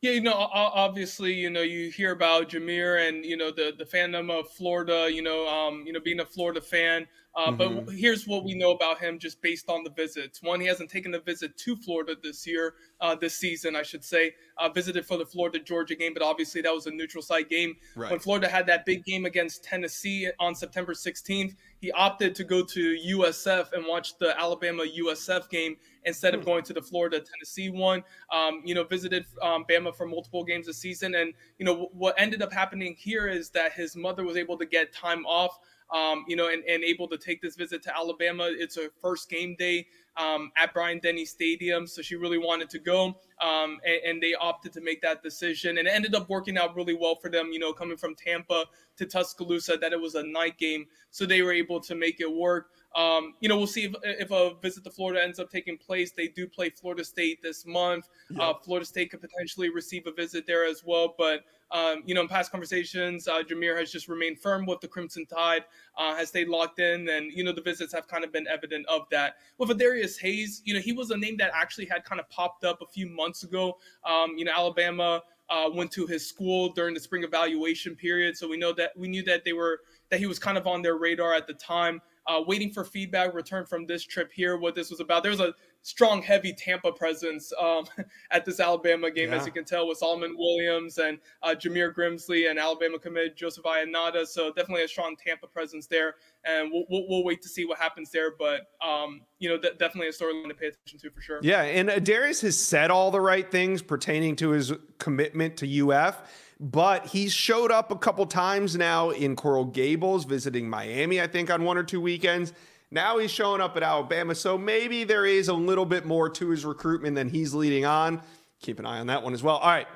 Yeah, 0.00 0.12
you 0.12 0.22
know, 0.22 0.32
obviously, 0.32 1.34
you 1.34 1.50
know, 1.50 1.60
you 1.60 1.90
hear 1.90 2.12
about 2.12 2.48
Jameer 2.48 3.06
and 3.06 3.22
you 3.22 3.36
know 3.36 3.50
the 3.50 3.74
the 3.76 3.84
fandom 3.84 4.30
of 4.30 4.50
Florida. 4.50 5.10
You 5.12 5.20
know, 5.20 5.46
um, 5.46 5.84
you 5.86 5.92
know, 5.92 6.00
being 6.00 6.20
a 6.20 6.24
Florida 6.24 6.62
fan. 6.62 7.06
Uh, 7.36 7.52
mm-hmm. 7.52 7.84
But 7.84 7.94
here's 7.94 8.26
what 8.26 8.44
we 8.44 8.54
know 8.54 8.72
about 8.72 8.98
him, 8.98 9.18
just 9.18 9.40
based 9.40 9.68
on 9.68 9.84
the 9.84 9.90
visits. 9.90 10.42
One, 10.42 10.60
he 10.60 10.66
hasn't 10.66 10.90
taken 10.90 11.14
a 11.14 11.20
visit 11.20 11.56
to 11.58 11.76
Florida 11.76 12.14
this 12.20 12.46
year, 12.46 12.74
uh, 13.00 13.14
this 13.14 13.36
season, 13.36 13.76
I 13.76 13.82
should 13.82 14.04
say. 14.04 14.34
Uh, 14.58 14.68
visited 14.68 15.06
for 15.06 15.16
the 15.16 15.24
Florida 15.24 15.58
Georgia 15.58 15.94
game, 15.94 16.12
but 16.12 16.22
obviously 16.22 16.60
that 16.62 16.74
was 16.74 16.86
a 16.86 16.90
neutral 16.90 17.22
site 17.22 17.48
game. 17.48 17.76
Right. 17.94 18.10
When 18.10 18.20
Florida 18.20 18.48
had 18.48 18.66
that 18.66 18.84
big 18.84 19.04
game 19.04 19.26
against 19.26 19.62
Tennessee 19.62 20.28
on 20.40 20.54
September 20.54 20.92
16th, 20.92 21.54
he 21.80 21.92
opted 21.92 22.34
to 22.34 22.44
go 22.44 22.64
to 22.64 22.96
USF 23.08 23.72
and 23.72 23.86
watch 23.86 24.18
the 24.18 24.38
Alabama 24.38 24.84
USF 24.84 25.48
game 25.48 25.76
instead 26.04 26.34
of 26.34 26.40
hmm. 26.40 26.46
going 26.46 26.64
to 26.64 26.72
the 26.72 26.82
Florida 26.82 27.20
Tennessee 27.20 27.70
one. 27.70 28.02
Um, 28.32 28.62
you 28.64 28.74
know, 28.74 28.84
visited 28.84 29.24
um, 29.40 29.64
Bama 29.70 29.94
for 29.94 30.06
multiple 30.06 30.44
games 30.44 30.66
this 30.66 30.78
season, 30.78 31.14
and 31.14 31.32
you 31.58 31.64
know 31.64 31.90
what 31.92 32.14
ended 32.18 32.42
up 32.42 32.52
happening 32.52 32.94
here 32.98 33.28
is 33.28 33.50
that 33.50 33.72
his 33.72 33.96
mother 33.96 34.24
was 34.24 34.36
able 34.36 34.58
to 34.58 34.66
get 34.66 34.92
time 34.92 35.24
off 35.26 35.58
um, 35.92 36.24
you 36.28 36.36
know, 36.36 36.48
and, 36.48 36.62
and 36.64 36.84
able 36.84 37.08
to 37.08 37.18
take 37.18 37.42
this 37.42 37.56
visit 37.56 37.82
to 37.82 37.96
Alabama. 37.96 38.48
It's 38.50 38.76
her 38.76 38.88
first 39.00 39.28
game 39.28 39.56
day 39.58 39.86
um, 40.16 40.52
at 40.56 40.72
Bryant 40.72 41.02
Denny 41.02 41.24
Stadium, 41.24 41.86
so 41.86 42.02
she 42.02 42.16
really 42.16 42.38
wanted 42.38 42.68
to 42.70 42.78
go, 42.78 43.16
um, 43.40 43.78
and, 43.84 44.00
and, 44.06 44.22
they 44.22 44.34
opted 44.34 44.72
to 44.74 44.80
make 44.80 45.00
that 45.02 45.22
decision, 45.22 45.78
and 45.78 45.88
it 45.88 45.92
ended 45.92 46.14
up 46.14 46.28
working 46.28 46.58
out 46.58 46.76
really 46.76 46.94
well 46.94 47.14
for 47.14 47.30
them. 47.30 47.50
You 47.52 47.58
know, 47.58 47.72
coming 47.72 47.96
from 47.96 48.14
Tampa 48.14 48.64
to 48.96 49.06
Tuscaloosa, 49.06 49.78
that 49.80 49.92
it 49.92 50.00
was 50.00 50.16
a 50.16 50.22
night 50.22 50.58
game, 50.58 50.86
so 51.10 51.26
they 51.26 51.42
were 51.42 51.52
able 51.52 51.80
to 51.80 51.94
make 51.94 52.20
it 52.20 52.30
work. 52.30 52.70
Um, 52.96 53.34
you 53.40 53.48
know, 53.48 53.56
we'll 53.56 53.68
see 53.68 53.84
if, 53.84 53.94
if, 54.02 54.30
a 54.32 54.54
visit 54.60 54.82
to 54.82 54.90
Florida 54.90 55.22
ends 55.22 55.38
up 55.38 55.48
taking 55.48 55.78
place. 55.78 56.10
They 56.10 56.26
do 56.28 56.48
play 56.48 56.70
Florida 56.70 57.04
State 57.04 57.40
this 57.40 57.64
month. 57.64 58.08
Yeah. 58.30 58.42
Uh, 58.42 58.54
Florida 58.64 58.84
State 58.84 59.12
could 59.12 59.20
potentially 59.20 59.70
receive 59.70 60.06
a 60.08 60.12
visit 60.12 60.44
there 60.46 60.66
as 60.66 60.82
well. 60.84 61.14
But, 61.16 61.44
um, 61.70 62.02
you 62.04 62.16
know, 62.16 62.22
in 62.22 62.28
past 62.28 62.50
conversations, 62.50 63.28
uh, 63.28 63.42
Jahmir 63.44 63.78
has 63.78 63.92
just 63.92 64.08
remained 64.08 64.40
firm 64.40 64.66
with 64.66 64.80
the 64.80 64.88
Crimson 64.88 65.24
Tide, 65.24 65.64
uh, 65.96 66.16
has 66.16 66.30
stayed 66.30 66.48
locked 66.48 66.80
in. 66.80 67.08
And, 67.08 67.30
you 67.32 67.44
know, 67.44 67.52
the 67.52 67.62
visits 67.62 67.92
have 67.92 68.08
kind 68.08 68.24
of 68.24 68.32
been 68.32 68.48
evident 68.48 68.86
of 68.86 69.02
that. 69.12 69.34
With 69.58 69.68
Adarius 69.68 70.18
Hayes, 70.20 70.60
you 70.64 70.74
know, 70.74 70.80
he 70.80 70.92
was 70.92 71.10
a 71.10 71.16
name 71.16 71.36
that 71.36 71.52
actually 71.54 71.86
had 71.86 72.04
kind 72.04 72.20
of 72.20 72.28
popped 72.28 72.64
up 72.64 72.82
a 72.82 72.86
few 72.86 73.08
months 73.08 73.44
ago. 73.44 73.78
Um, 74.04 74.36
you 74.36 74.44
know, 74.44 74.52
Alabama. 74.56 75.22
Uh, 75.52 75.68
went 75.68 75.90
to 75.90 76.06
his 76.06 76.24
school 76.24 76.72
during 76.74 76.94
the 76.94 77.00
spring 77.00 77.24
evaluation 77.24 77.96
period, 77.96 78.36
so 78.36 78.46
we 78.46 78.56
know 78.56 78.72
that 78.72 78.92
we 78.96 79.08
knew 79.08 79.24
that 79.24 79.44
they 79.44 79.52
were 79.52 79.80
that 80.08 80.20
he 80.20 80.26
was 80.26 80.38
kind 80.38 80.56
of 80.56 80.68
on 80.68 80.80
their 80.80 80.96
radar 80.96 81.34
at 81.34 81.48
the 81.48 81.54
time 81.54 82.00
uh, 82.30 82.40
waiting 82.46 82.70
for 82.70 82.84
feedback 82.84 83.34
return 83.34 83.66
from 83.66 83.86
this 83.86 84.04
trip 84.04 84.30
here, 84.32 84.56
what 84.56 84.74
this 84.74 84.88
was 84.88 85.00
about. 85.00 85.22
There's 85.24 85.40
a 85.40 85.52
strong, 85.82 86.22
heavy 86.22 86.52
Tampa 86.52 86.92
presence 86.92 87.52
um, 87.60 87.84
at 88.30 88.44
this 88.44 88.60
Alabama 88.60 89.10
game, 89.10 89.30
yeah. 89.30 89.36
as 89.36 89.46
you 89.46 89.52
can 89.52 89.64
tell, 89.64 89.88
with 89.88 89.98
Solomon 89.98 90.36
Williams 90.38 90.98
and 90.98 91.18
uh, 91.42 91.54
Jameer 91.58 91.92
Grimsley 91.92 92.48
and 92.48 92.58
Alabama 92.58 92.98
commit 92.98 93.36
Joseph 93.36 93.64
Ionata. 93.64 94.26
So 94.26 94.52
definitely 94.52 94.84
a 94.84 94.88
strong 94.88 95.16
Tampa 95.16 95.48
presence 95.48 95.86
there, 95.86 96.14
and 96.44 96.70
we'll, 96.72 96.84
we'll, 96.88 97.08
we'll 97.08 97.24
wait 97.24 97.42
to 97.42 97.48
see 97.48 97.64
what 97.64 97.78
happens 97.78 98.10
there. 98.12 98.32
But 98.38 98.66
um, 98.86 99.22
you 99.40 99.48
know, 99.48 99.58
th- 99.58 99.78
definitely 99.78 100.08
a 100.08 100.12
storyline 100.12 100.48
to 100.48 100.54
pay 100.54 100.68
attention 100.68 101.00
to 101.00 101.10
for 101.10 101.20
sure. 101.20 101.40
Yeah, 101.42 101.62
and 101.62 102.04
Darius 102.04 102.42
has 102.42 102.62
said 102.62 102.92
all 102.92 103.10
the 103.10 103.20
right 103.20 103.50
things 103.50 103.82
pertaining 103.82 104.36
to 104.36 104.50
his 104.50 104.72
commitment 104.98 105.56
to 105.58 105.90
UF 105.90 106.22
but 106.60 107.06
he's 107.06 107.32
showed 107.32 107.72
up 107.72 107.90
a 107.90 107.96
couple 107.96 108.26
times 108.26 108.76
now 108.76 109.08
in 109.08 109.34
Coral 109.34 109.64
Gables, 109.64 110.26
visiting 110.26 110.68
Miami, 110.68 111.18
I 111.18 111.26
think, 111.26 111.50
on 111.50 111.64
one 111.64 111.78
or 111.78 111.82
two 111.82 112.02
weekends. 112.02 112.52
Now 112.90 113.16
he's 113.16 113.30
showing 113.30 113.62
up 113.62 113.78
at 113.78 113.82
Alabama. 113.82 114.34
So 114.34 114.58
maybe 114.58 115.04
there 115.04 115.24
is 115.24 115.48
a 115.48 115.54
little 115.54 115.86
bit 115.86 116.04
more 116.04 116.28
to 116.28 116.50
his 116.50 116.66
recruitment 116.66 117.14
than 117.14 117.30
he's 117.30 117.54
leading 117.54 117.86
on. 117.86 118.20
Keep 118.60 118.78
an 118.78 118.84
eye 118.84 118.98
on 118.98 119.06
that 119.06 119.22
one 119.22 119.32
as 119.32 119.42
well. 119.42 119.56
All 119.56 119.70
right. 119.70 119.86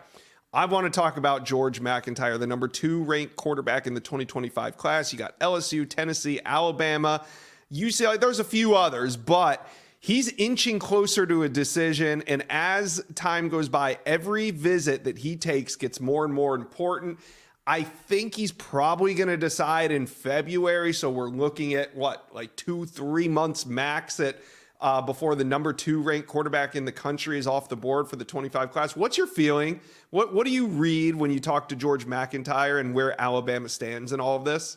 I 0.55 0.65
want 0.67 0.85
to 0.85 0.91
talk 0.91 1.19
about 1.19 1.45
George 1.45 1.81
MacIntyre, 1.81 2.39
the 2.39 2.47
number 2.47 2.69
two 2.69 3.03
ranked 3.03 3.37
quarterback 3.37 3.87
in 3.87 3.93
the 3.93 4.01
2025 4.01 4.77
class. 4.77 5.13
You 5.13 5.19
got 5.19 5.39
LSU, 5.41 5.87
Tennessee, 5.89 6.41
Alabama, 6.47 7.27
UCLA. 7.73 8.19
There's 8.19 8.39
a 8.39 8.45
few 8.45 8.75
others, 8.77 9.17
but 9.17 9.69
he's 10.05 10.29
inching 10.37 10.79
closer 10.79 11.25
to 11.25 11.45
a 11.45 11.49
decision. 11.49 12.23
And 12.27 12.45
as 12.51 13.03
time 13.15 13.49
goes 13.49 13.71
by, 13.71 13.99
every 14.05 14.51
visit 14.51 15.05
that 15.05 15.17
he 15.17 15.35
takes 15.35 15.77
gets 15.77 15.99
more 15.99 16.27
and 16.27 16.35
more 16.35 16.55
important. 16.55 17.19
I 17.67 17.85
think 17.85 18.35
he's 18.35 18.53
probably 18.53 19.15
going 19.15 19.31
to 19.31 19.39
decide 19.39 19.91
in 19.91 20.07
February. 20.07 20.93
So 20.93 21.11
we're 21.11 21.31
looking 21.31 21.73
at 21.73 21.97
what, 21.97 22.29
like 22.35 22.55
two, 22.55 22.85
three 22.85 23.29
months 23.29 23.65
max 23.65 24.21
at 24.21 24.37
uh, 24.79 25.01
before 25.01 25.37
the 25.37 25.45
number 25.45 25.73
two 25.73 26.03
ranked 26.03 26.29
quarterback 26.29 26.77
in 26.77 26.85
the 26.85 26.93
country 26.93 27.39
is 27.39 27.47
off 27.47 27.71
the 27.71 27.77
board 27.77 28.07
for 28.07 28.17
the 28.17 28.27
25 28.27 28.73
class. 28.73 28.95
What's 28.95 29.17
your 29.17 29.27
feeling? 29.27 29.81
What 30.11 30.35
What 30.35 30.45
do 30.45 30.53
you 30.53 30.67
read 30.67 31.17
when 31.17 31.31
you 31.31 31.41
talk 31.41 31.71
to 31.71 31.77
George 31.77 32.05
MacIntyre 32.05 32.79
and 32.79 32.93
where 32.95 33.19
Alabama 33.19 33.71
stands 33.71 34.13
in 34.13 34.21
all 34.21 34.37
of 34.37 34.45
this? 34.45 34.77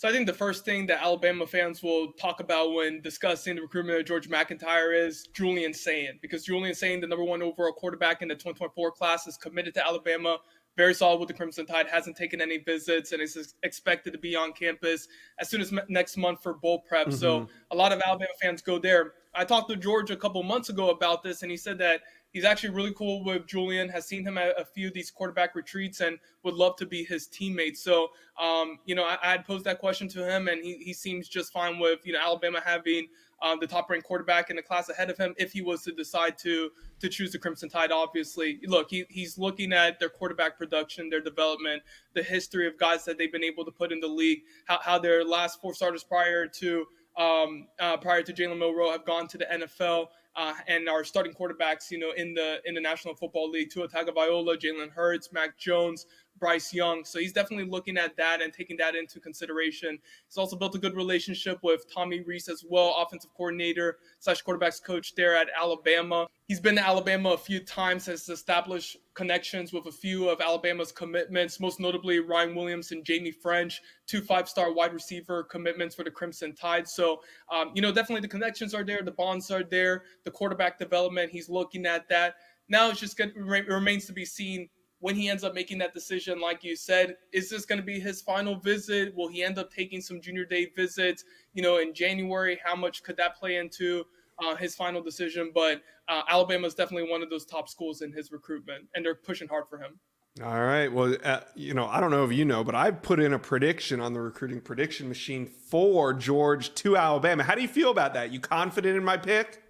So 0.00 0.08
I 0.08 0.12
think 0.12 0.26
the 0.26 0.32
first 0.32 0.64
thing 0.64 0.86
that 0.86 1.02
Alabama 1.02 1.46
fans 1.46 1.82
will 1.82 2.12
talk 2.12 2.40
about 2.40 2.72
when 2.72 3.02
discussing 3.02 3.56
the 3.56 3.60
recruitment 3.60 4.00
of 4.00 4.06
George 4.06 4.30
MacIntyre 4.30 4.94
is 4.94 5.28
Julian 5.34 5.74
Sayin, 5.74 6.18
because 6.22 6.42
Julian 6.42 6.74
Sayin, 6.74 7.02
the 7.02 7.06
number 7.06 7.22
one 7.22 7.42
overall 7.42 7.74
quarterback 7.74 8.22
in 8.22 8.28
the 8.28 8.34
2024 8.34 8.92
class, 8.92 9.26
is 9.26 9.36
committed 9.36 9.74
to 9.74 9.86
Alabama. 9.86 10.38
Very 10.74 10.94
solid 10.94 11.20
with 11.20 11.28
the 11.28 11.34
Crimson 11.34 11.66
Tide, 11.66 11.86
hasn't 11.86 12.16
taken 12.16 12.40
any 12.40 12.56
visits, 12.56 13.12
and 13.12 13.20
is 13.20 13.52
expected 13.62 14.14
to 14.14 14.18
be 14.18 14.34
on 14.34 14.54
campus 14.54 15.06
as 15.38 15.50
soon 15.50 15.60
as 15.60 15.70
next 15.90 16.16
month 16.16 16.42
for 16.42 16.54
bowl 16.54 16.78
prep. 16.78 17.08
Mm-hmm. 17.08 17.16
So 17.16 17.48
a 17.70 17.76
lot 17.76 17.92
of 17.92 18.00
Alabama 18.00 18.30
fans 18.40 18.62
go 18.62 18.78
there. 18.78 19.12
I 19.34 19.44
talked 19.44 19.68
to 19.68 19.76
George 19.76 20.10
a 20.10 20.16
couple 20.16 20.42
months 20.42 20.70
ago 20.70 20.88
about 20.88 21.22
this, 21.22 21.42
and 21.42 21.50
he 21.50 21.58
said 21.58 21.76
that 21.76 22.00
he's 22.32 22.44
actually 22.44 22.70
really 22.70 22.92
cool 22.94 23.24
with 23.24 23.46
Julian. 23.46 23.88
Has 23.88 24.06
seen 24.06 24.24
him 24.24 24.38
at 24.38 24.58
a 24.60 24.64
few 24.64 24.88
of 24.88 24.94
these 24.94 25.10
quarterback 25.10 25.54
retreats 25.54 26.00
and 26.00 26.18
would 26.42 26.54
love 26.54 26.76
to 26.76 26.86
be 26.86 27.04
his 27.04 27.28
teammate. 27.28 27.76
So, 27.76 28.08
um, 28.40 28.78
you 28.86 28.94
know, 28.94 29.04
I, 29.04 29.18
I 29.22 29.30
had 29.30 29.44
posed 29.44 29.64
that 29.64 29.78
question 29.78 30.08
to 30.08 30.28
him, 30.28 30.48
and 30.48 30.62
he, 30.62 30.76
he 30.78 30.92
seems 30.92 31.28
just 31.28 31.52
fine 31.52 31.78
with 31.78 32.00
you 32.04 32.12
know 32.12 32.20
Alabama 32.20 32.60
having 32.64 33.08
um, 33.42 33.58
the 33.60 33.66
top 33.66 33.88
ranked 33.88 34.06
quarterback 34.06 34.50
in 34.50 34.56
the 34.56 34.62
class 34.62 34.88
ahead 34.88 35.10
of 35.10 35.16
him 35.16 35.34
if 35.38 35.52
he 35.52 35.62
was 35.62 35.82
to 35.82 35.92
decide 35.92 36.36
to 36.38 36.70
to 37.00 37.08
choose 37.08 37.32
the 37.32 37.38
Crimson 37.38 37.68
Tide. 37.68 37.90
Obviously, 37.90 38.60
look, 38.66 38.90
he, 38.90 39.04
he's 39.08 39.38
looking 39.38 39.72
at 39.72 39.98
their 39.98 40.10
quarterback 40.10 40.58
production, 40.58 41.08
their 41.08 41.22
development, 41.22 41.82
the 42.14 42.22
history 42.22 42.66
of 42.66 42.78
guys 42.78 43.04
that 43.04 43.18
they've 43.18 43.32
been 43.32 43.44
able 43.44 43.64
to 43.64 43.70
put 43.70 43.92
in 43.92 44.00
the 44.00 44.08
league, 44.08 44.42
how, 44.66 44.78
how 44.82 44.98
their 44.98 45.24
last 45.24 45.60
four 45.60 45.74
starters 45.74 46.04
prior 46.04 46.46
to 46.46 46.86
um, 47.16 47.66
uh, 47.78 47.96
prior 47.96 48.22
to 48.22 48.32
Jalen 48.32 48.58
Milroe 48.58 48.90
have 48.90 49.04
gone 49.04 49.26
to 49.28 49.38
the 49.38 49.46
NFL 49.46 50.08
uh, 50.40 50.54
and 50.68 50.88
our 50.88 51.04
starting 51.04 51.34
quarterbacks, 51.34 51.90
you 51.90 51.98
know, 51.98 52.12
in 52.16 52.32
the 52.32 52.60
in 52.64 52.74
the 52.74 52.80
National 52.80 53.14
Football 53.14 53.50
League, 53.50 53.70
Tua 53.70 53.86
Tagovailoa, 53.86 54.56
Jalen 54.56 54.90
Hurts, 54.90 55.32
Mac 55.32 55.58
Jones, 55.58 56.06
Bryce 56.40 56.72
Young. 56.72 57.04
So 57.04 57.20
he's 57.20 57.32
definitely 57.32 57.70
looking 57.70 57.96
at 57.98 58.16
that 58.16 58.42
and 58.42 58.52
taking 58.52 58.76
that 58.78 58.96
into 58.96 59.20
consideration. 59.20 59.98
He's 60.26 60.38
also 60.38 60.56
built 60.56 60.74
a 60.74 60.78
good 60.78 60.96
relationship 60.96 61.58
with 61.62 61.84
Tommy 61.94 62.22
Rees 62.22 62.48
as 62.48 62.64
well, 62.68 62.96
offensive 62.98 63.30
coordinator 63.36 63.98
slash 64.18 64.42
quarterbacks 64.42 64.82
coach 64.82 65.14
there 65.14 65.36
at 65.36 65.48
Alabama. 65.56 66.26
He's 66.48 66.58
been 66.58 66.74
to 66.76 66.84
Alabama 66.84 67.30
a 67.30 67.38
few 67.38 67.60
times, 67.60 68.06
has 68.06 68.28
established 68.28 68.96
connections 69.14 69.72
with 69.72 69.86
a 69.86 69.92
few 69.92 70.28
of 70.28 70.40
Alabama's 70.40 70.90
commitments, 70.90 71.60
most 71.60 71.78
notably 71.78 72.18
Ryan 72.18 72.54
Williams 72.54 72.90
and 72.90 73.04
Jamie 73.04 73.30
French, 73.30 73.82
two 74.06 74.20
five-star 74.20 74.72
wide 74.72 74.92
receiver 74.92 75.44
commitments 75.44 75.94
for 75.94 76.02
the 76.02 76.10
Crimson 76.10 76.54
Tide. 76.54 76.88
So, 76.88 77.20
um, 77.52 77.70
you 77.74 77.82
know, 77.82 77.92
definitely 77.92 78.22
the 78.22 78.28
connections 78.28 78.74
are 78.74 78.82
there, 78.82 79.02
the 79.02 79.12
bonds 79.12 79.50
are 79.50 79.62
there, 79.62 80.04
the 80.24 80.30
quarterback 80.30 80.78
development, 80.78 81.30
he's 81.30 81.48
looking 81.48 81.86
at 81.86 82.08
that. 82.08 82.34
Now 82.68 82.88
it's 82.88 83.00
just 83.00 83.18
it 83.20 83.34
remains 83.36 84.06
to 84.06 84.12
be 84.12 84.24
seen 84.24 84.68
when 85.00 85.16
he 85.16 85.28
ends 85.28 85.42
up 85.42 85.54
making 85.54 85.78
that 85.78 85.92
decision, 85.92 86.40
like 86.40 86.62
you 86.62 86.76
said, 86.76 87.16
is 87.32 87.50
this 87.50 87.64
going 87.64 87.80
to 87.80 87.84
be 87.84 87.98
his 87.98 88.20
final 88.20 88.56
visit? 88.56 89.14
Will 89.16 89.28
he 89.28 89.42
end 89.42 89.58
up 89.58 89.72
taking 89.72 90.00
some 90.00 90.20
junior 90.20 90.44
day 90.44 90.70
visits, 90.76 91.24
you 91.54 91.62
know, 91.62 91.78
in 91.78 91.92
January? 91.92 92.60
How 92.62 92.76
much 92.76 93.02
could 93.02 93.16
that 93.16 93.36
play 93.36 93.56
into 93.56 94.04
uh, 94.38 94.54
his 94.56 94.74
final 94.74 95.02
decision? 95.02 95.52
But 95.54 95.82
uh, 96.08 96.22
Alabama 96.28 96.66
is 96.66 96.74
definitely 96.74 97.10
one 97.10 97.22
of 97.22 97.30
those 97.30 97.46
top 97.46 97.68
schools 97.68 98.02
in 98.02 98.12
his 98.12 98.30
recruitment, 98.30 98.86
and 98.94 99.04
they're 99.04 99.14
pushing 99.14 99.48
hard 99.48 99.64
for 99.68 99.78
him. 99.78 99.98
All 100.44 100.60
right. 100.60 100.88
Well, 100.88 101.16
uh, 101.24 101.40
you 101.56 101.74
know, 101.74 101.86
I 101.86 101.98
don't 102.00 102.10
know 102.10 102.24
if 102.24 102.32
you 102.32 102.44
know, 102.44 102.62
but 102.62 102.74
I 102.74 102.92
put 102.92 103.18
in 103.18 103.32
a 103.32 103.38
prediction 103.38 104.00
on 104.00 104.12
the 104.12 104.20
recruiting 104.20 104.60
prediction 104.60 105.08
machine 105.08 105.46
for 105.46 106.12
George 106.12 106.74
to 106.76 106.96
Alabama. 106.96 107.42
How 107.42 107.54
do 107.54 107.62
you 107.62 107.68
feel 107.68 107.90
about 107.90 108.14
that? 108.14 108.32
You 108.32 108.38
confident 108.38 108.96
in 108.96 109.04
my 109.04 109.16
pick? 109.16 109.60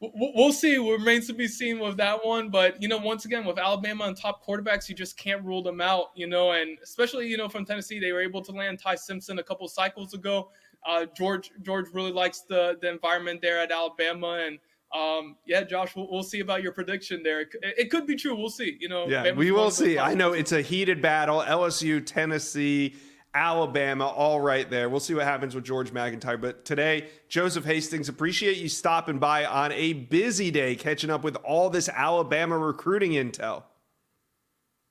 We'll 0.00 0.52
see. 0.52 0.74
It 0.74 0.80
remains 0.80 1.26
to 1.28 1.34
be 1.34 1.48
seen 1.48 1.78
with 1.78 1.96
that 1.98 2.24
one. 2.24 2.50
But 2.50 2.80
you 2.82 2.88
know, 2.88 2.98
once 2.98 3.24
again, 3.24 3.44
with 3.44 3.58
Alabama 3.58 4.04
and 4.04 4.16
top 4.16 4.44
quarterbacks, 4.44 4.88
you 4.88 4.94
just 4.94 5.16
can't 5.16 5.44
rule 5.44 5.62
them 5.62 5.80
out. 5.80 6.06
You 6.14 6.26
know, 6.26 6.52
and 6.52 6.78
especially 6.82 7.28
you 7.28 7.36
know 7.36 7.48
from 7.48 7.64
Tennessee, 7.64 7.98
they 7.98 8.12
were 8.12 8.22
able 8.22 8.42
to 8.42 8.52
land 8.52 8.78
Ty 8.78 8.96
Simpson 8.96 9.38
a 9.38 9.42
couple 9.42 9.66
cycles 9.68 10.14
ago. 10.14 10.50
Uh, 10.86 11.06
George 11.16 11.50
George 11.62 11.86
really 11.92 12.12
likes 12.12 12.42
the 12.42 12.78
the 12.80 12.88
environment 12.88 13.40
there 13.42 13.60
at 13.60 13.70
Alabama, 13.70 14.44
and 14.46 14.58
um, 14.94 15.36
yeah, 15.44 15.64
Josh, 15.64 15.94
we'll, 15.94 16.08
we'll, 16.10 16.22
see 16.22 16.40
about 16.40 16.62
your 16.62 16.72
prediction 16.72 17.22
there. 17.22 17.42
It, 17.42 17.50
it, 17.62 17.90
could 17.90 18.06
be 18.06 18.16
true. 18.16 18.34
We'll 18.34 18.48
see. 18.48 18.78
You 18.80 18.88
know, 18.88 19.06
yeah, 19.06 19.22
Bama's 19.22 19.36
we 19.36 19.50
will 19.50 19.70
see. 19.70 19.98
I 19.98 20.14
know 20.14 20.32
it's 20.32 20.52
a 20.52 20.62
heated 20.62 21.02
battle. 21.02 21.42
LSU, 21.42 22.04
Tennessee. 22.04 22.96
Alabama, 23.38 24.08
all 24.08 24.40
right 24.40 24.68
there. 24.68 24.88
We'll 24.88 24.98
see 24.98 25.14
what 25.14 25.22
happens 25.22 25.54
with 25.54 25.62
George 25.62 25.92
MacIntyre. 25.92 26.36
But 26.36 26.64
today, 26.64 27.06
Joseph 27.28 27.64
Hastings, 27.64 28.08
appreciate 28.08 28.56
you 28.56 28.68
stopping 28.68 29.20
by 29.20 29.44
on 29.44 29.70
a 29.70 29.92
busy 29.92 30.50
day, 30.50 30.74
catching 30.74 31.08
up 31.08 31.22
with 31.22 31.36
all 31.44 31.70
this 31.70 31.88
Alabama 31.88 32.58
recruiting 32.58 33.12
intel. 33.12 33.62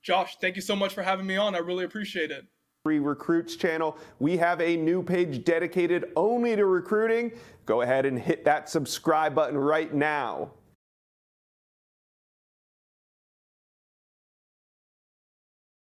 Josh, 0.01 0.37
thank 0.39 0.55
you 0.55 0.61
so 0.61 0.77
much 0.77 0.93
for 0.93 1.03
having 1.03 1.27
me 1.27 1.35
on. 1.35 1.55
I 1.55 1.57
really 1.57 1.83
appreciate 1.83 2.31
it. 2.31 2.45
Free 2.83 2.99
Recruits 2.99 3.57
channel. 3.57 3.97
We 4.19 4.37
have 4.37 4.61
a 4.61 4.77
new 4.77 5.03
page 5.03 5.43
dedicated 5.43 6.05
only 6.15 6.55
to 6.55 6.65
recruiting. 6.65 7.33
Go 7.65 7.81
ahead 7.81 8.05
and 8.05 8.17
hit 8.17 8.45
that 8.45 8.69
subscribe 8.69 9.35
button 9.35 9.57
right 9.57 9.93
now. 9.93 10.51